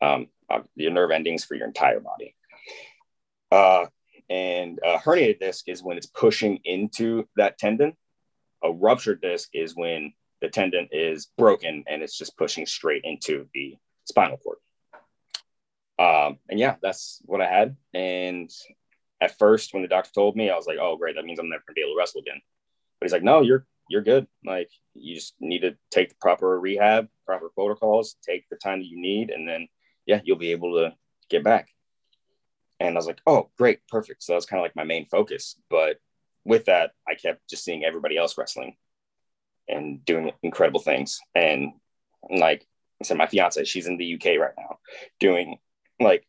um, 0.00 0.28
uh, 0.48 0.60
your 0.76 0.92
nerve 0.92 1.10
endings 1.10 1.44
for 1.44 1.56
your 1.56 1.66
entire 1.66 2.00
body. 2.00 2.36
Uh, 3.50 3.86
and 4.30 4.78
a 4.84 4.98
herniated 4.98 5.40
disc 5.40 5.68
is 5.68 5.82
when 5.82 5.96
it's 5.96 6.06
pushing 6.06 6.60
into 6.64 7.28
that 7.36 7.58
tendon. 7.58 7.94
A 8.62 8.70
ruptured 8.70 9.20
disc 9.20 9.48
is 9.52 9.74
when 9.74 10.12
the 10.40 10.48
tendon 10.48 10.88
is 10.90 11.28
broken 11.36 11.84
and 11.86 12.02
it's 12.02 12.16
just 12.16 12.36
pushing 12.36 12.64
straight 12.66 13.02
into 13.04 13.46
the 13.52 13.76
spinal 14.04 14.38
cord. 14.38 14.58
Um, 15.98 16.38
and 16.48 16.58
yeah, 16.58 16.76
that's 16.82 17.20
what 17.24 17.40
I 17.40 17.46
had. 17.46 17.76
And 17.92 18.50
at 19.22 19.38
first 19.38 19.72
when 19.72 19.82
the 19.82 19.88
doctor 19.88 20.10
told 20.12 20.36
me, 20.36 20.50
I 20.50 20.56
was 20.56 20.66
like, 20.66 20.78
oh 20.80 20.96
great, 20.96 21.14
that 21.14 21.24
means 21.24 21.38
I'm 21.38 21.48
never 21.48 21.62
gonna 21.66 21.74
be 21.74 21.82
able 21.82 21.92
to 21.92 21.98
wrestle 21.98 22.20
again. 22.20 22.40
But 22.98 23.06
he's 23.06 23.12
like, 23.12 23.22
no, 23.22 23.40
you're 23.40 23.64
you're 23.88 24.02
good. 24.02 24.26
Like 24.44 24.68
you 24.94 25.14
just 25.14 25.34
need 25.40 25.60
to 25.60 25.76
take 25.90 26.08
the 26.08 26.16
proper 26.20 26.58
rehab, 26.58 27.08
proper 27.24 27.48
protocols, 27.50 28.16
take 28.26 28.48
the 28.48 28.56
time 28.56 28.80
that 28.80 28.88
you 28.88 29.00
need, 29.00 29.30
and 29.30 29.48
then 29.48 29.68
yeah, 30.06 30.20
you'll 30.24 30.38
be 30.38 30.50
able 30.50 30.74
to 30.74 30.94
get 31.30 31.44
back. 31.44 31.68
And 32.80 32.96
I 32.96 32.98
was 32.98 33.06
like, 33.06 33.20
oh, 33.26 33.48
great, 33.56 33.78
perfect. 33.88 34.24
So 34.24 34.32
that 34.32 34.38
was 34.38 34.46
kind 34.46 34.58
of 34.58 34.64
like 34.64 34.74
my 34.74 34.82
main 34.82 35.06
focus. 35.06 35.56
But 35.70 35.98
with 36.44 36.64
that, 36.64 36.90
I 37.08 37.14
kept 37.14 37.48
just 37.48 37.64
seeing 37.64 37.84
everybody 37.84 38.16
else 38.16 38.36
wrestling 38.36 38.76
and 39.68 40.04
doing 40.04 40.32
incredible 40.42 40.80
things. 40.80 41.20
And 41.36 41.74
like 42.28 42.66
I 43.00 43.04
said, 43.04 43.18
my 43.18 43.28
fiance, 43.28 43.64
she's 43.64 43.86
in 43.86 43.98
the 43.98 44.14
UK 44.14 44.40
right 44.40 44.54
now 44.58 44.78
doing 45.20 45.58
like 46.00 46.26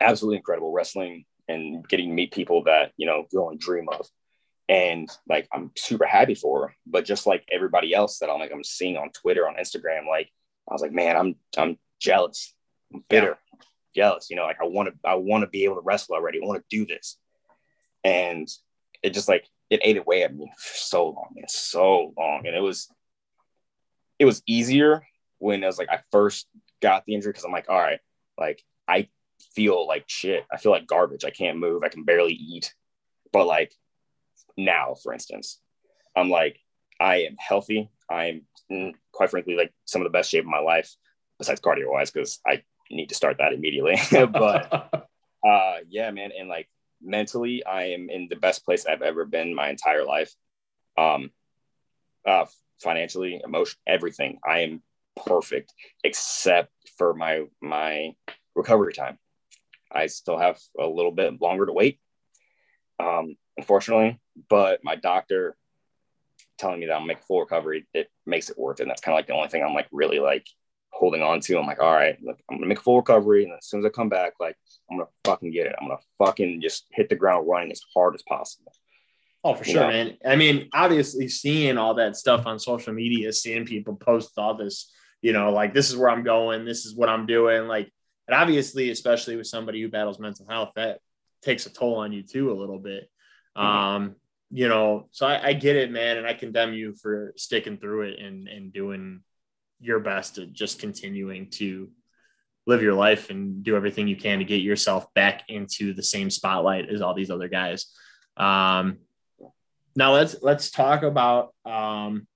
absolutely 0.00 0.36
incredible 0.36 0.72
wrestling 0.72 1.24
and 1.48 1.86
getting 1.88 2.08
to 2.08 2.14
meet 2.14 2.32
people 2.32 2.64
that, 2.64 2.92
you 2.96 3.06
know, 3.06 3.26
you 3.30 3.42
only 3.42 3.56
dream 3.56 3.88
of. 3.88 4.06
And 4.68 5.08
like 5.28 5.48
I'm 5.52 5.70
super 5.76 6.06
happy 6.06 6.34
for 6.34 6.68
her. 6.68 6.74
But 6.86 7.04
just 7.04 7.26
like 7.26 7.44
everybody 7.52 7.94
else 7.94 8.18
that 8.18 8.30
I'm 8.30 8.40
like 8.40 8.52
I'm 8.52 8.64
seeing 8.64 8.96
on 8.96 9.10
Twitter, 9.10 9.46
on 9.46 9.56
Instagram, 9.56 10.08
like 10.08 10.30
I 10.68 10.72
was 10.72 10.82
like, 10.82 10.92
man, 10.92 11.16
I'm 11.16 11.36
I'm 11.56 11.78
jealous. 12.00 12.54
I'm 12.92 13.04
bitter, 13.08 13.36
yeah. 13.52 13.60
jealous. 13.94 14.28
You 14.30 14.36
know, 14.36 14.44
like 14.44 14.60
I 14.62 14.66
want 14.66 14.88
to 14.88 15.08
I 15.08 15.16
want 15.16 15.42
to 15.42 15.48
be 15.48 15.64
able 15.64 15.76
to 15.76 15.82
wrestle 15.82 16.14
already. 16.14 16.40
I 16.42 16.46
want 16.46 16.62
to 16.68 16.76
do 16.76 16.86
this. 16.86 17.18
And 18.04 18.48
it 19.02 19.12
just 19.12 19.28
like 19.28 19.46
it 19.70 19.80
ate 19.82 19.98
away 19.98 20.22
at 20.22 20.34
me 20.34 20.50
for 20.56 20.76
so 20.76 21.06
long, 21.06 21.28
man, 21.34 21.44
so 21.48 22.14
long. 22.16 22.46
And 22.46 22.56
it 22.56 22.62
was 22.62 22.88
it 24.18 24.24
was 24.24 24.42
easier 24.46 25.06
when 25.38 25.62
it 25.62 25.66
was 25.66 25.78
like 25.78 25.90
I 25.90 26.00
first 26.10 26.46
got 26.80 27.04
the 27.04 27.14
injury 27.14 27.32
because 27.32 27.44
I'm 27.44 27.52
like, 27.52 27.68
all 27.68 27.78
right, 27.78 28.00
like 28.38 28.62
I 28.88 29.08
feel 29.54 29.86
like 29.86 30.04
shit. 30.06 30.44
I 30.52 30.56
feel 30.56 30.72
like 30.72 30.86
garbage. 30.86 31.24
I 31.24 31.30
can't 31.30 31.58
move. 31.58 31.82
I 31.84 31.88
can 31.88 32.04
barely 32.04 32.32
eat. 32.32 32.74
But 33.32 33.46
like 33.46 33.74
now, 34.56 34.94
for 35.02 35.12
instance, 35.12 35.60
I'm 36.16 36.30
like, 36.30 36.58
I 37.00 37.22
am 37.22 37.36
healthy. 37.38 37.90
I'm 38.10 38.42
mm, 38.70 38.92
quite 39.12 39.30
frankly 39.30 39.56
like 39.56 39.72
some 39.84 40.02
of 40.02 40.06
the 40.06 40.16
best 40.16 40.30
shape 40.30 40.44
of 40.44 40.50
my 40.50 40.60
life, 40.60 40.94
besides 41.38 41.60
cardio 41.60 41.90
wise, 41.90 42.10
because 42.10 42.40
I 42.46 42.62
need 42.90 43.08
to 43.08 43.14
start 43.14 43.38
that 43.38 43.52
immediately. 43.52 43.98
but 44.10 45.08
uh 45.48 45.76
yeah, 45.88 46.10
man. 46.10 46.30
And 46.38 46.48
like 46.48 46.68
mentally, 47.02 47.64
I 47.64 47.86
am 47.86 48.08
in 48.10 48.28
the 48.28 48.36
best 48.36 48.64
place 48.64 48.86
I've 48.86 49.02
ever 49.02 49.24
been 49.24 49.54
my 49.54 49.68
entire 49.70 50.04
life. 50.04 50.34
Um 50.96 51.30
uh 52.26 52.46
financially, 52.82 53.40
emotion, 53.44 53.78
everything. 53.86 54.38
I 54.46 54.60
am 54.60 54.82
perfect 55.26 55.72
except 56.02 56.72
for 56.98 57.14
my 57.14 57.44
my 57.60 58.14
recovery 58.54 58.92
time. 58.92 59.18
I 59.94 60.06
still 60.06 60.38
have 60.38 60.58
a 60.78 60.86
little 60.86 61.12
bit 61.12 61.40
longer 61.40 61.66
to 61.66 61.72
wait. 61.72 62.00
Um, 62.98 63.36
unfortunately, 63.56 64.20
but 64.48 64.80
my 64.82 64.96
doctor 64.96 65.56
telling 66.58 66.80
me 66.80 66.86
that 66.86 66.94
I'll 66.94 67.00
make 67.00 67.22
full 67.22 67.40
recovery, 67.40 67.86
it 67.94 68.10
makes 68.26 68.50
it 68.50 68.58
worth 68.58 68.80
it. 68.80 68.84
And 68.84 68.90
that's 68.90 69.00
kind 69.00 69.14
of 69.14 69.18
like 69.18 69.26
the 69.26 69.34
only 69.34 69.48
thing 69.48 69.64
I'm 69.64 69.74
like 69.74 69.88
really 69.92 70.20
like 70.20 70.46
holding 70.90 71.22
on 71.22 71.40
to. 71.40 71.58
I'm 71.58 71.66
like, 71.66 71.80
all 71.80 71.92
right, 71.92 72.16
look, 72.22 72.38
I'm 72.50 72.56
gonna 72.56 72.68
make 72.68 72.78
a 72.78 72.82
full 72.82 72.98
recovery, 72.98 73.44
and 73.44 73.52
as 73.52 73.66
soon 73.66 73.80
as 73.80 73.86
I 73.86 73.90
come 73.90 74.08
back, 74.08 74.34
like 74.40 74.56
I'm 74.90 74.98
gonna 74.98 75.10
fucking 75.24 75.52
get 75.52 75.66
it. 75.66 75.74
I'm 75.80 75.88
gonna 75.88 76.00
fucking 76.18 76.60
just 76.62 76.86
hit 76.92 77.08
the 77.08 77.16
ground 77.16 77.48
running 77.48 77.72
as 77.72 77.80
hard 77.94 78.14
as 78.14 78.22
possible. 78.22 78.72
Oh, 79.42 79.54
for 79.54 79.64
sure, 79.64 79.82
yeah. 79.82 79.88
man. 79.88 80.16
I 80.24 80.36
mean, 80.36 80.70
obviously, 80.72 81.28
seeing 81.28 81.76
all 81.76 81.94
that 81.94 82.16
stuff 82.16 82.46
on 82.46 82.58
social 82.58 82.94
media, 82.94 83.32
seeing 83.32 83.66
people 83.66 83.96
post 83.96 84.32
all 84.38 84.54
this, 84.54 84.90
you 85.20 85.32
know, 85.32 85.52
like 85.52 85.74
this 85.74 85.90
is 85.90 85.96
where 85.96 86.08
I'm 86.08 86.24
going, 86.24 86.64
this 86.64 86.86
is 86.86 86.94
what 86.94 87.10
I'm 87.10 87.26
doing, 87.26 87.66
like, 87.66 87.92
and 88.26 88.34
obviously, 88.34 88.90
especially 88.90 89.36
with 89.36 89.46
somebody 89.46 89.80
who 89.82 89.88
battles 89.88 90.18
mental 90.18 90.46
health, 90.48 90.72
that 90.76 91.00
takes 91.42 91.66
a 91.66 91.72
toll 91.72 91.96
on 91.96 92.12
you 92.12 92.22
too 92.22 92.50
a 92.50 92.58
little 92.58 92.78
bit. 92.78 93.10
Mm-hmm. 93.56 93.66
Um, 93.66 94.16
you 94.50 94.68
know, 94.68 95.08
so 95.10 95.26
I, 95.26 95.48
I, 95.48 95.52
get 95.52 95.76
it, 95.76 95.90
man, 95.90 96.16
and 96.16 96.26
I 96.26 96.34
condemn 96.34 96.74
you 96.74 96.94
for 96.94 97.32
sticking 97.36 97.76
through 97.76 98.02
it 98.02 98.20
and 98.20 98.48
and 98.48 98.72
doing 98.72 99.20
your 99.80 100.00
best 100.00 100.36
to 100.36 100.46
just 100.46 100.78
continuing 100.78 101.50
to 101.50 101.90
live 102.66 102.82
your 102.82 102.94
life 102.94 103.30
and 103.30 103.62
do 103.62 103.76
everything 103.76 104.08
you 104.08 104.16
can 104.16 104.38
to 104.38 104.44
get 104.44 104.62
yourself 104.62 105.12
back 105.14 105.42
into 105.48 105.92
the 105.92 106.02
same 106.02 106.30
spotlight 106.30 106.88
as 106.88 107.02
all 107.02 107.14
these 107.14 107.30
other 107.30 107.48
guys. 107.48 107.86
Um, 108.36 108.98
now 109.96 110.14
let's 110.14 110.36
let's 110.42 110.70
talk 110.70 111.02
about 111.02 111.54
um, 111.64 112.26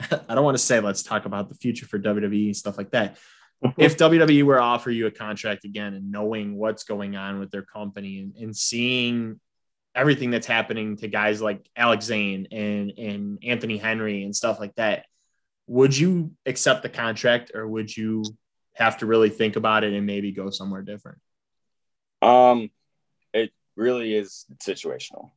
I 0.28 0.34
don't 0.34 0.44
want 0.44 0.56
to 0.56 0.62
say 0.62 0.80
let's 0.80 1.02
talk 1.02 1.26
about 1.26 1.48
the 1.48 1.54
future 1.54 1.86
for 1.86 1.98
WWE 1.98 2.46
and 2.46 2.56
stuff 2.56 2.78
like 2.78 2.92
that. 2.92 3.18
if 3.76 3.96
WWE 3.96 4.42
were 4.44 4.56
to 4.56 4.62
offer 4.62 4.90
you 4.90 5.06
a 5.06 5.10
contract 5.10 5.64
again 5.64 5.94
and 5.94 6.12
knowing 6.12 6.56
what's 6.56 6.84
going 6.84 7.16
on 7.16 7.38
with 7.38 7.50
their 7.50 7.62
company 7.62 8.20
and, 8.20 8.36
and 8.36 8.56
seeing 8.56 9.40
everything 9.94 10.30
that's 10.30 10.46
happening 10.46 10.96
to 10.96 11.08
guys 11.08 11.42
like 11.42 11.68
Alex 11.76 12.04
Zayne 12.04 12.46
and, 12.52 12.92
and 12.96 13.38
Anthony 13.42 13.76
Henry 13.76 14.22
and 14.22 14.34
stuff 14.34 14.60
like 14.60 14.74
that, 14.76 15.06
would 15.66 15.96
you 15.96 16.32
accept 16.46 16.82
the 16.82 16.88
contract 16.88 17.50
or 17.54 17.66
would 17.66 17.94
you 17.94 18.22
have 18.74 18.98
to 18.98 19.06
really 19.06 19.28
think 19.28 19.56
about 19.56 19.82
it 19.82 19.92
and 19.92 20.06
maybe 20.06 20.30
go 20.30 20.50
somewhere 20.50 20.82
different? 20.82 21.18
Um, 22.22 22.70
it 23.34 23.50
really 23.76 24.14
is 24.14 24.46
situational. 24.62 25.30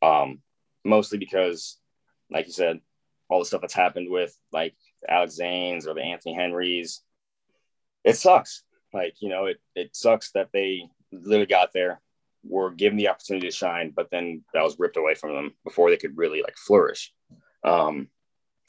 Um, 0.00 0.40
mostly 0.84 1.18
because, 1.18 1.78
like 2.30 2.46
you 2.46 2.52
said, 2.52 2.80
all 3.28 3.40
the 3.40 3.44
stuff 3.44 3.60
that's 3.60 3.74
happened 3.74 4.10
with 4.10 4.36
like 4.52 4.74
Alex 5.08 5.38
Zayne's 5.40 5.86
or 5.86 5.94
the 5.94 6.02
Anthony 6.02 6.34
Henrys, 6.34 7.02
it 8.04 8.16
sucks. 8.16 8.62
Like, 8.92 9.14
you 9.20 9.28
know, 9.28 9.46
it, 9.46 9.60
it 9.74 9.96
sucks 9.96 10.32
that 10.32 10.50
they 10.52 10.88
literally 11.12 11.46
got 11.46 11.72
there, 11.72 12.00
were 12.44 12.70
given 12.70 12.98
the 12.98 13.08
opportunity 13.08 13.48
to 13.48 13.54
shine, 13.54 13.92
but 13.94 14.10
then 14.10 14.44
that 14.52 14.62
was 14.62 14.78
ripped 14.78 14.96
away 14.96 15.14
from 15.14 15.34
them 15.34 15.54
before 15.64 15.90
they 15.90 15.96
could 15.96 16.16
really 16.16 16.42
like 16.42 16.56
flourish. 16.56 17.12
Um, 17.64 18.08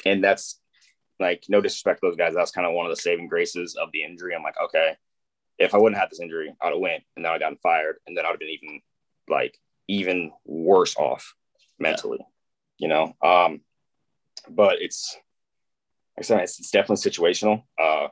and 0.06 0.24
that's 0.24 0.60
like 1.20 1.46
no 1.50 1.62
disrespect 1.62 2.02
to 2.02 2.08
those 2.08 2.16
guys. 2.16 2.34
That's 2.34 2.52
kind 2.52 2.68
of 2.68 2.74
one 2.74 2.86
of 2.86 2.92
the 2.92 3.02
saving 3.02 3.28
graces 3.28 3.76
of 3.76 3.90
the 3.92 4.04
injury. 4.04 4.36
I'm 4.36 4.44
like, 4.44 4.60
okay, 4.66 4.96
if 5.58 5.74
I 5.74 5.78
wouldn't 5.78 6.00
have 6.00 6.10
this 6.10 6.20
injury, 6.20 6.54
I'd 6.62 6.70
have 6.70 6.80
went 6.80 7.04
and 7.16 7.26
then 7.26 7.32
I'd 7.32 7.40
gotten 7.40 7.58
fired, 7.62 7.98
and 8.08 8.18
then 8.18 8.26
I'd 8.26 8.30
have 8.30 8.40
been 8.40 8.50
even 8.50 8.82
like 9.30 9.58
even 9.88 10.32
worse 10.46 10.96
off 10.98 11.36
mentally, 11.80 12.20
yeah. 12.20 12.26
you 12.78 12.88
know. 12.88 13.16
Um, 13.22 13.62
but 14.50 14.82
it's 14.82 15.16
like 16.18 16.26
I 16.26 16.28
said, 16.28 16.42
it's, 16.42 16.60
it's 16.60 16.72
definitely 16.72 17.10
situational. 17.10 17.64
Uh, 17.82 18.08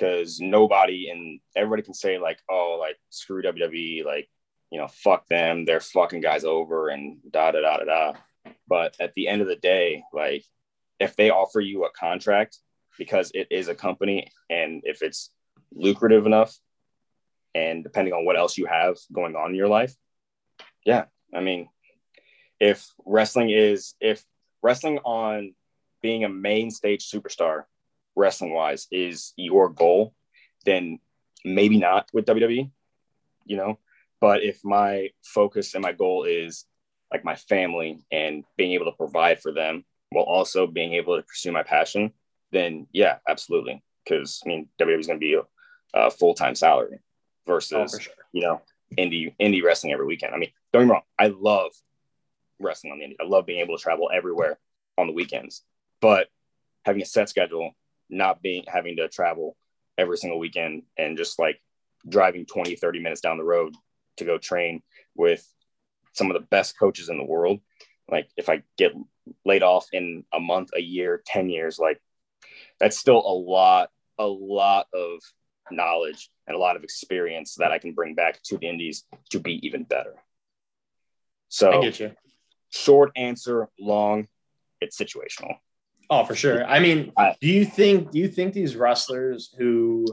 because 0.00 0.40
nobody 0.40 1.10
and 1.10 1.40
everybody 1.54 1.82
can 1.82 1.94
say 1.94 2.18
like, 2.18 2.38
oh, 2.48 2.78
like 2.80 2.96
screw 3.10 3.42
WWE, 3.42 4.04
like 4.04 4.28
you 4.70 4.78
know, 4.78 4.88
fuck 4.88 5.26
them, 5.26 5.64
they're 5.64 5.80
fucking 5.80 6.20
guys 6.20 6.44
over 6.44 6.88
and 6.88 7.18
da 7.30 7.50
da 7.50 7.60
da 7.60 7.78
da 7.78 7.84
da. 7.84 8.12
But 8.68 8.96
at 9.00 9.14
the 9.14 9.28
end 9.28 9.42
of 9.42 9.48
the 9.48 9.56
day, 9.56 10.04
like 10.12 10.44
if 10.98 11.16
they 11.16 11.30
offer 11.30 11.60
you 11.60 11.84
a 11.84 11.90
contract 11.90 12.58
because 12.98 13.30
it 13.34 13.48
is 13.50 13.68
a 13.68 13.74
company 13.74 14.30
and 14.48 14.82
if 14.84 15.02
it's 15.02 15.30
lucrative 15.72 16.26
enough 16.26 16.56
and 17.54 17.82
depending 17.82 18.14
on 18.14 18.24
what 18.24 18.36
else 18.36 18.56
you 18.56 18.66
have 18.66 18.96
going 19.12 19.34
on 19.34 19.50
in 19.50 19.56
your 19.56 19.68
life, 19.68 19.94
yeah, 20.86 21.04
I 21.34 21.40
mean, 21.40 21.68
if 22.58 22.86
wrestling 23.04 23.50
is 23.50 23.94
if 24.00 24.22
wrestling 24.62 24.98
on 24.98 25.54
being 26.00 26.24
a 26.24 26.28
main 26.28 26.70
stage 26.70 27.10
superstar, 27.10 27.64
wrestling 28.20 28.52
wise, 28.52 28.86
is 28.90 29.32
your 29.36 29.68
goal, 29.68 30.14
then 30.64 30.98
maybe 31.44 31.78
not 31.78 32.08
with 32.12 32.26
WWE, 32.26 32.70
you 33.44 33.56
know. 33.56 33.78
But 34.20 34.42
if 34.42 34.60
my 34.64 35.10
focus 35.24 35.74
and 35.74 35.82
my 35.82 35.92
goal 35.92 36.24
is 36.24 36.66
like 37.10 37.24
my 37.24 37.34
family 37.34 38.00
and 38.12 38.44
being 38.56 38.72
able 38.72 38.84
to 38.86 38.96
provide 38.96 39.40
for 39.40 39.52
them 39.52 39.84
while 40.10 40.24
also 40.24 40.66
being 40.66 40.94
able 40.94 41.16
to 41.16 41.22
pursue 41.22 41.52
my 41.52 41.62
passion, 41.62 42.12
then 42.52 42.86
yeah, 42.92 43.16
absolutely. 43.28 43.82
Because 44.04 44.42
I 44.44 44.48
mean, 44.48 44.68
WWE 44.80 45.00
is 45.00 45.06
going 45.06 45.18
to 45.18 45.24
be 45.24 45.34
a, 45.34 45.42
a 45.94 46.10
full 46.10 46.34
time 46.34 46.54
salary 46.54 46.98
versus 47.46 47.94
oh, 47.94 47.98
sure. 47.98 48.12
you 48.32 48.42
know 48.42 48.60
indie 48.98 49.34
indie 49.40 49.62
wrestling 49.62 49.92
every 49.92 50.06
weekend. 50.06 50.34
I 50.34 50.38
mean, 50.38 50.50
don't 50.72 50.82
get 50.82 50.86
me 50.86 50.92
wrong, 50.92 51.02
I 51.18 51.28
love 51.28 51.72
wrestling 52.58 52.92
on 52.92 52.98
the 52.98 53.06
indie. 53.06 53.16
I 53.20 53.26
love 53.26 53.46
being 53.46 53.60
able 53.60 53.76
to 53.76 53.82
travel 53.82 54.10
everywhere 54.12 54.58
on 54.98 55.06
the 55.06 55.12
weekends, 55.12 55.62
but 56.00 56.28
having 56.84 57.02
a 57.02 57.06
set 57.06 57.28
schedule, 57.28 57.72
not 58.10 58.42
being 58.42 58.64
having 58.66 58.96
to 58.96 59.08
travel 59.08 59.56
every 59.96 60.16
single 60.16 60.38
weekend 60.38 60.82
and 60.96 61.16
just 61.16 61.38
like 61.38 61.60
driving 62.08 62.46
20, 62.46 62.76
30 62.76 63.00
minutes 63.00 63.20
down 63.20 63.38
the 63.38 63.44
road 63.44 63.74
to 64.16 64.24
go 64.24 64.38
train 64.38 64.82
with 65.14 65.46
some 66.12 66.30
of 66.30 66.34
the 66.34 66.46
best 66.48 66.78
coaches 66.78 67.08
in 67.08 67.18
the 67.18 67.24
world. 67.24 67.60
Like 68.08 68.28
if 68.36 68.48
I 68.48 68.62
get 68.76 68.92
laid 69.44 69.62
off 69.62 69.86
in 69.92 70.24
a 70.32 70.40
month, 70.40 70.70
a 70.74 70.80
year, 70.80 71.22
10 71.26 71.50
years, 71.50 71.78
like 71.78 72.00
that's 72.78 72.98
still 72.98 73.18
a 73.18 73.34
lot, 73.34 73.90
a 74.18 74.26
lot 74.26 74.86
of 74.92 75.20
knowledge 75.70 76.30
and 76.46 76.56
a 76.56 76.58
lot 76.58 76.76
of 76.76 76.82
experience 76.82 77.54
that 77.56 77.70
I 77.70 77.78
can 77.78 77.92
bring 77.92 78.14
back 78.14 78.42
to 78.44 78.58
the 78.58 78.68
indies 78.68 79.04
to 79.30 79.38
be 79.38 79.64
even 79.66 79.84
better. 79.84 80.14
So 81.48 81.72
I 81.72 81.80
get 81.82 82.00
you. 82.00 82.12
Short 82.70 83.12
answer, 83.16 83.68
long, 83.78 84.28
it's 84.80 84.96
situational. 84.96 85.56
Oh, 86.10 86.24
for 86.24 86.34
sure. 86.34 86.64
I 86.64 86.80
mean, 86.80 87.12
do 87.40 87.48
you 87.48 87.64
think 87.64 88.10
do 88.10 88.18
you 88.18 88.28
think 88.28 88.52
these 88.52 88.74
wrestlers 88.74 89.54
who 89.56 90.06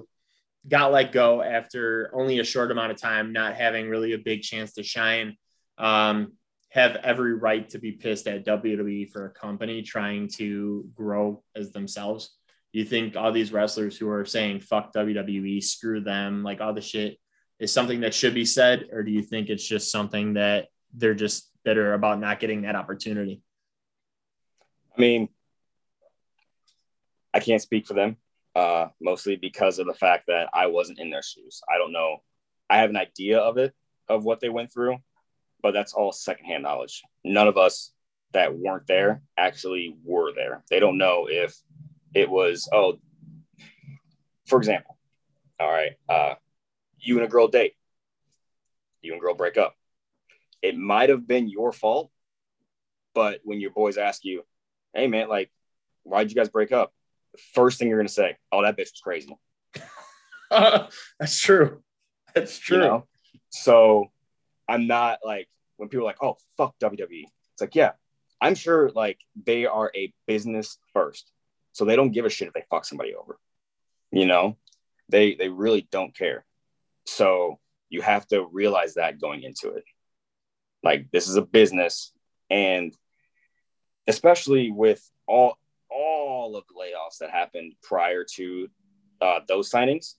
got 0.67 0.91
let 0.91 1.11
go 1.11 1.41
after 1.41 2.11
only 2.13 2.39
a 2.39 2.43
short 2.43 2.71
amount 2.71 2.91
of 2.91 2.97
time, 2.97 3.31
not 3.31 3.55
having 3.55 3.89
really 3.89 4.13
a 4.13 4.17
big 4.17 4.41
chance 4.41 4.73
to 4.73 4.83
shine. 4.83 5.37
Um, 5.77 6.33
have 6.69 6.97
every 6.97 7.33
right 7.33 7.69
to 7.69 7.79
be 7.79 7.93
pissed 7.93 8.27
at 8.27 8.45
WWE 8.45 9.09
for 9.09 9.25
a 9.25 9.31
company 9.31 9.81
trying 9.81 10.27
to 10.27 10.89
grow 10.93 11.41
as 11.55 11.71
themselves. 11.71 12.35
Do 12.73 12.79
you 12.79 12.85
think 12.85 13.15
all 13.15 13.31
these 13.31 13.53
wrestlers 13.53 13.97
who 13.97 14.09
are 14.09 14.25
saying 14.25 14.59
fuck 14.61 14.93
WWE, 14.93 15.63
screw 15.63 16.01
them, 16.01 16.43
like 16.43 16.59
all 16.59 16.73
the 16.73 16.81
shit 16.81 17.17
is 17.59 17.71
something 17.71 18.01
that 18.01 18.13
should 18.13 18.33
be 18.33 18.45
said, 18.45 18.89
or 18.91 19.01
do 19.01 19.11
you 19.11 19.23
think 19.23 19.49
it's 19.49 19.65
just 19.65 19.91
something 19.91 20.33
that 20.33 20.67
they're 20.93 21.15
just 21.15 21.49
bitter 21.63 21.93
about 21.93 22.19
not 22.19 22.39
getting 22.39 22.63
that 22.63 22.75
opportunity? 22.75 23.41
I 24.95 24.99
mean, 24.99 25.29
I 27.37 27.39
can't 27.39 27.61
speak 27.61 27.85
for 27.85 27.93
them, 27.93 28.17
uh, 28.55 28.87
mostly 28.99 29.35
because 29.35 29.77
of 29.77 29.85
the 29.85 29.93
fact 29.93 30.25
that 30.25 30.49
I 30.55 30.65
wasn't 30.65 30.97
in 30.97 31.11
their 31.11 31.21
shoes. 31.21 31.61
I 31.71 31.77
don't 31.77 31.91
know. 31.91 32.23
I 32.67 32.79
have 32.79 32.89
an 32.89 32.97
idea 32.97 33.37
of 33.37 33.59
it, 33.59 33.75
of 34.09 34.25
what 34.25 34.39
they 34.39 34.49
went 34.49 34.73
through, 34.73 34.97
but 35.61 35.71
that's 35.71 35.93
all 35.93 36.11
secondhand 36.11 36.63
knowledge. 36.63 37.03
None 37.23 37.47
of 37.47 37.55
us 37.55 37.93
that 38.33 38.57
weren't 38.57 38.87
there 38.87 39.21
actually 39.37 39.95
were 40.03 40.33
there. 40.33 40.63
They 40.71 40.79
don't 40.79 40.97
know 40.97 41.27
if 41.29 41.55
it 42.15 42.27
was, 42.27 42.67
oh, 42.73 42.97
for 44.47 44.57
example, 44.57 44.97
all 45.59 45.69
right, 45.69 45.91
uh, 46.09 46.33
you 46.97 47.17
and 47.17 47.25
a 47.25 47.29
girl 47.29 47.49
date, 47.49 47.75
you 49.03 49.13
and 49.13 49.21
girl 49.21 49.35
break 49.35 49.57
up. 49.57 49.75
It 50.63 50.75
might 50.75 51.09
have 51.09 51.27
been 51.27 51.47
your 51.47 51.71
fault, 51.71 52.09
but 53.13 53.41
when 53.43 53.61
your 53.61 53.71
boys 53.71 53.97
ask 53.97 54.25
you, 54.25 54.43
hey 54.95 55.05
man, 55.05 55.29
like, 55.29 55.51
why'd 56.01 56.31
you 56.31 56.35
guys 56.35 56.49
break 56.49 56.71
up? 56.71 56.95
First 57.53 57.79
thing 57.79 57.89
you're 57.89 57.99
gonna 57.99 58.09
say, 58.09 58.37
oh, 58.51 58.63
that 58.63 58.77
bitch 58.77 58.91
was 58.91 59.01
crazy. 59.03 59.35
that's 60.49 61.39
true. 61.39 61.81
That's 62.33 62.57
true. 62.57 62.77
You 62.77 62.83
know? 62.83 63.07
So 63.49 64.11
I'm 64.67 64.87
not 64.87 65.19
like 65.23 65.47
when 65.77 65.89
people 65.89 66.05
are 66.05 66.09
like, 66.09 66.23
oh, 66.23 66.37
fuck 66.57 66.75
WWE. 66.79 67.23
It's 67.53 67.61
like, 67.61 67.75
yeah, 67.75 67.91
I'm 68.41 68.55
sure 68.55 68.89
like 68.89 69.19
they 69.45 69.65
are 69.65 69.91
a 69.95 70.13
business 70.27 70.77
first. 70.93 71.31
So 71.73 71.85
they 71.85 71.95
don't 71.95 72.11
give 72.11 72.25
a 72.25 72.29
shit 72.29 72.47
if 72.47 72.53
they 72.53 72.63
fuck 72.69 72.85
somebody 72.85 73.15
over. 73.15 73.37
You 74.11 74.25
know, 74.25 74.57
they 75.09 75.35
they 75.35 75.49
really 75.49 75.87
don't 75.91 76.15
care. 76.15 76.45
So 77.05 77.59
you 77.89 78.01
have 78.01 78.27
to 78.27 78.45
realize 78.51 78.95
that 78.95 79.21
going 79.21 79.43
into 79.43 79.71
it. 79.71 79.83
Like 80.83 81.11
this 81.11 81.27
is 81.27 81.35
a 81.35 81.41
business 81.41 82.11
and 82.49 82.93
especially 84.07 84.71
with 84.71 85.07
all 85.27 85.57
all 85.89 86.55
of 86.55 86.65
the 86.67 86.73
layoffs 86.73 87.19
that 87.19 87.31
happened 87.31 87.73
prior 87.83 88.25
to 88.35 88.69
uh, 89.21 89.39
those 89.47 89.69
signings, 89.69 90.13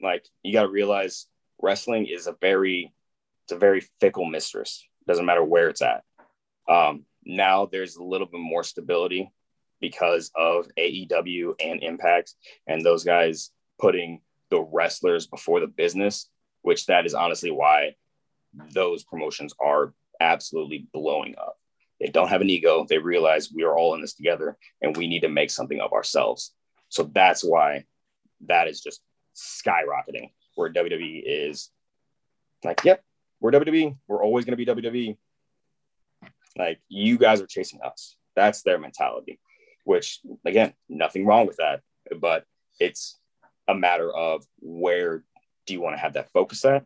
like 0.00 0.26
you 0.42 0.52
got 0.52 0.62
to 0.62 0.68
realize 0.68 1.26
wrestling 1.60 2.06
is 2.06 2.26
a 2.26 2.36
very 2.40 2.92
it's 3.44 3.52
a 3.52 3.58
very 3.58 3.82
fickle 4.00 4.26
mistress. 4.26 4.86
Doesn't 5.06 5.26
matter 5.26 5.44
where 5.44 5.68
it's 5.68 5.82
at. 5.82 6.04
Um, 6.68 7.04
now 7.24 7.66
there's 7.66 7.96
a 7.96 8.04
little 8.04 8.26
bit 8.26 8.40
more 8.40 8.62
stability 8.62 9.32
because 9.80 10.30
of 10.36 10.68
AEW 10.78 11.54
and 11.60 11.82
Impact 11.82 12.34
and 12.66 12.84
those 12.84 13.04
guys 13.04 13.50
putting 13.80 14.20
the 14.50 14.60
wrestlers 14.60 15.26
before 15.26 15.60
the 15.60 15.66
business, 15.66 16.28
which 16.62 16.86
that 16.86 17.04
is 17.04 17.14
honestly 17.14 17.50
why 17.50 17.96
those 18.72 19.02
promotions 19.02 19.54
are 19.60 19.92
absolutely 20.20 20.86
blowing 20.92 21.34
up. 21.38 21.58
They 22.02 22.08
don't 22.08 22.28
have 22.28 22.40
an 22.40 22.50
ego. 22.50 22.84
They 22.88 22.98
realize 22.98 23.52
we 23.52 23.62
are 23.62 23.76
all 23.76 23.94
in 23.94 24.00
this 24.00 24.14
together 24.14 24.58
and 24.80 24.96
we 24.96 25.06
need 25.06 25.20
to 25.20 25.28
make 25.28 25.50
something 25.50 25.80
of 25.80 25.92
ourselves. 25.92 26.52
So 26.88 27.04
that's 27.04 27.44
why 27.44 27.84
that 28.48 28.66
is 28.66 28.80
just 28.80 29.00
skyrocketing 29.36 30.30
where 30.56 30.72
WWE 30.72 31.22
is 31.24 31.70
like, 32.64 32.84
yep, 32.84 33.04
we're 33.40 33.52
WWE. 33.52 33.96
We're 34.08 34.22
always 34.22 34.44
going 34.44 34.58
to 34.58 34.74
be 34.74 34.92
WWE. 34.92 35.16
Like 36.58 36.80
you 36.88 37.18
guys 37.18 37.40
are 37.40 37.46
chasing 37.46 37.78
us. 37.84 38.16
That's 38.34 38.62
their 38.62 38.80
mentality, 38.80 39.38
which 39.84 40.18
again, 40.44 40.74
nothing 40.88 41.24
wrong 41.24 41.46
with 41.46 41.58
that, 41.58 41.82
but 42.20 42.44
it's 42.80 43.16
a 43.68 43.74
matter 43.76 44.12
of 44.12 44.44
where 44.58 45.22
do 45.66 45.72
you 45.72 45.80
want 45.80 45.94
to 45.94 46.00
have 46.00 46.14
that 46.14 46.32
focus 46.32 46.64
at? 46.64 46.84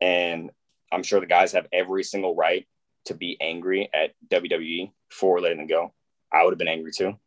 And 0.00 0.52
I'm 0.92 1.02
sure 1.02 1.18
the 1.18 1.26
guys 1.26 1.52
have 1.52 1.66
every 1.72 2.04
single 2.04 2.36
right 2.36 2.66
to 3.06 3.14
be 3.14 3.36
angry 3.40 3.88
at 3.94 4.14
WWE 4.28 4.92
for 5.10 5.40
letting 5.40 5.58
them 5.58 5.66
go. 5.66 5.92
I 6.32 6.44
would 6.44 6.52
have 6.52 6.58
been 6.58 6.68
angry 6.68 6.92
too. 6.92 7.18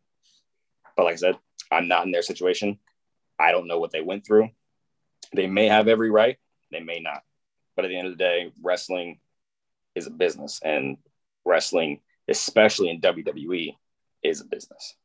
But 0.96 1.04
like 1.04 1.14
I 1.14 1.18
said, 1.18 1.38
I'm 1.72 1.88
not 1.88 2.06
in 2.06 2.12
their 2.12 2.22
situation. 2.22 2.80
I 3.40 3.52
don't 3.52 3.68
know 3.68 3.80
what 3.80 3.92
they 3.92 4.02
went 4.02 4.26
through. 4.26 4.50
They 5.34 5.48
may 5.48 5.68
have 5.68 5.88
every 5.88 6.12
right, 6.12 6.38
they 6.72 6.80
may 6.80 7.00
not. 7.00 7.24
But 7.76 7.86
at 7.86 7.88
the 7.88 7.98
end 7.98 8.08
of 8.08 8.14
the 8.14 8.24
day, 8.24 8.52
wrestling 8.62 9.20
is 9.96 10.06
a 10.08 10.12
business, 10.12 10.60
and 10.64 10.98
wrestling, 11.44 12.02
especially 12.28 12.90
in 12.90 13.02
WWE, 13.02 13.76
is 14.24 14.42
a 14.42 14.46
business. 14.46 14.96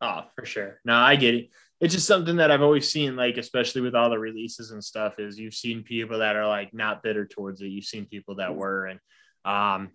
Oh, 0.00 0.22
for 0.36 0.44
sure. 0.44 0.80
No, 0.84 0.94
I 0.94 1.16
get 1.16 1.34
it. 1.34 1.50
It's 1.80 1.92
just 1.92 2.06
something 2.06 2.36
that 2.36 2.50
I've 2.50 2.62
always 2.62 2.90
seen, 2.90 3.16
like, 3.16 3.36
especially 3.36 3.82
with 3.82 3.94
all 3.94 4.08
the 4.08 4.18
releases 4.18 4.70
and 4.70 4.82
stuff, 4.82 5.18
is 5.18 5.38
you've 5.38 5.54
seen 5.54 5.82
people 5.82 6.20
that 6.20 6.36
are 6.36 6.46
like 6.46 6.72
not 6.72 7.02
bitter 7.02 7.26
towards 7.26 7.60
it. 7.60 7.66
You've 7.66 7.84
seen 7.84 8.06
people 8.06 8.36
that 8.36 8.50
mm-hmm. 8.50 8.58
were. 8.58 8.86
And, 8.86 9.00
um, 9.46 9.90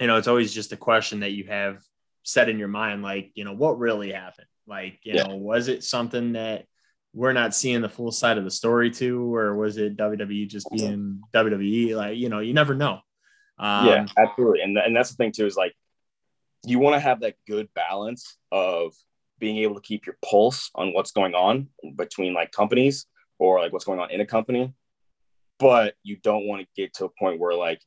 you 0.00 0.06
know, 0.06 0.16
it's 0.16 0.28
always 0.28 0.52
just 0.52 0.72
a 0.72 0.76
question 0.76 1.20
that 1.20 1.32
you 1.32 1.44
have 1.44 1.82
set 2.24 2.48
in 2.48 2.58
your 2.58 2.68
mind, 2.68 3.02
like, 3.02 3.30
you 3.34 3.44
know, 3.44 3.54
what 3.54 3.78
really 3.78 4.12
happened? 4.12 4.48
Like, 4.66 4.98
you 5.04 5.14
yeah. 5.14 5.24
know, 5.24 5.36
was 5.36 5.68
it 5.68 5.84
something 5.84 6.32
that 6.32 6.66
we're 7.12 7.32
not 7.32 7.54
seeing 7.54 7.80
the 7.80 7.88
full 7.88 8.12
side 8.12 8.38
of 8.38 8.44
the 8.44 8.50
story 8.50 8.90
too, 8.90 9.34
or 9.34 9.54
was 9.56 9.76
it 9.76 9.96
WWE 9.96 10.48
just 10.48 10.68
being 10.70 11.22
WWE? 11.34 11.96
Like, 11.96 12.18
you 12.18 12.28
know, 12.28 12.40
you 12.40 12.54
never 12.54 12.74
know. 12.74 13.00
Um, 13.58 13.86
yeah, 13.86 14.06
absolutely. 14.16 14.62
And, 14.62 14.76
and 14.76 14.94
that's 14.94 15.10
the 15.10 15.16
thing 15.16 15.32
too, 15.32 15.46
is 15.46 15.56
like, 15.56 15.74
you 16.64 16.78
want 16.78 16.94
to 16.94 17.00
have 17.00 17.20
that 17.20 17.36
good 17.46 17.68
balance 17.74 18.36
of 18.52 18.94
being 19.38 19.58
able 19.58 19.74
to 19.74 19.80
keep 19.80 20.06
your 20.06 20.16
pulse 20.24 20.70
on 20.74 20.92
what's 20.92 21.12
going 21.12 21.34
on 21.34 21.68
between 21.96 22.34
like 22.34 22.52
companies 22.52 23.06
or 23.38 23.58
like 23.60 23.72
what's 23.72 23.84
going 23.84 23.98
on 23.98 24.10
in 24.10 24.20
a 24.20 24.26
company. 24.26 24.72
But 25.58 25.94
you 26.02 26.16
don't 26.16 26.46
want 26.46 26.62
to 26.62 26.68
get 26.76 26.94
to 26.94 27.06
a 27.06 27.08
point 27.08 27.40
where 27.40 27.54
like 27.54 27.80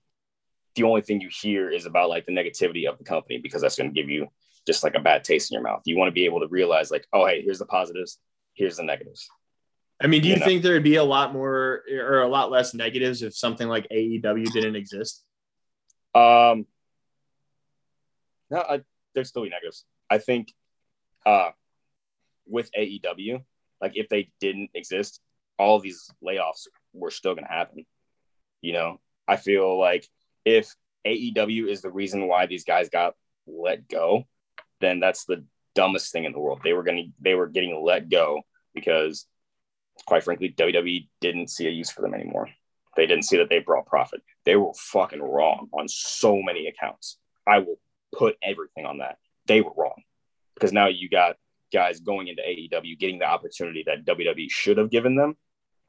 the 0.75 0.83
only 0.83 1.01
thing 1.01 1.21
you 1.21 1.29
hear 1.31 1.69
is 1.69 1.85
about 1.85 2.09
like 2.09 2.25
the 2.25 2.31
negativity 2.31 2.89
of 2.89 2.97
the 2.97 3.03
company 3.03 3.37
because 3.37 3.61
that's 3.61 3.75
going 3.75 3.93
to 3.93 4.01
give 4.01 4.09
you 4.09 4.27
just 4.65 4.83
like 4.83 4.95
a 4.95 4.99
bad 4.99 5.23
taste 5.23 5.51
in 5.51 5.55
your 5.55 5.63
mouth. 5.63 5.81
You 5.85 5.97
want 5.97 6.07
to 6.07 6.13
be 6.13 6.25
able 6.25 6.39
to 6.39 6.47
realize 6.47 6.89
like, 6.89 7.05
oh, 7.13 7.25
hey, 7.25 7.41
here's 7.41 7.59
the 7.59 7.65
positives 7.65 8.19
here's 8.53 8.77
the 8.77 8.83
negatives. 8.83 9.29
I 10.01 10.07
mean, 10.07 10.21
do 10.21 10.27
you, 10.27 10.35
you 10.35 10.39
think 10.39 10.63
know? 10.63 10.69
there'd 10.69 10.83
be 10.83 10.95
a 10.95 11.03
lot 11.03 11.33
more 11.33 11.83
or 11.91 12.21
a 12.21 12.27
lot 12.27 12.51
less 12.51 12.73
negatives 12.73 13.21
if 13.21 13.35
something 13.35 13.67
like 13.67 13.87
AEW 13.89 14.51
didn't 14.51 14.75
exist? 14.75 15.23
Um, 16.13 16.65
no, 18.49 18.57
I, 18.57 18.81
there's 19.15 19.29
still 19.29 19.43
be 19.43 19.49
negatives. 19.49 19.85
I 20.09 20.17
think, 20.17 20.53
uh, 21.25 21.51
with 22.45 22.69
AEW, 22.77 23.43
like 23.81 23.93
if 23.95 24.09
they 24.09 24.29
didn't 24.39 24.71
exist, 24.73 25.21
all 25.57 25.79
these 25.79 26.09
layoffs 26.23 26.67
were 26.93 27.11
still 27.11 27.33
going 27.35 27.45
to 27.45 27.53
happen. 27.53 27.85
You 28.61 28.73
know, 28.73 28.99
I 29.27 29.37
feel 29.37 29.79
like 29.79 30.07
if 30.45 30.73
AEW 31.05 31.67
is 31.67 31.81
the 31.81 31.91
reason 31.91 32.27
why 32.27 32.45
these 32.45 32.63
guys 32.63 32.89
got 32.89 33.15
let 33.47 33.87
go, 33.87 34.25
then 34.79 34.99
that's 34.99 35.25
the 35.25 35.43
dumbest 35.75 36.11
thing 36.11 36.25
in 36.25 36.31
the 36.31 36.39
world. 36.39 36.61
They 36.63 36.73
were 36.73 36.83
going 36.83 36.97
to 36.97 37.11
they 37.19 37.35
were 37.35 37.47
getting 37.47 37.83
let 37.83 38.09
go 38.09 38.41
because 38.73 39.25
quite 40.05 40.23
frankly 40.23 40.53
WWE 40.57 41.07
didn't 41.21 41.49
see 41.49 41.67
a 41.67 41.71
use 41.71 41.91
for 41.91 42.01
them 42.01 42.13
anymore. 42.13 42.49
They 42.95 43.07
didn't 43.07 43.25
see 43.25 43.37
that 43.37 43.49
they 43.49 43.59
brought 43.59 43.87
profit. 43.87 44.21
They 44.45 44.55
were 44.55 44.73
fucking 44.75 45.21
wrong 45.21 45.69
on 45.73 45.87
so 45.87 46.41
many 46.41 46.67
accounts. 46.67 47.17
I 47.47 47.59
will 47.59 47.79
put 48.15 48.37
everything 48.43 48.85
on 48.85 48.99
that. 48.99 49.17
They 49.47 49.61
were 49.61 49.73
wrong 49.75 50.03
because 50.53 50.71
now 50.71 50.87
you 50.87 51.09
got 51.09 51.37
guys 51.71 51.99
going 51.99 52.27
into 52.27 52.43
AEW 52.43 52.99
getting 52.99 53.19
the 53.19 53.25
opportunity 53.25 53.83
that 53.87 54.05
WWE 54.05 54.49
should 54.49 54.77
have 54.77 54.91
given 54.91 55.15
them, 55.15 55.35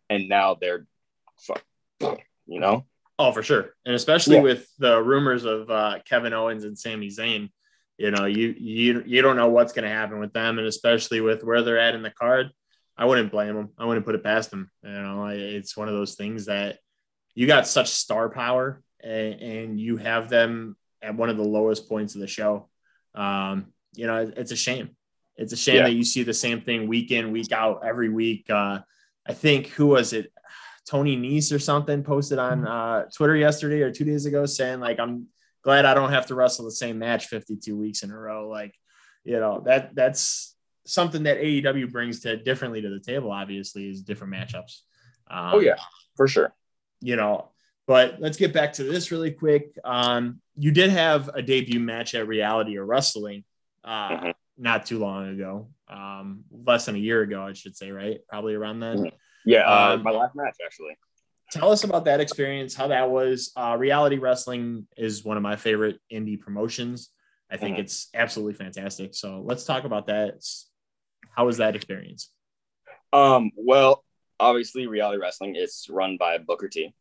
and 0.09 0.29
now 0.29 0.55
they're, 0.55 0.87
fuck, 1.39 1.63
you 2.01 2.59
know. 2.61 2.87
Oh, 3.19 3.31
for 3.31 3.43
sure, 3.43 3.75
and 3.87 3.95
especially 3.95 4.37
yeah. 4.37 4.43
with 4.43 4.69
the 4.79 5.01
rumors 5.01 5.45
of 5.45 5.71
uh, 5.71 5.99
Kevin 6.05 6.33
Owens 6.33 6.65
and 6.65 6.77
Sami 6.77 7.09
Zayn, 7.09 7.49
you 7.97 8.11
know, 8.11 8.25
you 8.25 8.55
you 8.59 9.05
you 9.07 9.23
don't 9.23 9.37
know 9.37 9.49
what's 9.49 9.73
going 9.73 9.85
to 9.85 9.95
happen 9.95 10.19
with 10.19 10.33
them, 10.33 10.59
and 10.59 10.67
especially 10.67 11.21
with 11.21 11.45
where 11.45 11.63
they're 11.63 11.79
at 11.79 11.95
in 11.95 12.03
the 12.03 12.11
card, 12.11 12.51
I 12.97 13.05
wouldn't 13.05 13.31
blame 13.31 13.55
them. 13.55 13.71
I 13.79 13.85
wouldn't 13.85 14.05
put 14.05 14.17
it 14.17 14.25
past 14.25 14.51
them. 14.51 14.71
You 14.83 14.91
know, 14.91 15.27
it's 15.27 15.77
one 15.77 15.89
of 15.89 15.95
those 15.95 16.17
things 16.17 16.47
that 16.47 16.79
you 17.35 17.47
got 17.47 17.67
such 17.67 17.89
star 17.89 18.29
power, 18.29 18.83
and, 19.01 19.41
and 19.41 19.81
you 19.81 19.97
have 19.97 20.29
them 20.29 20.77
at 21.03 21.15
one 21.15 21.31
of 21.31 21.37
the 21.37 21.45
lowest 21.45 21.89
points 21.89 22.15
of 22.15 22.21
the 22.21 22.27
show. 22.27 22.69
Um, 23.15 23.67
you 23.95 24.07
know, 24.07 24.33
it's 24.37 24.53
a 24.53 24.57
shame. 24.57 24.91
It's 25.37 25.53
a 25.53 25.57
shame 25.57 25.77
yeah. 25.77 25.83
that 25.85 25.93
you 25.93 26.05
see 26.05 26.23
the 26.23 26.35
same 26.35 26.63
thing 26.63 26.89
week 26.89 27.11
in, 27.11 27.33
week 27.33 27.53
out, 27.53 27.83
every 27.85 28.09
week. 28.09 28.49
Uh, 28.49 28.81
I 29.27 29.35
think 29.35 29.69
who 29.69 29.89
was 29.89 30.13
it? 30.13 30.33
Tony 30.89 31.17
Nese 31.17 31.53
or 31.53 31.59
something 31.59 32.03
posted 32.03 32.39
on 32.39 32.67
uh, 32.67 33.05
Twitter 33.15 33.37
yesterday 33.37 33.81
or 33.81 33.91
two 33.91 34.05
days 34.05 34.27
ago 34.27 34.45
saying 34.47 34.81
like 34.81 35.01
I'm 35.01 35.29
glad 35.65 35.87
I 35.87 35.95
don't 35.95 36.13
have 36.13 36.27
to 36.27 36.35
wrestle 36.35 36.67
the 36.67 36.71
same 36.71 36.99
match 36.99 37.27
52 37.27 37.77
weeks 37.77 38.03
in 38.03 38.11
a 38.11 38.19
row. 38.19 38.49
Like, 38.49 38.75
you 39.25 39.41
know, 39.41 39.63
that 39.67 39.95
that's 39.95 40.55
something 40.87 41.25
that 41.25 41.39
AEW 41.39 41.91
brings 41.91 42.21
to 42.21 42.37
differently 42.37 42.83
to 42.83 42.91
the 42.91 43.01
table, 43.01 43.33
obviously, 43.33 43.89
is 43.89 44.03
different 44.03 44.35
matchups. 44.35 44.81
Um, 45.29 45.55
oh 45.55 45.61
yeah, 45.61 45.77
for 46.17 46.29
sure. 46.29 46.55
You 47.01 47.17
know, 47.17 47.51
but 47.87 48.17
let's 48.21 48.37
get 48.37 48.53
back 48.53 48.75
to 48.75 48.85
this 48.85 49.11
really 49.11 49.31
quick. 49.31 49.77
Um, 49.83 50.41
you 50.55 50.71
did 50.71 50.91
have 50.91 51.29
a 51.35 51.43
debut 51.43 51.81
match 51.81 52.15
at 52.15 52.29
Reality 52.29 52.77
of 52.77 52.87
Wrestling 52.87 53.45
uh, 53.83 54.11
mm-hmm. 54.11 54.31
not 54.59 54.87
too 54.87 54.99
long 54.99 55.29
ago, 55.29 55.69
um, 55.89 56.45
less 56.51 56.87
than 56.87 56.95
a 56.95 56.99
year 56.99 57.23
ago, 57.23 57.43
I 57.43 57.55
should 57.55 57.77
say, 57.77 57.91
right? 57.91 58.21
Probably 58.29 58.55
around 58.55 58.81
then. 58.81 58.99
Mm-hmm. 58.99 59.17
Yeah, 59.45 59.61
uh, 59.61 59.95
um, 59.95 60.03
my 60.03 60.11
last 60.11 60.35
match 60.35 60.57
actually. 60.65 60.97
Tell 61.51 61.71
us 61.71 61.85
about 61.85 62.07
that 62.07 62.21
experience, 62.21 62.75
how 62.75 62.89
that 62.89 63.11
was. 63.11 63.53
Uh, 63.55 63.77
reality 63.79 64.19
wrestling 64.19 64.87
is 64.97 65.25
one 65.25 65.37
of 65.37 65.43
my 65.43 65.57
favorite 65.57 66.01
indie 66.13 66.41
promotions. 66.41 67.11
I 67.51 67.57
think 67.57 67.75
mm-hmm. 67.75 67.83
it's 67.83 68.09
absolutely 68.15 68.55
fantastic. 68.55 69.15
So 69.15 69.43
let's 69.45 69.65
talk 69.65 69.85
about 69.85 70.07
that. 70.07 70.43
How 71.37 71.47
was 71.47 71.59
that 71.59 71.77
experience? 71.77 72.31
Um, 73.13 73.53
well, 73.57 74.05
obviously, 74.41 74.87
reality 74.87 75.21
wrestling 75.21 75.55
is 75.55 75.87
run 75.89 76.17
by 76.19 76.39
Booker 76.39 76.69
T. 76.69 76.95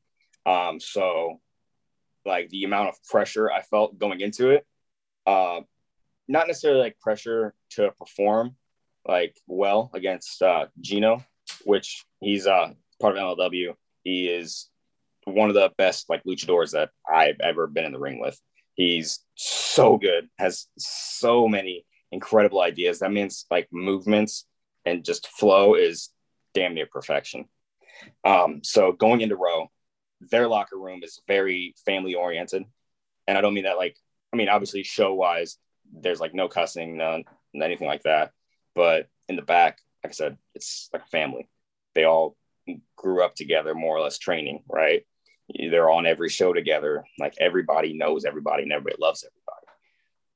Um, 0.46 0.80
so, 0.80 1.40
like 2.26 2.50
the 2.50 2.66
amount 2.66 2.90
of 2.90 3.04
pressure 3.10 3.52
I 3.52 3.62
felt 3.62 3.98
going 3.98 4.20
into 4.20 4.52
it, 4.52 4.66
uh, 5.26 5.62
not 6.28 6.48
necessarily 6.48 6.82
like 6.82 7.00
pressure 7.00 7.54
to 7.72 7.92
perform 7.92 8.56
like 9.08 9.36
well 9.48 9.90
against 9.94 10.42
uh, 10.42 10.68
Gino, 10.80 11.24
which 11.66 12.06
he's 12.20 12.48
uh, 12.48 12.72
part 13.02 13.18
of 13.18 13.38
MLW. 13.38 13.74
He 14.04 14.28
is 14.28 14.70
one 15.26 15.50
of 15.50 15.56
the 15.56 15.72
best 15.78 16.10
like 16.10 16.24
luchadors 16.24 16.72
that 16.72 16.90
I've 17.12 17.40
ever 17.42 17.68
been 17.68 17.86
in 17.86 17.92
the 17.92 18.00
ring 18.00 18.20
with. 18.20 18.40
He's 18.76 19.20
so 19.36 19.98
good, 19.98 20.30
has 20.38 20.68
so 20.78 21.48
many 21.48 21.86
incredible 22.12 22.62
ideas. 22.62 23.00
That 23.00 23.12
means 23.12 23.46
like 23.52 23.68
movements 23.72 24.46
and 24.86 25.06
just 25.06 25.28
flow 25.28 25.76
is 25.76 26.10
damn 26.54 26.74
near 26.74 26.88
perfection. 26.88 27.46
Um, 28.24 28.62
so 28.64 28.92
going 28.92 29.22
into 29.22 29.36
ROW, 29.36 29.70
their 30.22 30.48
locker 30.48 30.78
room 30.78 31.02
is 31.04 31.22
very 31.28 31.76
family 31.86 32.16
oriented. 32.16 32.64
And 33.28 33.38
I 33.38 33.42
don't 33.42 33.54
mean 33.54 33.64
that 33.66 33.78
like, 33.78 33.98
I 34.34 34.38
mean, 34.38 34.50
obviously 34.50 34.84
show 34.84 35.14
wise, 35.14 35.58
there's 35.92 36.20
like 36.20 36.34
no 36.34 36.48
cussing, 36.48 36.98
none, 36.98 37.24
anything 37.56 37.88
like 37.88 38.04
that. 38.04 38.32
But 38.76 39.08
in 39.30 39.36
the 39.36 39.42
back, 39.42 39.80
like 40.04 40.12
I 40.12 40.14
said, 40.14 40.38
it's 40.56 40.90
like 40.92 41.04
a 41.04 41.10
family. 41.10 41.48
They 41.96 42.04
all 42.04 42.36
grew 42.96 43.24
up 43.24 43.36
together, 43.36 43.76
more 43.76 43.98
or 43.98 44.02
less 44.02 44.18
training, 44.18 44.64
right? 44.70 45.06
They're 45.50 45.90
on 45.90 46.06
every 46.06 46.30
show 46.30 46.54
together. 46.54 47.04
Like 47.20 47.36
everybody 47.40 47.94
knows 47.94 48.26
everybody 48.26 48.64
and 48.64 48.72
everybody 48.72 48.96
loves 49.00 49.24
everybody. 49.24 49.68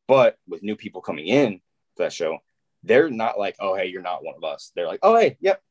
But 0.08 0.38
with 0.48 0.64
new 0.64 0.76
people 0.76 1.02
coming 1.02 1.28
in 1.28 1.54
to 1.54 2.04
that 2.04 2.14
show, 2.14 2.40
they're 2.84 3.10
not 3.10 3.40
like, 3.40 3.56
oh, 3.60 3.76
hey, 3.76 3.88
you're 3.88 4.02
not 4.02 4.24
one 4.24 4.36
of 4.36 4.44
us. 4.44 4.72
They're 4.76 4.88
like, 4.88 5.00
oh, 5.04 5.18
hey, 5.18 5.38
yep. 5.42 5.62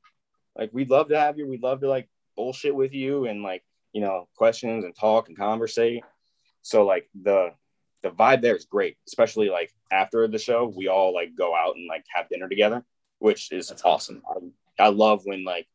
Like, 0.56 0.70
we'd 0.72 0.90
love 0.90 1.08
to 1.08 1.18
have 1.18 1.38
you. 1.38 1.46
We'd 1.46 1.62
love 1.62 1.80
to 1.80 1.88
like 1.88 2.08
bullshit 2.34 2.74
with 2.74 2.92
you 2.92 3.26
and 3.26 3.42
like, 3.42 3.62
you 3.92 4.00
know, 4.00 4.28
questions 4.36 4.84
and 4.84 4.94
talk 4.94 5.28
and 5.28 5.38
conversate. 5.38 6.02
So, 6.62 6.84
like, 6.84 7.08
the, 7.14 7.52
the 8.02 8.10
vibe 8.10 8.42
there 8.42 8.56
is 8.56 8.66
great, 8.66 8.96
especially 9.06 9.48
like 9.48 9.72
after 9.90 10.28
the 10.28 10.38
show, 10.38 10.72
we 10.76 10.88
all 10.88 11.14
like 11.14 11.34
go 11.36 11.54
out 11.54 11.76
and 11.76 11.86
like 11.88 12.04
have 12.14 12.28
dinner 12.28 12.48
together, 12.48 12.84
which 13.18 13.52
is 13.52 13.68
That's 13.68 13.84
awesome. 13.84 14.22
I, 14.78 14.84
I 14.84 14.88
love 14.88 15.22
when 15.24 15.44
like 15.44 15.66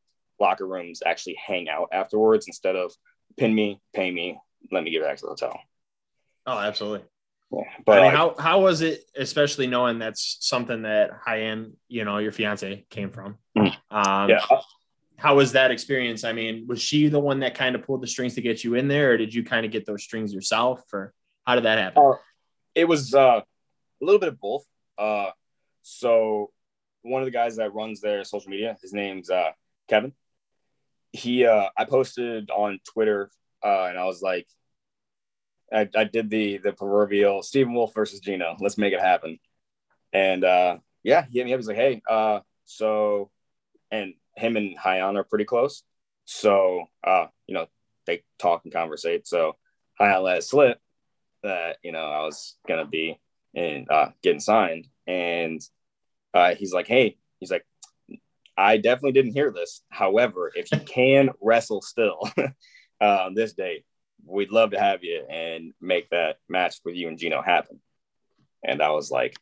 locker 0.42 0.68
rooms 0.68 1.02
actually 1.06 1.36
hang 1.36 1.70
out 1.70 1.90
afterwards 1.94 2.48
instead 2.48 2.76
of 2.76 2.94
pin 3.38 3.56
me, 3.56 3.80
pay 3.94 4.12
me, 4.12 4.38
let 4.72 4.84
me 4.84 4.92
get 4.92 5.04
back 5.04 5.18
to 5.18 5.22
the 5.22 5.30
hotel. 5.30 5.60
Oh, 6.46 6.58
absolutely. 6.58 7.06
Yeah, 7.54 7.64
but 7.86 8.00
I 8.00 8.04
mean, 8.04 8.12
how 8.12 8.36
how 8.40 8.62
was 8.62 8.82
it, 8.82 9.04
especially 9.16 9.68
knowing 9.68 10.00
that's 10.00 10.38
something 10.40 10.84
that 10.84 11.12
Hyan, 11.26 11.74
you 11.90 12.06
know, 12.06 12.18
your 12.18 12.32
fiance 12.32 12.86
came 12.90 13.10
from? 13.10 13.38
Mm. 13.58 13.76
Um, 13.90 14.30
yeah. 14.30 14.46
How 15.18 15.36
was 15.36 15.52
that 15.52 15.70
experience? 15.70 16.24
I 16.24 16.34
mean, 16.34 16.66
was 16.68 16.82
she 16.82 17.10
the 17.10 17.20
one 17.20 17.42
that 17.42 17.54
kind 17.54 17.76
of 17.76 17.84
pulled 17.84 18.02
the 18.02 18.08
strings 18.08 18.36
to 18.36 18.42
get 18.42 18.64
you 18.64 18.76
in 18.76 18.88
there, 18.88 19.12
or 19.12 19.18
did 19.18 19.34
you 19.34 19.44
kind 19.44 19.66
of 19.66 19.72
get 19.72 19.86
those 19.86 20.02
strings 20.02 20.34
yourself, 20.34 20.82
or 20.94 21.14
how 21.46 21.56
did 21.56 21.66
that 21.66 21.78
happen? 21.78 22.02
Uh, 22.04 22.16
it 22.74 22.86
was 22.86 23.14
uh, 23.14 23.42
a 23.42 24.06
little 24.06 24.20
bit 24.20 24.30
of 24.30 24.40
both. 24.40 24.66
Uh, 24.98 25.30
so 25.82 26.52
one 27.02 27.22
of 27.22 27.26
the 27.26 27.32
guys 27.32 27.58
that 27.58 27.74
runs 27.74 28.02
their 28.02 28.24
social 28.24 28.50
media, 28.50 28.78
his 28.82 28.94
name's 28.94 29.30
uh, 29.30 29.52
Kevin. 29.90 30.14
He, 31.12 31.46
uh, 31.46 31.70
I 31.78 31.86
posted 31.86 32.50
on 32.50 32.80
Twitter, 32.94 33.30
uh, 33.64 33.86
and 33.86 33.98
I 33.98 34.06
was 34.06 34.22
like, 34.22 34.48
I, 35.74 35.88
I 35.96 36.04
did 36.04 36.30
the 36.30 36.58
the 36.58 36.74
proverbial 36.74 37.44
Stephen 37.44 37.74
Wolf 37.74 37.94
versus 37.94 38.20
Gino. 38.20 38.58
Let's 38.60 38.78
make 38.78 38.94
it 38.94 39.00
happen. 39.00 39.40
And 40.14 40.44
uh, 40.44 40.78
yeah, 41.04 41.26
he 41.30 41.40
hit 41.40 41.46
me 41.46 41.54
up. 41.54 41.60
He's 41.60 41.68
like, 41.68 41.78
hey, 41.78 42.02
uh, 42.10 42.42
so, 42.66 43.32
and 43.90 44.14
him 44.36 44.58
and 44.58 44.78
Hyan 44.78 45.16
are 45.16 45.24
pretty 45.24 45.46
close. 45.46 45.84
So, 46.26 46.86
uh, 47.04 47.28
you 47.48 47.54
know, 47.54 47.68
they 48.06 48.24
talk 48.40 48.62
and 48.64 48.74
conversate. 48.74 49.28
So 49.28 49.56
Hyan 50.00 50.24
let 50.24 50.38
it 50.40 50.44
slip 50.44 50.80
that 51.44 51.78
you 51.84 51.92
know 51.92 52.06
I 52.06 52.24
was 52.24 52.56
gonna 52.68 52.86
be 52.86 53.20
in 53.54 53.88
uh, 53.90 54.10
getting 54.22 54.40
signed, 54.40 54.88
and 55.08 55.62
uh, 56.34 56.56
he's 56.56 56.74
like, 56.74 56.88
"Hey," 56.88 57.18
he's 57.40 57.52
like, 57.52 57.66
"I 58.62 58.78
definitely 58.78 59.14
didn't 59.14 59.34
hear 59.34 59.52
this. 59.52 59.82
However, 59.90 60.52
if 60.54 60.72
you 60.72 60.80
can 60.80 61.30
wrestle 61.42 61.82
still 61.82 62.20
uh, 62.38 62.52
on 63.02 63.34
this 63.34 63.54
date, 63.54 63.86
we'd 64.26 64.52
love 64.52 64.72
to 64.72 64.80
have 64.80 65.04
you 65.04 65.26
and 65.30 65.74
make 65.82 66.10
that 66.10 66.38
match 66.48 66.76
with 66.86 66.96
you 66.96 67.08
and 67.08 67.18
Gino 67.18 67.42
happen." 67.42 67.82
And 68.64 68.82
I 68.82 68.92
was 68.92 69.10
like, 69.12 69.36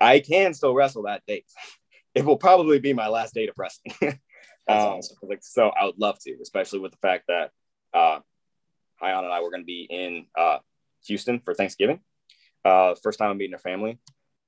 "I 0.00 0.20
can 0.20 0.54
still 0.54 0.74
wrestle 0.74 1.04
that 1.04 1.22
date. 1.26 1.46
It 2.14 2.24
will 2.24 2.36
probably 2.36 2.78
be 2.78 2.92
my 2.92 3.08
last 3.08 3.34
date 3.34 3.48
of 3.48 3.56
wrestling." 3.58 3.96
um, 4.68 4.78
awesome. 4.78 5.16
Like, 5.22 5.42
so 5.42 5.70
I 5.70 5.84
would 5.86 5.98
love 5.98 6.16
to, 6.20 6.36
especially 6.40 6.78
with 6.78 6.92
the 6.92 6.98
fact 6.98 7.24
that 7.26 7.50
uh, 7.92 8.20
Hyan 9.02 9.24
and 9.24 9.32
I 9.32 9.40
were 9.40 9.50
going 9.50 9.62
to 9.62 9.66
be 9.66 9.86
in 9.90 10.26
uh, 10.38 10.58
Houston 11.06 11.40
for 11.40 11.54
Thanksgiving. 11.54 11.98
Uh, 12.64 12.94
first 13.02 13.18
time 13.18 13.30
I'm 13.30 13.38
meeting 13.38 13.52
her 13.52 13.58
family. 13.58 13.98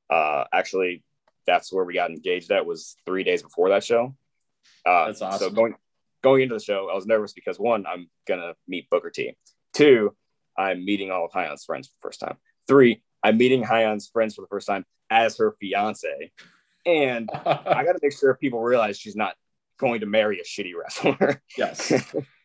Uh, 0.09 0.45
actually, 0.53 1.03
that's 1.47 1.73
where 1.73 1.85
we 1.85 1.95
got 1.95 2.11
engaged. 2.11 2.49
That 2.49 2.67
was 2.67 2.97
three 3.07 3.25
days 3.25 3.43
before 3.43 3.71
that 3.71 3.85
show. 3.85 4.15
Uh, 4.85 5.07
that's 5.07 5.23
awesome. 5.23 5.49
So 5.49 5.55
going 5.55 5.75
going 6.23 6.43
into 6.43 6.55
the 6.55 6.61
show, 6.61 6.89
I 6.91 6.95
was 6.95 7.07
nervous 7.07 7.33
because 7.33 7.59
one, 7.59 7.87
I'm 7.87 8.09
gonna 8.27 8.55
meet 8.67 8.91
Booker 8.91 9.11
T. 9.11 9.37
Two, 9.73 10.15
I'm 10.57 10.85
meeting 10.85 11.11
all 11.11 11.27
of 11.27 11.33
Hyan's 11.33 11.65
friends 11.65 11.89
for 11.89 11.95
the 11.95 12.09
first 12.09 12.21
time. 12.21 12.37
Three, 12.67 13.03
I'm 13.23 13.37
meeting 13.39 13.63
Hyan's 13.63 14.09
friends 14.09 14.35
for 14.35 14.43
the 14.43 14.49
first 14.49 14.67
time 14.67 14.85
as 15.11 15.37
her 15.39 15.57
fiance. 15.61 16.33
And 16.85 17.29
I 17.33 17.85
got 17.85 17.93
to 17.93 17.99
make 18.01 18.17
sure 18.17 18.35
people 18.35 18.61
realize 18.61 18.99
she's 18.99 19.17
not 19.17 19.35
going 19.79 20.01
to 20.01 20.07
marry 20.07 20.41
a 20.41 20.45
shitty 20.45 20.73
wrestler. 20.81 21.43
Yes. 21.57 21.93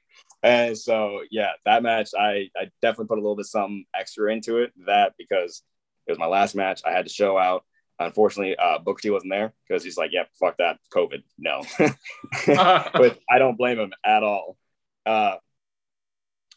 And 0.43 0.77
so, 0.77 1.21
yeah, 1.29 1.51
that 1.65 1.83
match, 1.83 2.09
I, 2.17 2.49
I 2.57 2.71
definitely 2.81 3.07
put 3.07 3.19
a 3.19 3.21
little 3.21 3.35
bit 3.35 3.45
something 3.45 3.85
extra 3.95 4.31
into 4.31 4.57
it. 4.57 4.71
That 4.87 5.13
because 5.17 5.61
it 6.07 6.11
was 6.11 6.19
my 6.19 6.25
last 6.25 6.55
match, 6.55 6.81
I 6.85 6.91
had 6.91 7.05
to 7.05 7.13
show 7.13 7.37
out. 7.37 7.63
Unfortunately, 8.05 8.55
uh, 8.55 8.79
Booker 8.79 9.01
T 9.01 9.09
wasn't 9.09 9.31
there 9.31 9.53
because 9.67 9.83
he's 9.83 9.97
like, 9.97 10.11
"Yep, 10.11 10.29
yeah, 10.29 10.47
fuck 10.47 10.57
that, 10.57 10.79
COVID, 10.93 11.23
no." 11.37 11.63
but 12.47 13.19
I 13.29 13.39
don't 13.39 13.57
blame 13.57 13.79
him 13.79 13.93
at 14.05 14.23
all. 14.23 14.57
Uh, 15.05 15.35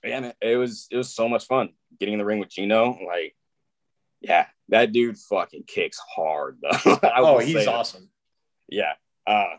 yeah, 0.02 0.20
man, 0.20 0.32
it 0.40 0.56
was 0.56 0.86
it 0.90 0.96
was 0.96 1.14
so 1.14 1.28
much 1.28 1.46
fun 1.46 1.70
getting 1.98 2.14
in 2.14 2.18
the 2.18 2.24
ring 2.24 2.38
with 2.38 2.50
Gino. 2.50 2.98
Like, 3.06 3.34
yeah, 4.20 4.46
that 4.68 4.92
dude 4.92 5.18
fucking 5.18 5.64
kicks 5.66 5.98
hard 6.14 6.58
though. 6.62 6.98
oh, 7.16 7.38
he's 7.38 7.66
awesome. 7.66 8.08
Yeah. 8.68 8.92
Uh, 9.26 9.56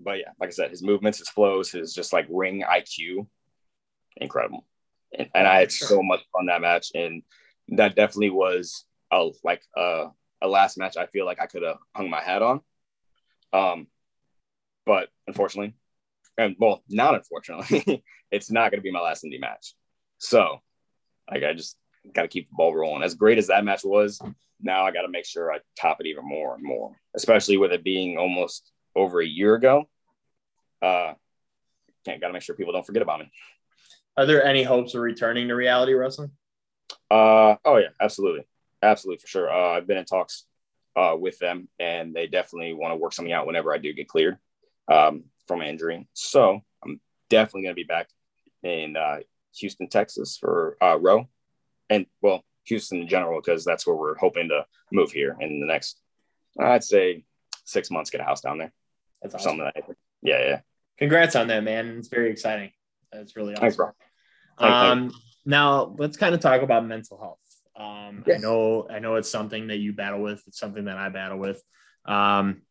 but 0.00 0.18
yeah, 0.18 0.30
like 0.40 0.48
I 0.48 0.52
said, 0.52 0.70
his 0.70 0.82
movements, 0.82 1.18
his 1.18 1.28
flows, 1.28 1.72
his 1.72 1.92
just 1.92 2.12
like 2.12 2.26
ring 2.30 2.62
IQ 2.62 3.26
incredible. 4.16 4.64
And, 5.16 5.28
and 5.34 5.46
I 5.46 5.60
had 5.60 5.72
sure. 5.72 5.88
so 5.88 6.02
much 6.02 6.20
fun 6.32 6.46
that 6.46 6.60
match. 6.60 6.92
And 6.94 7.22
that 7.68 7.96
definitely 7.96 8.30
was 8.30 8.84
a 9.10 9.30
like 9.42 9.62
a, 9.76 10.06
a 10.40 10.48
last 10.48 10.78
match 10.78 10.96
I 10.96 11.06
feel 11.06 11.26
like 11.26 11.40
I 11.40 11.46
could 11.46 11.62
have 11.62 11.78
hung 11.94 12.10
my 12.10 12.22
hat 12.22 12.42
on. 12.42 12.60
Um, 13.52 13.86
but 14.86 15.08
unfortunately, 15.26 15.74
and 16.36 16.56
well, 16.58 16.82
not 16.88 17.14
unfortunately, 17.14 18.02
it's 18.30 18.50
not 18.50 18.70
going 18.70 18.78
to 18.78 18.84
be 18.84 18.92
my 18.92 19.00
last 19.00 19.24
indie 19.24 19.40
match. 19.40 19.74
So, 20.18 20.60
like, 21.30 21.44
I 21.44 21.52
just 21.52 21.76
got 22.12 22.22
to 22.22 22.28
keep 22.28 22.48
the 22.48 22.54
ball 22.56 22.74
rolling. 22.74 23.02
As 23.02 23.14
great 23.14 23.38
as 23.38 23.48
that 23.48 23.64
match 23.64 23.84
was, 23.84 24.20
now 24.60 24.84
I 24.84 24.92
got 24.92 25.02
to 25.02 25.08
make 25.08 25.26
sure 25.26 25.52
I 25.52 25.58
top 25.78 26.00
it 26.00 26.06
even 26.06 26.24
more 26.26 26.54
and 26.54 26.62
more, 26.62 26.96
especially 27.14 27.56
with 27.56 27.72
it 27.72 27.84
being 27.84 28.18
almost 28.18 28.70
over 28.94 29.20
a 29.20 29.26
year 29.26 29.54
ago. 29.54 29.84
Uh, 30.80 31.14
can't 32.04 32.20
got 32.20 32.28
to 32.28 32.32
make 32.32 32.42
sure 32.42 32.54
people 32.54 32.72
don't 32.72 32.86
forget 32.86 33.02
about 33.02 33.20
me. 33.20 33.30
Are 34.16 34.26
there 34.26 34.44
any 34.44 34.62
hopes 34.62 34.94
of 34.94 35.02
returning 35.02 35.48
to 35.48 35.54
reality 35.54 35.92
wrestling? 35.92 36.30
Uh, 37.10 37.56
oh 37.64 37.76
yeah, 37.76 37.88
absolutely, 38.00 38.46
absolutely 38.82 39.20
for 39.20 39.26
sure. 39.26 39.50
Uh, 39.50 39.76
I've 39.76 39.86
been 39.86 39.98
in 39.98 40.04
talks 40.04 40.44
uh, 40.96 41.16
with 41.18 41.38
them, 41.38 41.68
and 41.78 42.14
they 42.14 42.26
definitely 42.26 42.74
want 42.74 42.92
to 42.92 42.96
work 42.96 43.12
something 43.12 43.32
out 43.32 43.46
whenever 43.46 43.72
I 43.72 43.78
do 43.78 43.92
get 43.92 44.08
cleared 44.08 44.38
um, 44.90 45.24
from 45.46 45.62
injury. 45.62 46.08
So 46.12 46.60
I'm 46.84 47.00
definitely 47.30 47.62
going 47.62 47.74
to 47.74 47.80
be 47.80 47.84
back 47.84 48.08
in 48.62 48.96
uh, 48.96 49.18
Houston, 49.56 49.88
Texas 49.88 50.36
for 50.38 50.76
uh, 50.80 50.98
ROW, 50.98 51.28
and 51.90 52.06
well, 52.20 52.44
Houston 52.64 53.02
in 53.02 53.08
general 53.08 53.40
because 53.40 53.64
that's 53.64 53.86
where 53.86 53.96
we're 53.96 54.16
hoping 54.16 54.48
to 54.48 54.66
move 54.92 55.12
here 55.12 55.36
in 55.40 55.60
the 55.60 55.66
next, 55.66 56.00
I'd 56.58 56.84
say, 56.84 57.24
six 57.64 57.90
months, 57.90 58.10
get 58.10 58.20
a 58.20 58.24
house 58.24 58.40
down 58.40 58.58
there. 58.58 58.72
That's 59.22 59.34
awesome. 59.34 59.58
Something 59.58 59.70
that. 59.74 59.96
Yeah, 60.22 60.44
yeah. 60.44 60.60
Congrats 60.98 61.36
on 61.36 61.48
that, 61.48 61.62
man. 61.62 61.96
It's 61.98 62.08
very 62.08 62.30
exciting. 62.30 62.72
That's 63.12 63.36
really 63.36 63.54
awesome. 63.54 63.62
Thanks, 63.62 63.76
bro. 63.76 63.90
Um, 64.58 65.12
now 65.44 65.94
let's 65.98 66.16
kind 66.16 66.34
of 66.34 66.40
talk 66.40 66.62
about 66.62 66.84
mental 66.84 67.18
health. 67.18 67.38
Um, 67.78 68.24
yes. 68.26 68.38
I 68.38 68.42
know, 68.42 68.88
I 68.90 68.98
know 68.98 69.14
it's 69.14 69.30
something 69.30 69.68
that 69.68 69.76
you 69.76 69.92
battle 69.92 70.20
with. 70.20 70.42
It's 70.46 70.58
something 70.58 70.86
that 70.86 70.98
I 70.98 71.08
battle 71.10 71.38
with. 71.38 71.62
Um, 72.04 72.62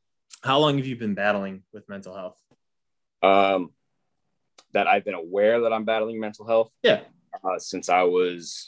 how 0.43 0.59
long 0.59 0.77
have 0.77 0.85
you 0.85 0.97
been 0.97 1.15
battling 1.15 1.63
with 1.73 1.87
mental 1.87 2.13
health? 2.13 2.37
Um, 3.23 3.71
that 4.73 4.87
I've 4.87 5.05
been 5.05 5.13
aware 5.13 5.61
that 5.61 5.71
I'm 5.71 5.85
battling 5.85 6.19
mental 6.19 6.45
health. 6.45 6.71
Yeah. 6.83 7.01
Uh, 7.43 7.57
since 7.57 7.89
I 7.89 8.03
was, 8.03 8.67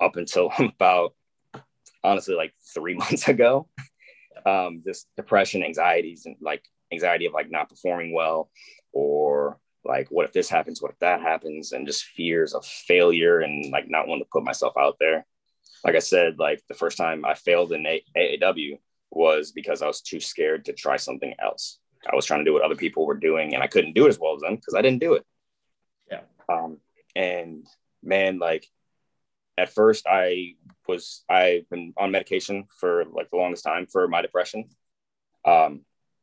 up 0.00 0.16
until 0.16 0.52
about 0.58 1.14
honestly 2.04 2.34
like 2.34 2.52
three 2.74 2.94
months 3.02 3.28
ago. 3.28 3.68
Um, 4.44 4.82
just 4.84 5.06
depression, 5.16 5.62
anxieties, 5.62 6.26
and 6.26 6.36
like 6.40 6.64
anxiety 6.92 7.26
of 7.26 7.32
like 7.32 7.50
not 7.50 7.68
performing 7.68 8.12
well, 8.12 8.50
or 8.92 9.58
like 9.84 10.08
what 10.10 10.26
if 10.26 10.32
this 10.32 10.48
happens, 10.48 10.80
what 10.80 10.92
if 10.92 10.98
that 11.00 11.20
happens, 11.20 11.72
and 11.72 11.86
just 11.86 12.04
fears 12.04 12.54
of 12.54 12.64
failure 12.64 13.40
and 13.40 13.72
like 13.72 13.88
not 13.88 14.06
wanting 14.06 14.24
to 14.24 14.30
put 14.32 14.44
myself 14.44 14.74
out 14.78 14.96
there. 15.00 15.26
Like 15.84 15.96
I 15.96 16.00
said, 16.00 16.38
like 16.38 16.62
the 16.68 16.74
first 16.74 16.96
time 16.96 17.24
I 17.24 17.34
failed 17.34 17.72
in 17.72 17.84
AAW 18.16 18.78
was 19.10 19.52
because 19.52 19.82
I 19.82 19.86
was 19.86 20.00
too 20.00 20.20
scared 20.20 20.66
to 20.66 20.72
try 20.72 20.96
something 20.96 21.34
else. 21.42 21.78
I 22.10 22.14
was 22.16 22.26
trying 22.26 22.40
to 22.40 22.44
do 22.44 22.52
what 22.52 22.62
other 22.62 22.76
people 22.76 23.06
were 23.06 23.16
doing, 23.16 23.54
and 23.54 23.62
I 23.62 23.66
couldn't 23.66 23.94
do 23.94 24.06
it 24.06 24.10
as 24.10 24.18
well 24.18 24.34
as 24.34 24.40
them 24.40 24.56
because 24.56 24.74
I 24.74 24.82
didn't 24.82 25.00
do 25.00 25.14
it. 25.14 25.26
Yeah. 26.10 26.20
Um, 26.48 26.78
and 27.14 27.66
man, 28.02 28.38
like 28.38 28.66
at 29.58 29.72
first, 29.72 30.06
I 30.08 30.54
was 30.88 31.24
I've 31.28 31.68
been 31.68 31.92
on 31.96 32.10
medication 32.10 32.66
for 32.78 33.04
like 33.12 33.30
the 33.30 33.36
longest 33.36 33.64
time 33.64 33.86
for 33.86 34.08
my 34.08 34.22
depression. 34.22 34.68
Um, 35.44 35.82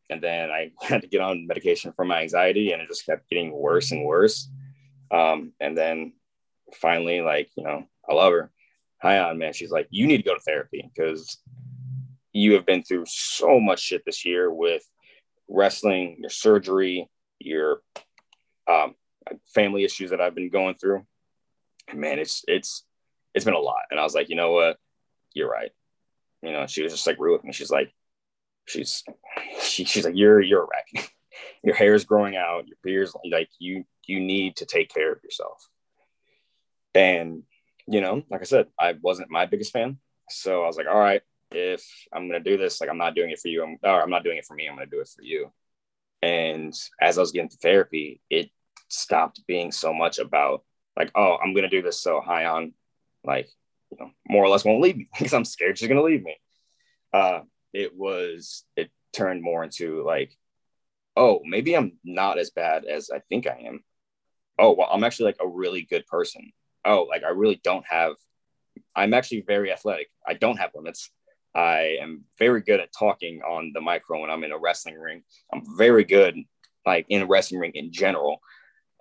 and 0.10 0.22
then 0.22 0.50
I 0.50 0.72
had 0.82 1.02
to 1.02 1.08
get 1.08 1.22
on 1.22 1.48
medication 1.48 1.94
for 1.94 2.06
my 2.06 2.22
anxiety, 2.22 2.72
and 2.72 2.82
it 2.82 2.88
just 2.88 3.06
kept 3.06 3.30
getting 3.30 3.52
worse 3.52 3.92
and 3.92 4.06
worse. 4.06 4.50
Um, 5.12 5.54
and 5.60 5.78
then 5.78 6.14
finally, 6.74 7.22
like 7.22 7.50
you 7.56 7.64
know, 7.64 7.86
I 8.10 8.14
love 8.14 8.34
her. 8.34 8.52
Hyan 9.04 9.38
man, 9.38 9.54
she's 9.54 9.72
like, 9.72 9.88
you 9.90 10.08
need 10.08 10.18
to 10.18 10.24
go 10.24 10.34
to 10.34 10.42
therapy 10.42 10.90
because 10.94 11.38
you 12.34 12.54
have 12.54 12.66
been 12.66 12.84
through 12.84 13.06
so 13.08 13.60
much 13.60 13.80
shit 13.80 14.04
this 14.06 14.26
year 14.26 14.52
with 14.52 14.84
wrestling, 15.48 16.18
your 16.20 16.30
surgery, 16.30 17.10
your 17.40 17.82
um, 18.68 18.96
family 19.54 19.84
issues 19.84 20.10
that 20.12 20.22
I've 20.22 20.36
been 20.36 20.50
going 20.50 20.76
through. 20.76 21.06
And 21.88 22.00
man, 22.00 22.20
it's 22.20 22.44
it's 22.48 22.86
it's 23.34 23.46
been 23.46 23.54
a 23.54 23.60
lot. 23.60 23.84
And 23.90 24.00
I 24.00 24.04
was 24.04 24.16
like, 24.16 24.30
you 24.30 24.36
know 24.36 24.52
what, 24.52 24.78
you're 25.34 25.50
right. 25.50 25.72
You 26.42 26.52
know, 26.52 26.68
she 26.68 26.84
was 26.84 26.92
just 26.92 27.08
like 27.08 27.18
real 27.20 27.34
with 27.34 27.44
me. 27.44 27.54
She's 27.54 27.72
like, 27.72 27.94
she's 28.70 29.04
she, 29.62 29.86
she's 29.86 30.06
like, 30.06 30.16
you're 30.16 30.42
you're 30.42 30.64
a 30.64 30.68
wreck. 30.68 31.12
your 31.64 31.76
hair 31.76 31.94
is 31.94 32.06
growing 32.06 32.36
out. 32.36 32.68
Your 32.68 32.78
beard's 32.84 33.14
like 33.30 33.50
you 33.60 33.86
you 34.06 34.20
need 34.20 34.58
to 34.58 34.66
take 34.66 34.94
care 34.94 35.12
of 35.12 35.24
yourself. 35.24 35.68
And 36.96 37.44
you 37.88 38.02
know, 38.02 38.24
like 38.30 38.42
I 38.42 38.46
said, 38.46 38.68
I 38.80 38.96
wasn't 39.02 39.32
my 39.32 39.46
biggest 39.46 39.74
fan. 39.74 39.98
So 40.30 40.64
I 40.64 40.68
was 40.68 40.78
like, 40.78 40.88
all 40.88 41.00
right, 41.00 41.22
if 41.52 41.84
I'm 42.14 42.28
gonna 42.28 42.40
do 42.40 42.58
this, 42.58 42.80
like 42.80 42.90
I'm 42.90 42.98
not 42.98 43.16
doing 43.16 43.32
it 43.32 43.40
for 43.40 43.48
you, 43.48 43.64
I'm 43.64 43.78
or 43.84 44.02
I'm 44.02 44.10
not 44.10 44.24
doing 44.24 44.38
it 44.38 44.46
for 44.46 44.56
me, 44.56 44.68
I'm 44.68 44.76
gonna 44.76 44.86
do 44.86 45.02
it 45.02 45.10
for 45.14 45.24
you. 45.24 45.52
And 46.22 46.74
as 47.02 47.18
I 47.18 47.22
was 47.22 47.32
getting 47.32 47.50
to 47.50 47.58
therapy, 47.58 48.22
it 48.30 48.50
stopped 48.90 49.42
being 49.48 49.72
so 49.72 49.94
much 49.94 50.20
about 50.20 50.64
like, 50.98 51.12
oh, 51.16 51.38
I'm 51.42 51.54
gonna 51.54 51.70
do 51.70 51.82
this 51.82 52.02
so 52.02 52.22
Hyan, 52.26 52.74
like, 53.24 53.50
you 53.92 53.98
know, 54.00 54.12
more 54.28 54.44
or 54.44 54.50
less 54.50 54.66
won't 54.66 54.82
leave 54.82 54.98
me 54.98 55.08
because 55.18 55.34
I'm 55.34 55.46
scared 55.46 55.78
she's 55.78 55.88
gonna 55.88 56.04
leave 56.04 56.24
me. 56.24 56.36
Uh, 57.14 57.42
it 57.74 57.96
was 57.96 58.64
it 58.76 58.90
turned 59.14 59.42
more 59.42 59.64
into 59.64 60.04
like, 60.04 60.36
oh, 61.16 61.42
maybe 61.46 61.76
I'm 61.76 61.94
not 62.04 62.38
as 62.38 62.52
bad 62.52 62.86
as 62.86 63.10
I 63.10 63.20
think 63.30 63.48
I 63.48 63.64
am. 63.68 63.84
Oh, 64.58 64.74
well, 64.74 64.90
I'm 64.92 65.04
actually 65.04 65.26
like 65.26 65.38
a 65.42 65.48
really 65.48 65.84
good 65.84 66.06
person. 66.08 66.52
Oh, 66.86 67.04
like 67.04 67.24
I 67.24 67.30
really 67.30 67.60
don't 67.64 67.86
have. 67.90 68.14
I'm 68.96 69.14
actually 69.14 69.42
very 69.42 69.72
athletic. 69.72 70.08
I 70.28 70.34
don't 70.34 70.58
have 70.58 70.72
limits. 70.76 71.12
I 71.56 71.98
am 72.02 72.26
very 72.38 72.62
good 72.62 72.80
at 72.80 72.94
talking 72.98 73.42
on 73.42 73.72
the 73.74 73.82
micro 73.82 74.22
when 74.22 74.30
I'm 74.30 74.44
in 74.44 74.52
a 74.52 74.58
wrestling 74.58 74.98
ring. 74.98 75.24
I'm 75.52 75.64
very 75.78 76.04
good, 76.04 76.36
like 76.86 77.06
in 77.10 77.22
a 77.22 77.26
wrestling 77.26 77.60
ring 77.60 77.72
in 77.74 77.92
general. 77.92 78.40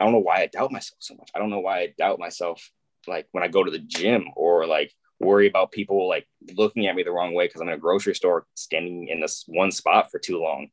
I 0.00 0.04
don't 0.04 0.12
know 0.12 0.20
why 0.20 0.42
I 0.42 0.46
doubt 0.46 0.72
myself 0.72 0.98
so 1.00 1.14
much. 1.14 1.30
I 1.34 1.38
don't 1.38 1.50
know 1.50 1.60
why 1.60 1.80
I 1.80 1.94
doubt 1.98 2.18
myself, 2.18 2.70
like 3.06 3.26
when 3.32 3.44
I 3.44 3.48
go 3.48 3.64
to 3.64 3.70
the 3.70 3.78
gym 3.78 4.26
or 4.36 4.66
like 4.66 4.92
worry 5.20 5.48
about 5.48 5.72
people 5.72 6.08
like 6.08 6.26
looking 6.56 6.86
at 6.86 6.94
me 6.94 7.02
the 7.02 7.10
wrong 7.10 7.34
way 7.34 7.46
because 7.46 7.60
I'm 7.60 7.68
in 7.68 7.74
a 7.74 7.78
grocery 7.78 8.14
store 8.14 8.46
standing 8.54 9.08
in 9.08 9.20
this 9.20 9.44
one 9.46 9.70
spot 9.70 10.10
for 10.10 10.18
too 10.18 10.40
long. 10.40 10.68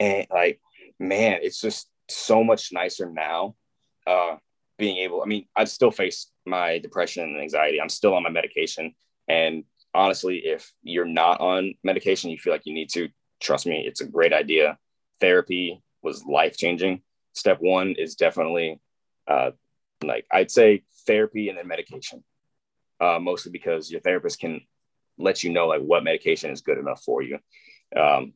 And 0.00 0.26
like, 0.30 0.60
man, 0.98 1.40
it's 1.42 1.60
just 1.60 1.88
so 2.08 2.44
much 2.44 2.72
nicer 2.72 3.10
now. 3.10 3.54
Uh, 4.06 4.36
being 4.76 4.98
able, 4.98 5.22
I 5.22 5.26
mean, 5.26 5.46
I've 5.56 5.70
still 5.70 5.90
faced 5.90 6.32
my 6.44 6.78
depression 6.78 7.24
and 7.24 7.40
anxiety. 7.40 7.80
I'm 7.80 7.88
still 7.88 8.14
on 8.14 8.22
my 8.22 8.30
medication. 8.30 8.94
And 9.28 9.64
honestly, 9.94 10.38
if 10.38 10.72
you're 10.82 11.06
not 11.06 11.40
on 11.40 11.74
medication, 11.84 12.30
you 12.30 12.38
feel 12.38 12.52
like 12.52 12.66
you 12.66 12.74
need 12.74 12.90
to, 12.90 13.08
trust 13.40 13.66
me, 13.66 13.84
it's 13.86 14.00
a 14.00 14.06
great 14.06 14.32
idea. 14.32 14.76
Therapy 15.20 15.82
was 16.02 16.24
life 16.24 16.56
changing. 16.56 17.02
Step 17.32 17.58
one 17.60 17.94
is 17.96 18.16
definitely 18.16 18.80
uh, 19.26 19.52
like 20.02 20.26
I'd 20.30 20.50
say 20.50 20.82
therapy 21.06 21.48
and 21.48 21.58
then 21.58 21.66
medication, 21.66 22.24
uh, 23.04 23.18
mostly 23.18 23.52
because 23.52 23.90
your 23.90 24.00
therapist 24.00 24.40
can 24.40 24.60
let 25.18 25.44
you 25.44 25.52
know 25.52 25.66
like 25.66 25.82
what 25.82 26.04
medication 26.04 26.50
is 26.50 26.62
good 26.62 26.78
enough 26.78 27.02
for 27.02 27.22
you. 27.22 27.38
Um, 27.94 28.32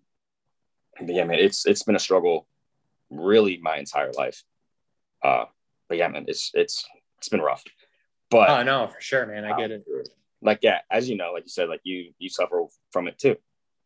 but 1.00 1.14
yeah, 1.14 1.24
man, 1.24 1.38
it's 1.38 1.64
it's 1.66 1.82
been 1.82 1.96
a 1.96 2.00
struggle 2.00 2.46
really 3.10 3.58
my 3.62 3.78
entire 3.78 4.12
life. 4.12 4.42
Uh, 5.24 5.46
but 5.88 5.96
yeah, 5.98 6.08
man, 6.08 6.26
it's 6.28 6.50
it's 6.54 6.86
it's 7.18 7.28
been 7.28 7.40
rough. 7.40 7.64
But 8.30 8.50
oh 8.50 8.62
no, 8.62 8.88
for 8.88 9.00
sure, 9.00 9.26
man, 9.26 9.44
I 9.44 9.56
get 9.56 9.70
it 9.70 9.84
like 10.42 10.60
yeah, 10.62 10.78
as 10.90 11.08
you 11.08 11.16
know, 11.16 11.32
like 11.32 11.44
you 11.44 11.50
said, 11.50 11.68
like 11.68 11.80
you 11.84 12.12
you 12.18 12.28
suffer 12.28 12.64
from 12.92 13.08
it 13.08 13.18
too. 13.18 13.36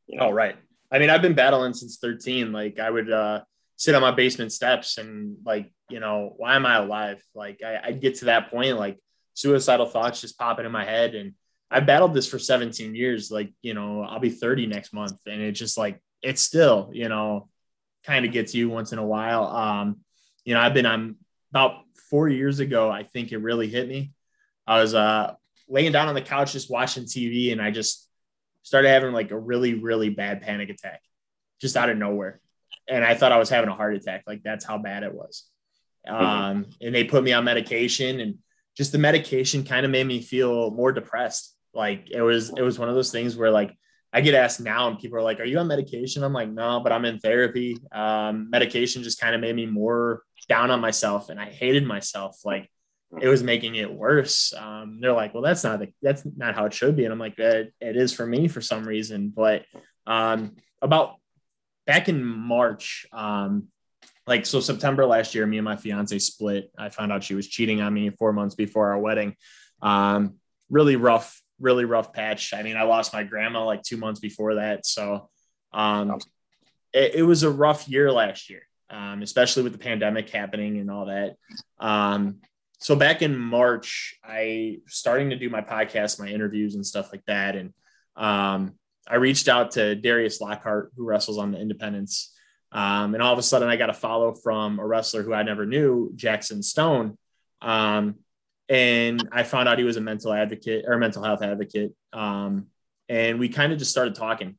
You 0.06 0.18
know? 0.18 0.26
Oh 0.26 0.30
right. 0.32 0.56
I 0.90 0.98
mean, 0.98 1.10
I've 1.10 1.22
been 1.22 1.34
battling 1.34 1.72
since 1.72 1.98
13. 1.98 2.52
Like 2.52 2.78
I 2.78 2.90
would 2.90 3.10
uh 3.10 3.42
sit 3.76 3.94
on 3.94 4.02
my 4.02 4.10
basement 4.10 4.52
steps 4.52 4.98
and 4.98 5.36
like, 5.44 5.72
you 5.88 6.00
know, 6.00 6.34
why 6.36 6.56
am 6.56 6.66
I 6.66 6.76
alive? 6.76 7.22
Like 7.34 7.60
I, 7.64 7.80
I'd 7.84 8.00
get 8.00 8.16
to 8.16 8.26
that 8.26 8.50
point, 8.50 8.78
like 8.78 8.98
suicidal 9.34 9.86
thoughts 9.86 10.20
just 10.20 10.38
popping 10.38 10.66
in 10.66 10.72
my 10.72 10.84
head. 10.84 11.14
And 11.14 11.34
I 11.70 11.80
battled 11.80 12.14
this 12.14 12.28
for 12.28 12.38
17 12.38 12.94
years. 12.94 13.30
Like, 13.30 13.52
you 13.62 13.74
know, 13.74 14.02
I'll 14.02 14.20
be 14.20 14.30
30 14.30 14.66
next 14.66 14.92
month. 14.92 15.18
And 15.26 15.40
it's 15.40 15.58
just 15.58 15.78
like 15.78 16.00
it's 16.22 16.42
still, 16.42 16.90
you 16.92 17.08
know, 17.08 17.48
kind 18.04 18.24
of 18.24 18.32
gets 18.32 18.54
you 18.54 18.68
once 18.68 18.92
in 18.92 18.98
a 18.98 19.06
while. 19.06 19.44
Um, 19.46 20.00
you 20.44 20.54
know, 20.54 20.60
I've 20.60 20.74
been 20.74 20.86
on 20.86 21.16
about 21.50 21.82
four 22.10 22.28
years 22.28 22.60
ago, 22.60 22.90
I 22.90 23.04
think 23.04 23.32
it 23.32 23.38
really 23.38 23.68
hit 23.68 23.88
me. 23.88 24.12
I 24.66 24.80
was 24.80 24.94
uh 24.94 25.34
laying 25.68 25.92
down 25.92 26.08
on 26.08 26.14
the 26.14 26.22
couch 26.22 26.52
just 26.52 26.70
watching 26.70 27.04
TV 27.04 27.52
and 27.52 27.60
I 27.60 27.70
just 27.70 28.08
started 28.62 28.88
having 28.88 29.12
like 29.12 29.30
a 29.30 29.38
really, 29.38 29.74
really 29.74 30.10
bad 30.10 30.42
panic 30.42 30.68
attack 30.70 31.00
just 31.60 31.76
out 31.76 31.88
of 31.88 31.96
nowhere. 31.96 32.40
And 32.88 33.04
I 33.04 33.14
thought 33.14 33.32
I 33.32 33.38
was 33.38 33.48
having 33.48 33.70
a 33.70 33.74
heart 33.74 33.94
attack. 33.94 34.24
Like 34.26 34.42
that's 34.42 34.64
how 34.64 34.78
bad 34.78 35.02
it 35.02 35.14
was. 35.14 35.44
Mm-hmm. 36.06 36.24
Um, 36.24 36.66
and 36.80 36.94
they 36.94 37.04
put 37.04 37.22
me 37.22 37.32
on 37.32 37.44
medication 37.44 38.20
and 38.20 38.38
just 38.76 38.92
the 38.92 38.98
medication 38.98 39.64
kind 39.64 39.84
of 39.84 39.92
made 39.92 40.06
me 40.06 40.20
feel 40.22 40.70
more 40.70 40.92
depressed. 40.92 41.54
Like 41.74 42.10
it 42.10 42.22
was, 42.22 42.50
it 42.50 42.62
was 42.62 42.78
one 42.78 42.88
of 42.88 42.94
those 42.94 43.10
things 43.10 43.36
where 43.36 43.50
like 43.50 43.76
I 44.12 44.20
get 44.20 44.34
asked 44.34 44.60
now 44.60 44.88
and 44.88 44.98
people 44.98 45.18
are 45.18 45.22
like, 45.22 45.40
are 45.40 45.44
you 45.44 45.58
on 45.58 45.68
medication? 45.68 46.22
I'm 46.22 46.32
like, 46.32 46.50
no, 46.50 46.80
but 46.80 46.92
I'm 46.92 47.04
in 47.04 47.18
therapy. 47.18 47.78
Um, 47.92 48.50
medication 48.50 49.02
just 49.02 49.20
kind 49.20 49.34
of 49.34 49.40
made 49.40 49.56
me 49.56 49.66
more 49.66 50.22
down 50.48 50.70
on 50.70 50.80
myself 50.80 51.30
and 51.30 51.40
I 51.40 51.46
hated 51.46 51.86
myself. 51.86 52.40
Like 52.44 52.70
it 53.20 53.28
was 53.28 53.42
making 53.42 53.74
it 53.74 53.92
worse. 53.92 54.52
Um, 54.54 54.98
they're 55.00 55.12
like, 55.12 55.34
well, 55.34 55.42
that's 55.42 55.64
not 55.64 55.80
the, 55.80 55.88
that's 56.02 56.24
not 56.36 56.54
how 56.54 56.66
it 56.66 56.74
should 56.74 56.96
be. 56.96 57.04
And 57.04 57.12
I'm 57.12 57.18
like, 57.18 57.38
it, 57.38 57.72
it 57.80 57.96
is 57.96 58.12
for 58.12 58.26
me 58.26 58.48
for 58.48 58.60
some 58.60 58.84
reason. 58.84 59.32
But 59.34 59.64
um, 60.06 60.56
about 60.80 61.16
back 61.86 62.08
in 62.08 62.24
March, 62.24 63.06
um, 63.12 63.68
like 64.26 64.46
so 64.46 64.60
September 64.60 65.04
last 65.04 65.34
year, 65.34 65.46
me 65.46 65.58
and 65.58 65.64
my 65.64 65.76
fiance 65.76 66.18
split. 66.18 66.70
I 66.78 66.90
found 66.90 67.12
out 67.12 67.24
she 67.24 67.34
was 67.34 67.48
cheating 67.48 67.80
on 67.80 67.92
me 67.92 68.10
four 68.10 68.32
months 68.32 68.54
before 68.54 68.92
our 68.92 68.98
wedding. 68.98 69.36
Um, 69.80 70.36
really 70.70 70.96
rough, 70.96 71.40
really 71.60 71.84
rough 71.84 72.12
patch. 72.12 72.54
I 72.54 72.62
mean, 72.62 72.76
I 72.76 72.84
lost 72.84 73.12
my 73.12 73.24
grandma 73.24 73.64
like 73.64 73.82
two 73.82 73.96
months 73.96 74.20
before 74.20 74.56
that. 74.56 74.86
So 74.86 75.28
um, 75.72 76.20
it, 76.92 77.16
it 77.16 77.22
was 77.22 77.42
a 77.42 77.50
rough 77.50 77.88
year 77.88 78.12
last 78.12 78.48
year, 78.48 78.62
um, 78.90 79.22
especially 79.22 79.64
with 79.64 79.72
the 79.72 79.78
pandemic 79.78 80.30
happening 80.30 80.78
and 80.78 80.90
all 80.90 81.06
that. 81.06 81.36
Um, 81.80 82.40
so 82.78 82.96
back 82.96 83.22
in 83.22 83.38
March, 83.38 84.18
I 84.24 84.78
starting 84.88 85.30
to 85.30 85.36
do 85.36 85.48
my 85.48 85.60
podcast, 85.60 86.18
my 86.18 86.28
interviews 86.28 86.74
and 86.74 86.84
stuff 86.84 87.12
like 87.12 87.24
that. 87.26 87.54
And 87.54 87.72
um, 88.16 88.74
I 89.06 89.16
reached 89.16 89.48
out 89.48 89.72
to 89.72 89.94
Darius 89.94 90.40
Lockhart, 90.40 90.92
who 90.96 91.04
wrestles 91.04 91.38
on 91.38 91.52
the 91.52 91.60
independents. 91.60 92.31
Um, 92.72 93.14
and 93.14 93.22
all 93.22 93.32
of 93.32 93.38
a 93.38 93.42
sudden 93.42 93.68
I 93.68 93.76
got 93.76 93.90
a 93.90 93.94
follow 93.94 94.32
from 94.34 94.78
a 94.78 94.86
wrestler 94.86 95.22
who 95.22 95.34
I 95.34 95.42
never 95.42 95.66
knew, 95.66 96.10
Jackson 96.14 96.62
Stone. 96.62 97.18
Um, 97.60 98.16
and 98.68 99.28
I 99.30 99.42
found 99.42 99.68
out 99.68 99.78
he 99.78 99.84
was 99.84 99.96
a 99.98 100.00
mental 100.00 100.32
advocate 100.32 100.84
or 100.86 100.96
mental 100.96 101.22
health 101.22 101.42
advocate. 101.42 101.92
Um, 102.12 102.66
and 103.08 103.38
we 103.38 103.48
kind 103.48 103.72
of 103.72 103.78
just 103.78 103.90
started 103.90 104.14
talking. 104.14 104.56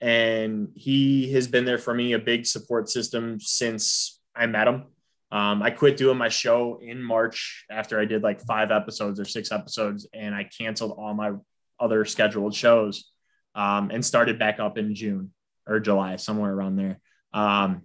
And 0.00 0.68
he 0.74 1.32
has 1.32 1.46
been 1.46 1.64
there 1.64 1.78
for 1.78 1.94
me, 1.94 2.12
a 2.12 2.18
big 2.18 2.44
support 2.44 2.90
system 2.90 3.40
since 3.40 4.20
I 4.34 4.46
met 4.46 4.68
him. 4.68 4.84
Um, 5.30 5.62
I 5.62 5.70
quit 5.70 5.96
doing 5.96 6.18
my 6.18 6.28
show 6.28 6.78
in 6.82 7.02
March 7.02 7.64
after 7.70 7.98
I 7.98 8.04
did 8.04 8.22
like 8.22 8.42
five 8.42 8.70
episodes 8.70 9.18
or 9.18 9.24
six 9.24 9.50
episodes, 9.50 10.06
and 10.12 10.34
I 10.34 10.44
canceled 10.44 10.94
all 10.98 11.14
my 11.14 11.32
other 11.80 12.04
scheduled 12.04 12.54
shows 12.54 13.10
um, 13.54 13.90
and 13.90 14.04
started 14.04 14.38
back 14.38 14.60
up 14.60 14.76
in 14.76 14.94
June 14.94 15.32
or 15.66 15.80
July, 15.80 16.16
somewhere 16.16 16.52
around 16.52 16.76
there. 16.76 17.00
Um, 17.32 17.82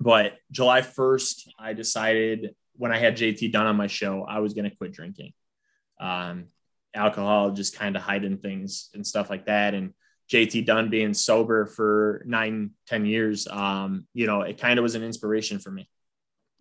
but 0.00 0.34
July 0.50 0.80
1st, 0.82 1.48
I 1.58 1.72
decided 1.72 2.54
when 2.74 2.92
I 2.92 2.98
had 2.98 3.16
JT 3.16 3.52
Dunn 3.52 3.66
on 3.66 3.76
my 3.76 3.88
show, 3.88 4.24
I 4.24 4.38
was 4.38 4.54
going 4.54 4.70
to 4.70 4.76
quit 4.76 4.92
drinking. 4.92 5.32
Um, 6.00 6.46
alcohol, 6.94 7.50
just 7.50 7.76
kind 7.76 7.96
of 7.96 8.02
hiding 8.02 8.38
things 8.38 8.90
and 8.94 9.06
stuff 9.06 9.30
like 9.30 9.46
that. 9.46 9.74
And 9.74 9.94
JT 10.30 10.66
Dunn 10.66 10.90
being 10.90 11.14
sober 11.14 11.66
for 11.66 12.22
nine, 12.26 12.70
ten 12.86 13.06
years, 13.06 13.46
um, 13.48 14.06
you 14.14 14.26
know, 14.26 14.42
it 14.42 14.58
kind 14.58 14.78
of 14.78 14.82
was 14.82 14.94
an 14.94 15.02
inspiration 15.02 15.58
for 15.58 15.70
me. 15.70 15.88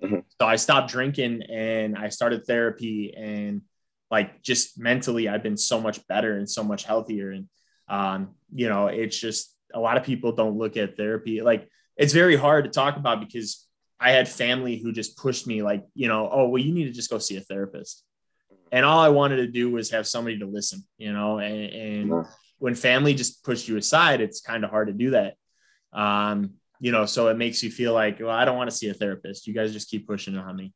Mm-hmm. 0.01 0.19
So 0.39 0.47
I 0.47 0.55
stopped 0.55 0.89
drinking 0.89 1.43
and 1.43 1.97
I 1.97 2.09
started 2.09 2.45
therapy 2.45 3.13
and 3.15 3.61
like 4.09 4.41
just 4.41 4.79
mentally, 4.79 5.27
I've 5.27 5.43
been 5.43 5.57
so 5.57 5.81
much 5.81 6.05
better 6.07 6.37
and 6.37 6.49
so 6.49 6.63
much 6.63 6.83
healthier. 6.83 7.31
And, 7.31 7.49
um, 7.89 8.35
you 8.53 8.69
know, 8.69 8.87
it's 8.87 9.19
just 9.19 9.53
a 9.73 9.79
lot 9.79 9.97
of 9.97 10.03
people 10.03 10.31
don't 10.31 10.57
look 10.57 10.77
at 10.77 10.95
therapy. 10.95 11.41
Like 11.41 11.69
it's 11.97 12.13
very 12.13 12.35
hard 12.35 12.65
to 12.65 12.69
talk 12.69 12.97
about 12.97 13.19
because 13.19 13.67
I 13.99 14.11
had 14.11 14.29
family 14.29 14.77
who 14.77 14.91
just 14.91 15.17
pushed 15.17 15.47
me 15.47 15.63
like, 15.63 15.83
you 15.95 16.07
know, 16.07 16.29
oh, 16.31 16.49
well, 16.49 16.61
you 16.61 16.73
need 16.73 16.85
to 16.85 16.91
just 16.91 17.09
go 17.09 17.17
see 17.17 17.37
a 17.37 17.41
therapist. 17.41 18.03
And 18.71 18.85
all 18.85 18.99
I 18.99 19.09
wanted 19.09 19.37
to 19.37 19.47
do 19.47 19.71
was 19.71 19.89
have 19.91 20.05
somebody 20.05 20.39
to 20.39 20.45
listen, 20.45 20.85
you 20.97 21.13
know, 21.13 21.39
and, 21.39 21.73
and 21.73 22.25
when 22.59 22.75
family 22.75 23.13
just 23.13 23.43
pushed 23.43 23.67
you 23.67 23.77
aside, 23.77 24.21
it's 24.21 24.41
kind 24.41 24.63
of 24.63 24.69
hard 24.69 24.87
to 24.87 24.93
do 24.93 25.11
that. 25.11 25.35
Um, 25.93 26.51
you 26.79 26.91
know, 26.91 27.05
so 27.05 27.29
it 27.29 27.37
makes 27.37 27.63
you 27.63 27.71
feel 27.71 27.93
like, 27.93 28.19
well, 28.19 28.29
I 28.29 28.45
don't 28.45 28.57
want 28.57 28.69
to 28.69 28.75
see 28.75 28.89
a 28.89 28.93
therapist. 28.93 29.47
You 29.47 29.53
guys 29.53 29.73
just 29.73 29.89
keep 29.89 30.07
pushing 30.07 30.37
on 30.37 30.55
me. 30.55 30.73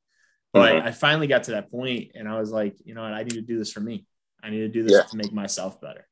But 0.53 0.73
mm-hmm. 0.73 0.87
I 0.87 0.91
finally 0.91 1.27
got 1.27 1.43
to 1.43 1.51
that 1.51 1.69
point 1.69 2.11
and 2.15 2.27
I 2.27 2.39
was 2.39 2.51
like, 2.51 2.75
you 2.83 2.93
know 2.93 3.03
what, 3.03 3.13
I 3.13 3.23
need 3.23 3.35
to 3.35 3.41
do 3.41 3.57
this 3.57 3.71
for 3.71 3.79
me. 3.79 4.05
I 4.43 4.49
need 4.49 4.59
to 4.59 4.67
do 4.67 4.83
this 4.83 4.93
yeah. 4.93 5.03
to 5.03 5.17
make 5.17 5.31
myself 5.31 5.79
better. 5.79 6.07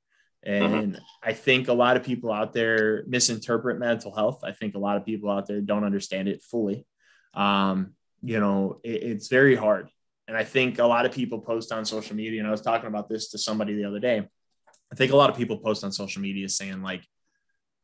Mm-hmm. 0.47 0.73
And 0.73 0.93
mm-hmm. 0.93 1.03
I 1.21 1.33
think 1.33 1.67
a 1.67 1.73
lot 1.73 1.97
of 1.97 2.03
people 2.03 2.31
out 2.31 2.53
there 2.53 3.03
misinterpret 3.07 3.77
mental 3.77 4.13
health. 4.13 4.41
I 4.43 4.53
think 4.53 4.75
a 4.75 4.79
lot 4.79 4.97
of 4.97 5.05
people 5.05 5.29
out 5.29 5.47
there 5.47 5.61
don't 5.61 5.83
understand 5.83 6.27
it 6.27 6.41
fully 6.41 6.85
um, 7.33 7.93
you 8.21 8.39
know, 8.39 8.79
it, 8.83 9.03
it's 9.03 9.27
very 9.27 9.55
hard. 9.55 9.89
And 10.27 10.37
I 10.37 10.43
think 10.43 10.79
a 10.79 10.85
lot 10.85 11.05
of 11.05 11.11
people 11.11 11.39
post 11.39 11.71
on 11.71 11.85
social 11.85 12.15
media, 12.15 12.39
and 12.39 12.47
I 12.47 12.51
was 12.51 12.61
talking 12.61 12.87
about 12.87 13.09
this 13.09 13.29
to 13.31 13.37
somebody 13.37 13.75
the 13.75 13.85
other 13.85 13.99
day. 13.99 14.27
I 14.91 14.95
think 14.95 15.11
a 15.11 15.15
lot 15.15 15.29
of 15.29 15.37
people 15.37 15.57
post 15.57 15.83
on 15.83 15.91
social 15.91 16.21
media 16.21 16.49
saying 16.49 16.81
like 16.81 17.03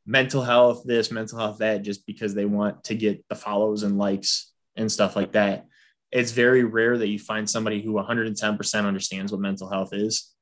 mental 0.05 0.43
health, 0.43 0.83
this, 0.85 1.11
mental 1.11 1.39
health, 1.39 1.59
that, 1.59 1.81
just 1.81 2.05
because 2.05 2.35
they 2.35 2.45
want 2.45 2.83
to 2.85 2.95
get 2.95 3.27
the 3.29 3.35
follows 3.35 3.83
and 3.83 3.97
likes 3.97 4.51
and 4.75 4.91
stuff 4.91 5.15
like 5.15 5.31
that. 5.31 5.65
It's 6.11 6.31
very 6.31 6.63
rare 6.63 6.97
that 6.97 7.07
you 7.07 7.17
find 7.17 7.49
somebody 7.49 7.81
who 7.81 7.93
110% 7.93 8.85
understands 8.85 9.31
what 9.31 9.41
mental 9.41 9.69
health 9.69 9.93
is. 9.93 10.34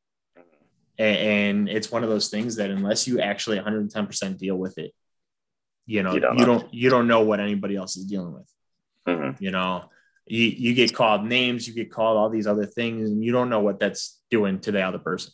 And 0.98 1.70
it's 1.70 1.92
one 1.92 2.04
of 2.04 2.10
those 2.10 2.30
things 2.30 2.58
that 2.58 2.70
unless 2.70 3.08
you 3.08 3.20
actually 3.20 3.60
110% 3.60 4.38
deal 4.38 4.56
with 4.56 4.78
it, 4.78 4.92
you 5.86 6.04
know, 6.04 6.14
you 6.14 6.20
don't, 6.20 6.38
you 6.38 6.46
don't, 6.46 6.74
you 6.74 6.90
don't 6.90 7.08
know 7.08 7.22
what 7.22 7.40
anybody 7.40 7.76
else 7.76 7.98
is 7.98 8.06
dealing 8.06 8.34
with. 8.34 8.48
Mm-hmm. 9.08 9.44
You 9.44 9.52
know, 9.52 9.86
you, 10.26 10.46
you 10.46 10.74
get 10.74 10.94
called 10.94 11.26
names, 11.26 11.68
you 11.68 11.74
get 11.74 11.92
called 11.92 12.18
all 12.18 12.30
these 12.30 12.48
other 12.48 12.66
things, 12.66 13.10
and 13.10 13.24
you 13.24 13.32
don't 13.32 13.50
know 13.50 13.60
what 13.60 13.80
that's 13.80 14.22
doing 14.30 14.60
to 14.62 14.72
the 14.72 14.82
other 14.82 15.00
person. 15.00 15.34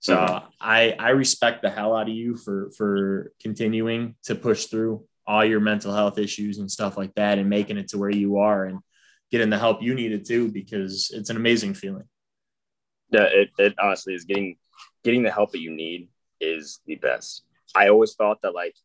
So 0.00 0.16
mm-hmm. 0.16 0.46
I 0.60 0.96
I 0.98 1.10
respect 1.10 1.62
the 1.62 1.70
hell 1.70 1.94
out 1.94 2.08
of 2.08 2.14
you 2.14 2.36
for 2.36 2.70
for 2.76 3.32
continuing 3.40 4.16
to 4.24 4.34
push 4.34 4.66
through 4.66 5.04
all 5.26 5.44
your 5.44 5.60
mental 5.60 5.94
health 5.94 6.18
issues 6.18 6.58
and 6.58 6.70
stuff 6.70 6.96
like 6.96 7.14
that 7.14 7.38
and 7.38 7.48
making 7.48 7.78
it 7.78 7.88
to 7.88 7.98
where 7.98 8.10
you 8.10 8.38
are 8.38 8.64
and 8.64 8.80
getting 9.30 9.50
the 9.50 9.58
help 9.58 9.82
you 9.82 9.94
needed 9.94 10.26
too 10.26 10.50
because 10.50 11.10
it's 11.14 11.30
an 11.30 11.36
amazing 11.36 11.74
feeling. 11.74 12.08
Yeah, 13.10 13.24
it, 13.24 13.50
it 13.58 13.74
honestly 13.78 14.14
is 14.14 14.24
getting 14.24 14.56
getting 15.04 15.22
the 15.22 15.30
help 15.30 15.52
that 15.52 15.60
you 15.60 15.70
need 15.70 16.08
is 16.40 16.80
the 16.86 16.96
best. 16.96 17.42
I 17.74 17.88
always 17.88 18.14
thought 18.14 18.42
that 18.42 18.54
like 18.54 18.76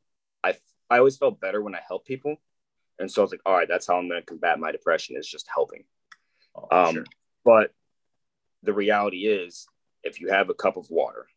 I 0.43 0.55
I 0.89 0.99
always 0.99 1.17
felt 1.17 1.39
better 1.39 1.61
when 1.61 1.75
I 1.75 1.81
help 1.87 2.05
people 2.05 2.37
and 2.99 3.11
so 3.11 3.21
I 3.21 3.23
was 3.23 3.31
like, 3.31 3.41
all 3.45 3.53
right, 3.53 3.67
that's 3.67 3.87
how 3.87 3.97
I'm 3.97 4.07
going 4.07 4.21
to 4.21 4.25
combat 4.25 4.59
my 4.59 4.71
depression 4.71 5.17
is 5.17 5.27
just 5.27 5.47
helping. 5.53 5.83
Oh, 6.55 6.67
um, 6.71 6.93
sure. 6.95 7.05
But 7.43 7.71
the 8.63 8.73
reality 8.73 9.27
is, 9.27 9.67
if 10.03 10.21
you 10.21 10.29
have 10.29 10.49
a 10.49 10.53
cup 10.53 10.77
of 10.77 10.89
water 10.89 11.27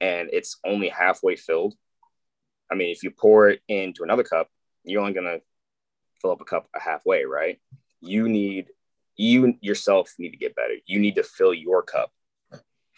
and 0.00 0.30
it's 0.32 0.58
only 0.64 0.88
halfway 0.88 1.36
filled, 1.36 1.74
I 2.70 2.74
mean, 2.74 2.90
if 2.90 3.02
you 3.02 3.10
pour 3.10 3.48
it 3.50 3.60
into 3.68 4.02
another 4.02 4.22
cup, 4.24 4.48
you're 4.84 5.00
only 5.00 5.12
going 5.12 5.26
to 5.26 5.42
fill 6.20 6.32
up 6.32 6.40
a 6.40 6.44
cup 6.44 6.68
a 6.74 6.80
halfway, 6.80 7.24
right? 7.24 7.58
You 8.00 8.28
need, 8.28 8.68
you 9.16 9.56
yourself 9.60 10.14
need 10.18 10.30
to 10.30 10.36
get 10.36 10.56
better. 10.56 10.74
You 10.86 11.00
need 11.00 11.16
to 11.16 11.22
fill 11.22 11.52
your 11.52 11.82
cup. 11.82 12.12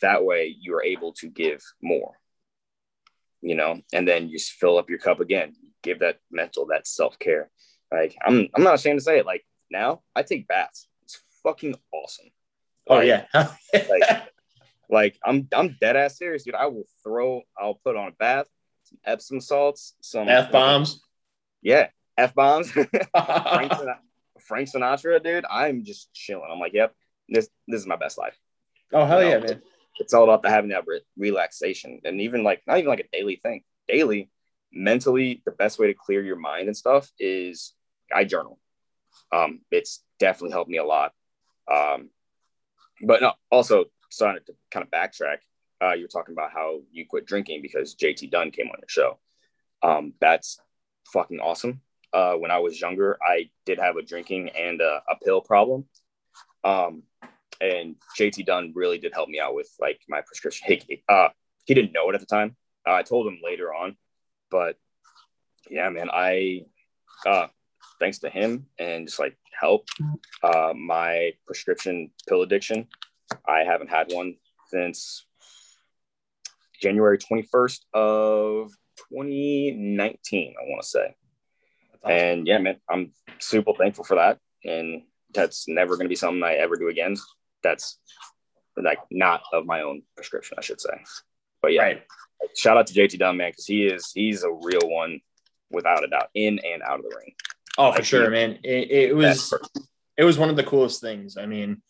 That 0.03 0.25
way 0.25 0.55
you 0.59 0.75
are 0.75 0.83
able 0.83 1.13
to 1.15 1.29
give 1.29 1.63
more, 1.83 2.19
you 3.41 3.55
know, 3.55 3.81
and 3.93 4.07
then 4.07 4.29
you 4.29 4.39
just 4.39 4.53
fill 4.53 4.79
up 4.79 4.91
your 4.91 4.99
cup 4.99 5.21
again. 5.21 5.55
Give 5.83 6.01
that 6.01 6.19
mental, 6.31 6.67
that 6.67 6.87
self 6.87 7.19
care. 7.19 7.51
Like 7.93 8.17
I'm 8.25 8.49
I'm 8.55 8.63
not 8.63 8.75
ashamed 8.75 9.01
to 9.01 9.05
say 9.05 9.19
it. 9.19 9.27
Like 9.27 9.45
now 9.71 10.03
I 10.15 10.23
take 10.23 10.49
baths. 10.49 10.89
It's 11.03 11.21
fucking 11.43 11.75
awesome. 11.93 12.31
Oh 12.87 12.97
like, 12.97 13.07
yeah. 13.07 13.25
like, 13.73 14.33
like 14.89 15.19
I'm 15.25 15.49
I'm 15.55 15.77
dead 15.81 15.97
ass 15.97 16.19
serious, 16.19 16.45
dude. 16.45 16.55
I 16.55 16.67
will 16.67 16.87
throw. 17.03 17.43
I'll 17.59 17.81
put 17.85 17.97
on 17.97 18.09
a 18.09 18.13
bath, 18.13 18.47
some 18.85 18.99
Epsom 19.05 19.41
salts, 19.41 19.95
some 20.01 20.29
f 20.29 20.51
bombs. 20.51 21.03
Yeah, 21.63 21.89
f 22.17 22.35
bombs. 22.35 22.71
Frank, 22.71 22.89
Sinatra, 23.15 23.97
Frank 24.41 24.69
Sinatra, 24.73 25.23
dude. 25.23 25.45
I'm 25.51 25.85
just 25.85 26.13
chilling. 26.13 26.49
I'm 26.51 26.59
like, 26.59 26.73
yep, 26.73 26.95
this 27.29 27.49
this 27.69 27.81
is 27.81 27.87
my 27.87 27.97
best 27.97 28.19
life. 28.19 28.37
Oh 28.93 29.05
hell 29.05 29.23
you 29.23 29.31
know, 29.31 29.37
yeah, 29.37 29.45
man! 29.45 29.63
It's 29.99 30.15
all 30.15 30.25
about 30.25 30.43
the, 30.43 30.51
having 30.51 30.71
that 30.71 30.87
re- 30.87 31.03
relaxation, 31.17 32.01
and 32.05 32.21
even 32.21 32.43
like 32.43 32.63
not 32.67 32.79
even 32.79 32.89
like 32.89 33.01
a 33.01 33.17
daily 33.17 33.37
thing. 33.37 33.63
Daily, 33.89 34.31
mentally, 34.73 35.43
the 35.45 35.51
best 35.51 35.79
way 35.79 35.89
to 35.89 35.95
clear 35.95 36.23
your 36.23 36.37
mind 36.37 36.69
and 36.69 36.77
stuff 36.77 37.11
is 37.19 37.75
I 38.15 38.25
journal. 38.25 38.59
Um, 39.33 39.61
it's 39.71 40.03
definitely 40.19 40.53
helped 40.53 40.71
me 40.71 40.79
a 40.79 40.85
lot. 40.85 41.13
Um, 41.71 42.11
but 43.03 43.21
no, 43.21 43.33
also 43.51 43.87
starting 44.11 44.43
to 44.47 44.55
kind 44.71 44.85
of 44.85 44.91
backtrack. 44.91 45.39
Uh, 45.83 45.95
you're 45.95 46.09
talking 46.09 46.35
about 46.35 46.53
how 46.53 46.81
you 46.93 47.07
quit 47.09 47.27
drinking 47.27 47.63
because 47.63 47.95
JT 47.95 48.31
Dunn 48.31 48.51
came 48.51 48.67
on 48.67 48.77
your 48.81 48.89
show. 48.89 49.19
Um, 49.83 50.13
that's 50.21 50.61
fucking 51.13 51.41
awesome. 51.41 51.81
Uh, 52.13 52.35
when 52.35 52.51
I 52.51 52.59
was 52.59 52.81
younger, 52.81 53.19
I 53.25 53.51
did 53.65 53.79
have 53.79 53.97
a 53.97 54.03
drinking 54.03 54.51
and 54.51 54.81
a, 54.81 55.03
a 55.09 55.17
pill 55.25 55.41
problem. 55.41 55.87
Um, 56.65 57.05
and 57.61 57.97
JT 58.19 58.47
Dunn 58.47 58.73
really 58.75 58.99
did 58.99 59.13
help 59.15 59.29
me 59.29 59.41
out 59.41 59.55
with 59.55 59.71
like 59.81 60.01
my 60.09 60.21
prescription. 60.23 60.79
He, 60.89 61.03
uh, 61.09 61.29
he 61.65 61.75
didn't 61.75 61.93
know 61.93 62.09
it 62.11 62.15
at 62.15 62.21
the 62.21 62.27
time. 62.27 62.57
Uh, 62.87 62.95
I 62.95 63.03
told 63.03 63.27
him 63.27 63.39
later 63.45 63.75
on, 63.75 63.97
but 64.51 64.77
yeah, 65.69 65.89
man, 65.91 66.09
I, 66.13 66.65
uh, 67.27 67.49
thanks 67.99 68.19
to 68.21 68.31
him 68.31 68.67
and 68.79 69.07
just 69.07 69.19
like 69.19 69.37
help 69.59 69.87
uh, 70.43 70.73
my 70.75 71.33
prescription 71.47 72.11
pill 72.29 72.43
addiction. 72.43 72.89
I 73.47 73.61
haven't 73.61 73.91
had 73.91 74.11
one 74.11 74.37
since 74.69 75.27
January 76.81 77.19
21st 77.19 77.81
of 77.93 78.73
2019, 79.13 80.55
I 80.59 80.69
want 80.69 80.83
to 80.83 80.89
say. 80.89 81.15
Awesome. 82.03 82.17
And 82.17 82.47
yeah, 82.47 82.59
man, 82.59 82.77
I'm 82.89 83.13
super 83.39 83.73
thankful 83.75 84.05
for 84.05 84.17
that. 84.17 84.39
And 84.65 85.03
that's 85.35 85.69
never 85.69 85.97
going 85.97 86.07
to 86.07 86.11
be 86.11 86.17
something 86.17 86.43
I 86.43 86.55
ever 86.55 86.77
do 86.77 86.89
again. 86.89 87.17
That's 87.63 87.99
like 88.77 88.99
not 89.11 89.43
of 89.53 89.67
my 89.67 89.83
own 89.83 90.03
prescription, 90.17 90.57
I 90.59 90.63
should 90.63 90.81
say. 90.81 91.03
But 91.63 91.73
yeah, 91.73 91.83
right. 91.83 92.03
shout 92.57 92.77
out 92.77 92.87
to 92.89 92.95
JT 92.95 93.19
Dunn, 93.19 93.37
man, 93.37 93.51
because 93.51 93.67
he 93.67 93.85
is 93.85 94.11
he's 94.15 94.43
a 94.43 94.51
real 94.51 94.89
one 94.89 95.21
without 95.71 96.05
a 96.05 96.09
doubt, 96.09 96.31
in 96.35 96.59
and 96.61 96.83
out 96.83 96.99
of 96.99 97.05
the 97.05 97.15
ring. 97.17 97.35
Oh, 97.79 97.93
for 97.93 98.03
sure, 98.03 98.31
man. 98.31 98.59
It, 98.65 98.91
it 98.91 99.17
was 99.17 99.53
it 100.17 100.25
was 100.25 100.39
one 100.39 100.51
of 100.51 100.57
the 100.57 100.65
coolest 100.65 101.01
things. 101.01 101.37
I 101.37 101.47
mean, 101.47 101.83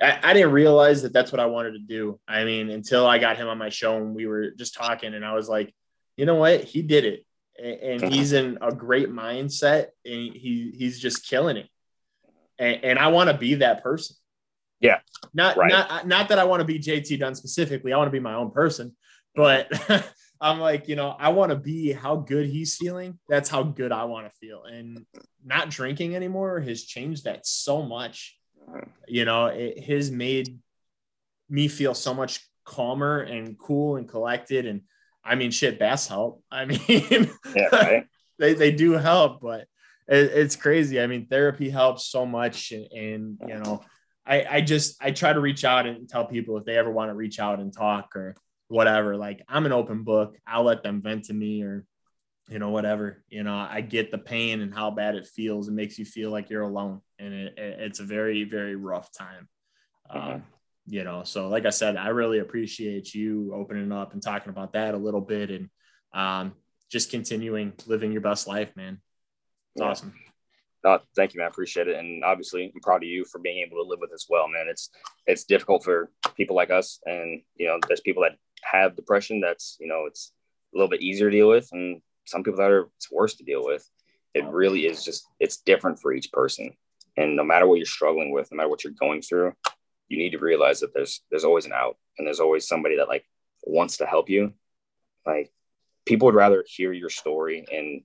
I, 0.00 0.18
I, 0.22 0.32
didn't 0.32 0.52
realize 0.52 1.02
that 1.02 1.12
that's 1.12 1.32
what 1.32 1.40
I 1.40 1.46
wanted 1.46 1.72
to 1.72 1.80
do. 1.80 2.18
I 2.26 2.44
mean, 2.44 2.70
until 2.70 3.06
I 3.06 3.18
got 3.18 3.36
him 3.36 3.48
on 3.48 3.58
my 3.58 3.68
show 3.68 3.96
and 3.96 4.14
we 4.14 4.26
were 4.26 4.50
just 4.50 4.74
talking, 4.74 5.14
and 5.14 5.24
I 5.24 5.34
was 5.34 5.48
like, 5.48 5.74
you 6.16 6.26
know 6.26 6.36
what? 6.36 6.64
He 6.64 6.82
did 6.82 7.04
it, 7.04 7.26
and, 7.62 8.02
and 8.02 8.12
he's 8.12 8.32
in 8.32 8.58
a 8.60 8.72
great 8.72 9.10
mindset, 9.10 9.88
and 10.04 10.34
he 10.34 10.72
he's 10.76 11.00
just 11.00 11.28
killing 11.28 11.56
it. 11.56 11.68
And, 12.58 12.84
and 12.84 12.98
I 12.98 13.08
want 13.08 13.30
to 13.30 13.36
be 13.36 13.56
that 13.56 13.82
person. 13.82 14.16
Yeah. 14.80 14.98
Not 15.32 15.56
right. 15.56 15.70
not 15.70 16.06
not 16.06 16.28
that 16.28 16.38
I 16.38 16.44
want 16.44 16.60
to 16.60 16.64
be 16.64 16.78
JT 16.78 17.18
Dunn 17.18 17.34
specifically. 17.34 17.92
I 17.92 17.96
want 17.96 18.08
to 18.08 18.12
be 18.12 18.20
my 18.20 18.34
own 18.34 18.50
person, 18.50 18.94
but 19.34 19.68
I'm 20.40 20.60
like, 20.60 20.88
you 20.88 20.96
know, 20.96 21.16
I 21.18 21.30
want 21.30 21.50
to 21.50 21.56
be 21.56 21.92
how 21.92 22.16
good 22.16 22.46
he's 22.46 22.76
feeling. 22.76 23.18
That's 23.28 23.48
how 23.48 23.62
good 23.62 23.92
I 23.92 24.04
want 24.04 24.26
to 24.26 24.38
feel. 24.38 24.64
And 24.64 25.06
not 25.44 25.70
drinking 25.70 26.14
anymore 26.14 26.60
has 26.60 26.84
changed 26.84 27.24
that 27.24 27.46
so 27.46 27.82
much. 27.82 28.36
You 29.08 29.24
know, 29.24 29.46
it 29.46 29.84
has 29.84 30.10
made 30.10 30.58
me 31.48 31.68
feel 31.68 31.94
so 31.94 32.14
much 32.14 32.40
calmer 32.64 33.20
and 33.20 33.58
cool 33.58 33.96
and 33.96 34.08
collected. 34.08 34.66
And 34.66 34.82
I 35.24 35.34
mean, 35.34 35.50
shit, 35.50 35.78
bass 35.78 36.08
help. 36.08 36.42
I 36.50 36.64
mean, 36.64 37.30
yeah, 37.54 37.68
right? 37.72 38.06
they, 38.38 38.54
they 38.54 38.72
do 38.72 38.92
help, 38.92 39.40
but 39.40 39.62
it, 40.08 40.30
it's 40.32 40.56
crazy. 40.56 41.00
I 41.00 41.06
mean, 41.06 41.26
therapy 41.26 41.70
helps 41.70 42.06
so 42.06 42.26
much. 42.26 42.72
And, 42.72 42.86
and 42.92 43.38
you 43.46 43.54
know, 43.60 43.82
I, 44.26 44.44
I 44.48 44.60
just, 44.60 44.96
I 45.02 45.10
try 45.10 45.32
to 45.32 45.40
reach 45.40 45.64
out 45.64 45.86
and 45.86 46.08
tell 46.08 46.24
people 46.26 46.56
if 46.56 46.64
they 46.64 46.76
ever 46.76 46.90
want 46.90 47.10
to 47.10 47.14
reach 47.14 47.38
out 47.38 47.60
and 47.60 47.72
talk 47.72 48.16
or 48.16 48.34
whatever, 48.68 49.16
like 49.16 49.42
I'm 49.48 49.66
an 49.66 49.72
open 49.72 50.02
book. 50.02 50.36
I'll 50.46 50.64
let 50.64 50.82
them 50.82 51.02
vent 51.02 51.24
to 51.24 51.34
me 51.34 51.62
or 51.62 51.84
you 52.48 52.58
know, 52.58 52.70
whatever, 52.70 53.22
you 53.28 53.42
know, 53.42 53.56
I 53.56 53.80
get 53.80 54.10
the 54.10 54.18
pain 54.18 54.60
and 54.60 54.74
how 54.74 54.90
bad 54.90 55.14
it 55.14 55.26
feels. 55.26 55.68
It 55.68 55.72
makes 55.72 55.98
you 55.98 56.04
feel 56.04 56.30
like 56.30 56.50
you're 56.50 56.62
alone. 56.62 57.00
And 57.18 57.32
it, 57.32 57.58
it, 57.58 57.80
it's 57.80 58.00
a 58.00 58.04
very, 58.04 58.44
very 58.44 58.76
rough 58.76 59.10
time. 59.12 59.48
Mm-hmm. 60.14 60.32
Um, 60.32 60.44
you 60.86 61.04
know, 61.04 61.24
so 61.24 61.48
like 61.48 61.64
I 61.64 61.70
said, 61.70 61.96
I 61.96 62.08
really 62.08 62.40
appreciate 62.40 63.14
you 63.14 63.52
opening 63.54 63.90
up 63.92 64.12
and 64.12 64.22
talking 64.22 64.50
about 64.50 64.74
that 64.74 64.94
a 64.94 64.98
little 64.98 65.22
bit 65.22 65.50
and 65.50 65.70
um, 66.12 66.52
just 66.90 67.10
continuing 67.10 67.72
living 67.86 68.12
your 68.12 68.20
best 68.20 68.46
life, 68.46 68.76
man. 68.76 69.00
It's 69.74 69.82
yeah. 69.82 69.88
awesome. 69.88 70.14
Thank 71.16 71.34
you, 71.34 71.38
man. 71.38 71.46
I 71.46 71.48
appreciate 71.48 71.88
it. 71.88 71.96
And 71.96 72.22
obviously 72.22 72.70
I'm 72.74 72.80
proud 72.80 73.02
of 73.02 73.08
you 73.08 73.24
for 73.24 73.38
being 73.38 73.64
able 73.64 73.82
to 73.82 73.88
live 73.88 74.00
with 74.00 74.12
as 74.12 74.26
well, 74.28 74.48
man. 74.48 74.66
It's, 74.68 74.90
it's 75.26 75.44
difficult 75.44 75.82
for 75.82 76.10
people 76.36 76.56
like 76.56 76.70
us. 76.70 77.00
And, 77.06 77.42
you 77.56 77.66
know, 77.66 77.78
there's 77.88 78.00
people 78.00 78.22
that 78.22 78.36
have 78.62 78.96
depression 78.96 79.40
that's, 79.40 79.76
you 79.80 79.86
know, 79.86 80.04
it's 80.06 80.32
a 80.74 80.76
little 80.76 80.90
bit 80.90 81.00
easier 81.00 81.30
to 81.30 81.36
deal 81.36 81.48
with. 81.48 81.68
And 81.72 82.02
some 82.24 82.42
people 82.42 82.58
that 82.58 82.70
are 82.70 82.88
it's 82.96 83.10
worse 83.10 83.34
to 83.34 83.44
deal 83.44 83.64
with. 83.64 83.88
It 84.34 84.44
really 84.46 84.86
is 84.86 85.04
just 85.04 85.26
it's 85.38 85.58
different 85.58 86.00
for 86.00 86.12
each 86.12 86.32
person. 86.32 86.72
And 87.16 87.36
no 87.36 87.44
matter 87.44 87.66
what 87.66 87.76
you're 87.76 87.86
struggling 87.86 88.32
with, 88.32 88.50
no 88.50 88.56
matter 88.56 88.68
what 88.68 88.82
you're 88.82 88.92
going 88.98 89.22
through, 89.22 89.52
you 90.08 90.18
need 90.18 90.30
to 90.30 90.38
realize 90.38 90.80
that 90.80 90.92
there's 90.94 91.22
there's 91.30 91.44
always 91.44 91.66
an 91.66 91.72
out 91.72 91.96
and 92.18 92.26
there's 92.26 92.40
always 92.40 92.66
somebody 92.66 92.96
that 92.96 93.08
like 93.08 93.24
wants 93.62 93.98
to 93.98 94.06
help 94.06 94.28
you. 94.28 94.52
Like 95.24 95.52
people 96.06 96.26
would 96.26 96.34
rather 96.34 96.64
hear 96.66 96.92
your 96.92 97.10
story 97.10 97.64
and 97.70 98.02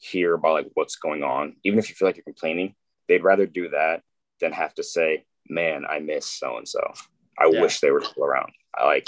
hear 0.00 0.34
about 0.34 0.54
like 0.54 0.70
what's 0.74 0.96
going 0.96 1.22
on, 1.22 1.56
even 1.62 1.78
if 1.78 1.88
you 1.88 1.94
feel 1.94 2.08
like 2.08 2.16
you're 2.16 2.24
complaining, 2.24 2.74
they'd 3.06 3.22
rather 3.22 3.46
do 3.46 3.68
that 3.68 4.02
than 4.40 4.52
have 4.52 4.74
to 4.74 4.82
say, 4.82 5.24
Man, 5.48 5.84
I 5.88 5.98
miss 5.98 6.26
so 6.26 6.58
and 6.58 6.68
so. 6.68 6.80
I 7.38 7.48
yeah. 7.50 7.60
wish 7.60 7.80
they 7.80 7.90
were 7.90 8.02
still 8.02 8.24
around. 8.24 8.52
I 8.76 8.86
like 8.86 9.06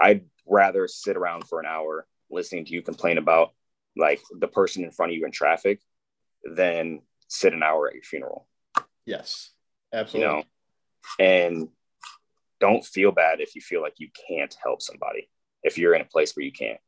I'd 0.00 0.24
rather 0.46 0.88
sit 0.88 1.16
around 1.16 1.46
for 1.48 1.60
an 1.60 1.66
hour 1.66 2.06
listening 2.30 2.64
to 2.64 2.72
you 2.72 2.82
complain 2.82 3.18
about 3.18 3.52
like 3.96 4.20
the 4.38 4.48
person 4.48 4.84
in 4.84 4.90
front 4.90 5.12
of 5.12 5.18
you 5.18 5.24
in 5.24 5.30
traffic 5.30 5.80
than 6.44 7.00
sit 7.28 7.52
an 7.52 7.62
hour 7.62 7.88
at 7.88 7.94
your 7.94 8.02
funeral. 8.02 8.46
Yes, 9.06 9.50
absolutely. 9.92 10.28
You 10.28 10.36
know, 10.36 10.42
and 11.18 11.68
don't 12.60 12.84
feel 12.84 13.12
bad 13.12 13.40
if 13.40 13.54
you 13.54 13.60
feel 13.60 13.82
like 13.82 13.94
you 13.98 14.08
can't 14.28 14.54
help 14.62 14.80
somebody 14.80 15.28
if 15.62 15.78
you're 15.78 15.94
in 15.94 16.00
a 16.00 16.06
place 16.06 16.34
where 16.34 16.44
you 16.44 16.52
can't. 16.52 16.80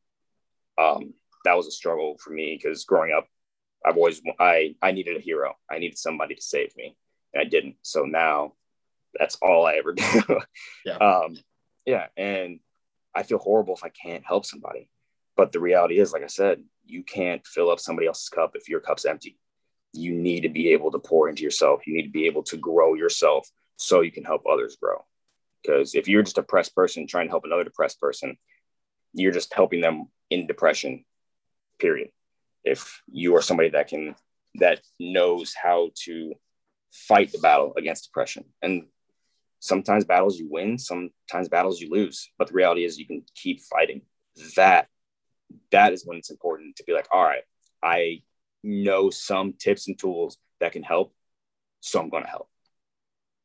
Um, 0.78 1.14
that 1.46 1.56
was 1.56 1.66
a 1.66 1.72
struggle 1.72 2.16
for 2.18 2.30
me 2.30 2.58
because 2.60 2.84
growing 2.84 3.12
up, 3.12 3.26
I've 3.84 3.96
always 3.96 4.20
I 4.38 4.74
I 4.82 4.92
needed 4.92 5.16
a 5.16 5.20
hero. 5.20 5.54
I 5.70 5.78
needed 5.78 5.98
somebody 5.98 6.34
to 6.34 6.42
save 6.42 6.76
me, 6.76 6.96
and 7.32 7.40
I 7.40 7.44
didn't. 7.48 7.76
So 7.82 8.02
now, 8.02 8.52
that's 9.18 9.36
all 9.36 9.64
I 9.66 9.74
ever 9.74 9.92
do. 9.94 10.40
yeah. 10.84 10.96
Um, 10.96 11.36
yeah, 11.84 12.06
and 12.16 12.60
I 13.14 13.22
feel 13.22 13.38
horrible 13.38 13.74
if 13.74 13.84
I 13.84 13.90
can't 13.90 14.26
help 14.26 14.44
somebody. 14.44 14.90
But 15.36 15.52
the 15.52 15.60
reality 15.60 15.98
is, 15.98 16.12
like 16.12 16.22
I 16.22 16.28
said, 16.28 16.62
you 16.84 17.02
can't 17.02 17.46
fill 17.46 17.70
up 17.70 17.80
somebody 17.80 18.06
else's 18.06 18.28
cup 18.28 18.52
if 18.54 18.68
your 18.68 18.80
cup's 18.80 19.04
empty. 19.04 19.38
You 19.92 20.14
need 20.14 20.40
to 20.40 20.48
be 20.48 20.70
able 20.70 20.90
to 20.92 20.98
pour 20.98 21.28
into 21.28 21.42
yourself. 21.42 21.86
You 21.86 21.94
need 21.94 22.04
to 22.04 22.10
be 22.10 22.26
able 22.26 22.42
to 22.44 22.56
grow 22.56 22.94
yourself 22.94 23.48
so 23.76 24.00
you 24.00 24.10
can 24.10 24.24
help 24.24 24.42
others 24.50 24.76
grow. 24.80 25.04
Because 25.62 25.94
if 25.94 26.08
you're 26.08 26.22
just 26.22 26.38
a 26.38 26.42
depressed 26.42 26.74
person 26.74 27.06
trying 27.06 27.26
to 27.26 27.30
help 27.30 27.44
another 27.44 27.64
depressed 27.64 28.00
person, 28.00 28.36
you're 29.12 29.32
just 29.32 29.52
helping 29.52 29.80
them 29.80 30.08
in 30.30 30.46
depression, 30.46 31.04
period. 31.78 32.10
If 32.64 33.02
you 33.10 33.36
are 33.36 33.42
somebody 33.42 33.70
that 33.70 33.88
can, 33.88 34.14
that 34.56 34.80
knows 34.98 35.54
how 35.54 35.90
to 36.04 36.32
fight 36.90 37.32
the 37.32 37.38
battle 37.38 37.74
against 37.76 38.04
depression. 38.04 38.44
And 38.62 38.86
sometimes 39.60 40.04
battles 40.04 40.38
you 40.38 40.48
win, 40.50 40.78
sometimes 40.78 41.48
battles 41.48 41.80
you 41.80 41.90
lose. 41.90 42.30
But 42.38 42.48
the 42.48 42.54
reality 42.54 42.84
is 42.84 42.98
you 42.98 43.06
can 43.06 43.22
keep 43.34 43.60
fighting. 43.62 44.02
That 44.56 44.88
that 45.70 45.92
is 45.92 46.04
when 46.04 46.18
it's 46.18 46.30
important 46.30 46.76
to 46.76 46.84
be 46.84 46.92
like, 46.92 47.08
all 47.12 47.22
right, 47.22 47.42
I 47.82 48.22
know 48.62 49.10
some 49.10 49.52
tips 49.52 49.88
and 49.88 49.98
tools 49.98 50.38
that 50.60 50.72
can 50.72 50.82
help, 50.82 51.14
so 51.80 52.00
I'm 52.00 52.10
going 52.10 52.24
to 52.24 52.28
help. 52.28 52.48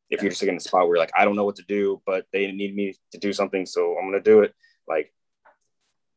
If 0.09 0.21
you're 0.21 0.31
just 0.31 0.43
in 0.43 0.57
a 0.57 0.59
spot 0.59 0.87
where 0.87 0.97
like, 0.97 1.11
I 1.17 1.23
don't 1.23 1.35
know 1.35 1.45
what 1.45 1.55
to 1.57 1.63
do, 1.63 2.01
but 2.05 2.25
they 2.33 2.51
need 2.51 2.75
me 2.75 2.95
to 3.13 3.17
do 3.17 3.31
something, 3.31 3.65
so 3.65 3.95
I'm 3.97 4.09
going 4.09 4.21
to 4.21 4.29
do 4.29 4.41
it. 4.41 4.53
Like, 4.87 5.13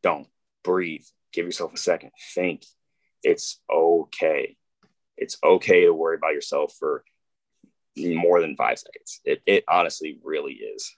don't 0.02 0.26
breathe. 0.64 1.04
Give 1.34 1.46
yourself 1.46 1.74
a 1.74 1.78
second. 1.78 2.12
Think. 2.34 2.64
It's 3.22 3.60
okay. 3.70 4.56
It's 5.16 5.36
okay 5.42 5.84
to 5.84 5.92
worry 5.92 6.16
about 6.16 6.32
yourself 6.32 6.74
for 6.78 7.04
more 7.96 8.40
than 8.40 8.56
five 8.56 8.78
seconds. 8.78 9.20
It, 9.24 9.42
it 9.46 9.64
honestly 9.68 10.18
really 10.22 10.54
is. 10.54 10.94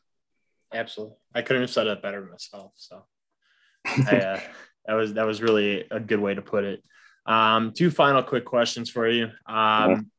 Absolutely. 0.73 1.17
I 1.35 1.43
couldn't 1.43 1.63
have 1.63 1.71
said 1.71 1.87
it 1.87 2.03
better 2.03 2.23
myself. 2.23 2.73
So 2.77 3.05
I, 3.87 4.17
uh, 4.17 4.41
that 4.87 4.95
was 4.95 5.15
that 5.15 5.27
was 5.27 5.41
really 5.41 5.85
a 5.91 6.01
good 6.01 6.21
way 6.21 6.35
to 6.35 6.43
put 6.43 6.65
it. 6.65 6.83
Um, 7.25 7.73
two 7.73 7.91
final 7.91 8.23
quick 8.23 8.45
questions 8.45 8.91
for 8.91 9.09
you. 9.09 9.31
Um, 9.47 10.11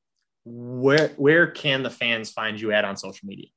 where 0.46 1.10
where 1.10 1.48
can 1.48 1.84
the 1.84 1.90
fans 1.90 2.32
find 2.32 2.60
you 2.60 2.72
at 2.72 2.86
on 2.86 2.98
social 2.98 3.28
media? 3.28 3.48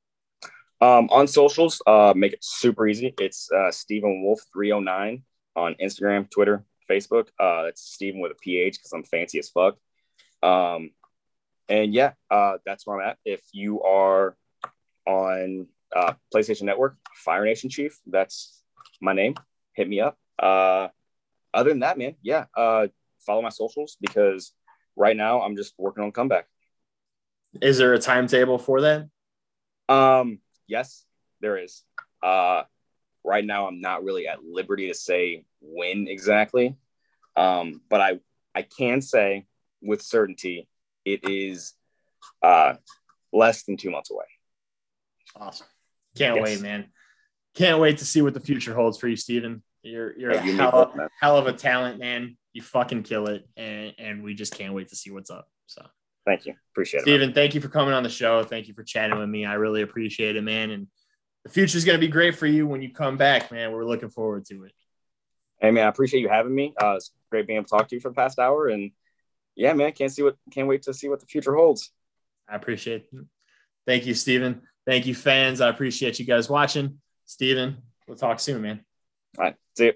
Um, 0.81 1.09
on 1.11 1.27
socials, 1.27 1.83
uh, 1.87 2.13
make 2.17 2.33
it 2.33 2.43
super 2.43 2.87
easy. 2.87 3.15
It's 3.19 3.51
uh, 3.53 3.71
Stephen 3.71 4.23
Wolf 4.23 4.41
three 4.53 4.71
hundred 4.71 4.91
oh 4.91 4.99
nine 4.99 5.23
on 5.57 5.75
Instagram, 5.83 6.31
Twitter, 6.31 6.65
Facebook. 6.91 7.29
Uh, 7.39 7.65
it's 7.69 7.83
Stephen 7.83 8.21
with 8.21 8.33
a 8.33 8.37
PH 8.37 8.79
because 8.79 8.93
I'm 8.93 9.05
fancy 9.05 9.39
as 9.39 9.49
fuck. 9.49 9.77
Um, 10.43 10.91
and 11.69 11.95
yeah, 11.95 12.13
uh, 12.31 12.59
that's 12.67 12.87
where 12.87 13.01
I'm 13.01 13.11
at. 13.11 13.19
If 13.25 13.41
you 13.53 13.83
are 13.83 14.37
on 15.07 15.67
uh, 15.95 16.15
PlayStation 16.35 16.63
Network, 16.63 16.97
Fire 17.15 17.45
Nation 17.45 17.71
Chief, 17.71 17.99
that's 18.07 18.63
my 19.01 19.13
name. 19.13 19.35
Hit 19.75 19.89
me 19.89 20.01
up. 20.01 20.19
Uh, 20.39 20.89
other 21.53 21.71
than 21.71 21.81
that, 21.81 21.99
man, 21.99 22.17
yeah, 22.23 22.47
uh, 22.57 22.89
follow 23.25 23.43
my 23.43 23.49
socials 23.51 23.97
because 24.01 24.53
right 24.97 25.17
now 25.17 25.43
I'm 25.43 25.57
just 25.57 25.75
working 25.79 26.03
on 26.03 26.13
comeback. 26.13 26.47
Is 27.61 27.79
there 27.79 27.95
a 27.95 27.99
timetable 27.99 28.59
for 28.59 28.81
that? 28.83 29.09
Um, 29.89 30.39
yes, 30.67 31.05
there 31.41 31.57
is. 31.57 31.83
Uh, 32.23 32.63
right 33.25 33.45
now 33.45 33.67
I'm 33.67 33.81
not 33.81 34.05
really 34.05 34.27
at 34.27 34.45
liberty 34.45 34.89
to 34.89 34.95
say 34.95 35.45
when 35.61 36.09
exactly, 36.09 36.77
um, 37.37 37.81
but 37.89 38.01
I 38.01 38.21
I 38.55 38.63
can 38.63 39.01
say 39.01 39.47
with 39.83 40.03
certainty 40.03 40.69
it 41.05 41.29
is 41.29 41.75
uh, 42.43 42.75
less 43.33 43.65
than 43.65 43.77
two 43.77 43.91
months 43.91 44.11
away. 44.11 44.25
Awesome! 45.37 45.67
Can't 46.17 46.37
yes. 46.37 46.45
wait, 46.45 46.63
man. 46.63 46.87
Can't 47.55 47.81
wait 47.81 47.99
to 47.99 48.05
see 48.05 48.23
what 48.23 48.35
the 48.35 48.41
future 48.41 48.75
holds 48.75 48.99
for 48.99 49.09
you, 49.09 49.17
Stephen. 49.17 49.63
You're 49.83 50.17
you're 50.19 50.31
a 50.33 50.41
hell, 50.41 50.75
of, 50.75 51.11
hell 51.21 51.37
of 51.37 51.47
a 51.47 51.53
talent, 51.53 51.99
man. 51.99 52.37
You 52.53 52.63
fucking 52.63 53.03
kill 53.05 53.29
it, 53.29 53.49
and 53.57 53.95
and 53.99 54.23
we 54.23 54.35
just 54.35 54.55
can't 54.55 54.75
wait 54.75 54.89
to 54.89 54.97
see 54.97 55.11
what's 55.11 55.31
up. 55.31 55.49
So 55.67 55.85
thank 56.27 56.47
you, 56.47 56.55
appreciate 56.73 57.03
Stephen, 57.03 57.15
it. 57.15 57.25
Stephen, 57.25 57.35
thank 57.35 57.55
you 57.55 57.61
for 57.61 57.69
coming 57.69 57.95
on 57.95 58.03
the 58.03 58.11
show. 58.11 58.45
Thank 58.45 58.69
you 58.69 58.75
for 58.75 58.83
chatting 58.83 59.19
with 59.19 59.29
me. 59.29 59.47
I 59.47 59.55
really 59.55 59.83
appreciate 59.83 60.37
it, 60.37 60.43
man. 60.43 60.71
And 60.71 60.87
the 61.45 61.51
future 61.51 61.79
is 61.79 61.85
gonna 61.85 61.99
be 61.99 62.09
great 62.09 62.37
for 62.37 62.47
you 62.47 62.67
when 62.67 62.83
you 62.83 62.93
come 62.93 63.17
back, 63.17 63.51
man. 63.51 63.73
We're 63.73 63.85
looking 63.85 64.11
forward 64.11 64.45
to 64.47 64.65
it. 64.65 64.73
Hey 65.61 65.71
man, 65.71 65.87
I 65.87 65.89
appreciate 65.89 66.21
you 66.21 66.29
having 66.29 66.55
me. 66.55 66.75
Uh, 66.81 66.95
it's 66.97 67.11
great 67.31 67.47
being 67.47 67.59
able 67.59 67.67
to 67.67 67.71
talk 67.71 67.89
to 67.89 67.95
you 67.95 68.01
for 68.01 68.09
the 68.09 68.15
past 68.15 68.39
hour, 68.39 68.69
and 68.69 68.91
yeah, 69.55 69.73
man, 69.73 69.93
can't 69.93 70.13
see 70.13 70.23
what 70.23 70.37
can't 70.51 70.69
wait 70.69 70.83
to 70.83 70.95
see 70.95 71.09
what 71.09 71.21
the 71.21 71.27
future 71.27 71.55
holds. 71.55 71.93
I 72.49 72.57
appreciate 72.57 73.07
it. 73.13 73.25
Thank 73.87 74.07
you, 74.07 74.15
Stephen. 74.15 74.63
Thank 74.87 75.07
you, 75.07 75.15
fans. 75.15 75.61
I 75.61 75.69
appreciate 75.69 76.19
you 76.19 76.25
guys 76.25 76.49
watching. 76.49 77.01
Stephen, 77.25 77.79
we'll 78.09 78.17
talk 78.17 78.41
soon, 78.41 78.63
man. 78.63 78.85
All 79.39 79.45
right. 79.45 79.57
See 79.77 79.87
you. 79.87 79.93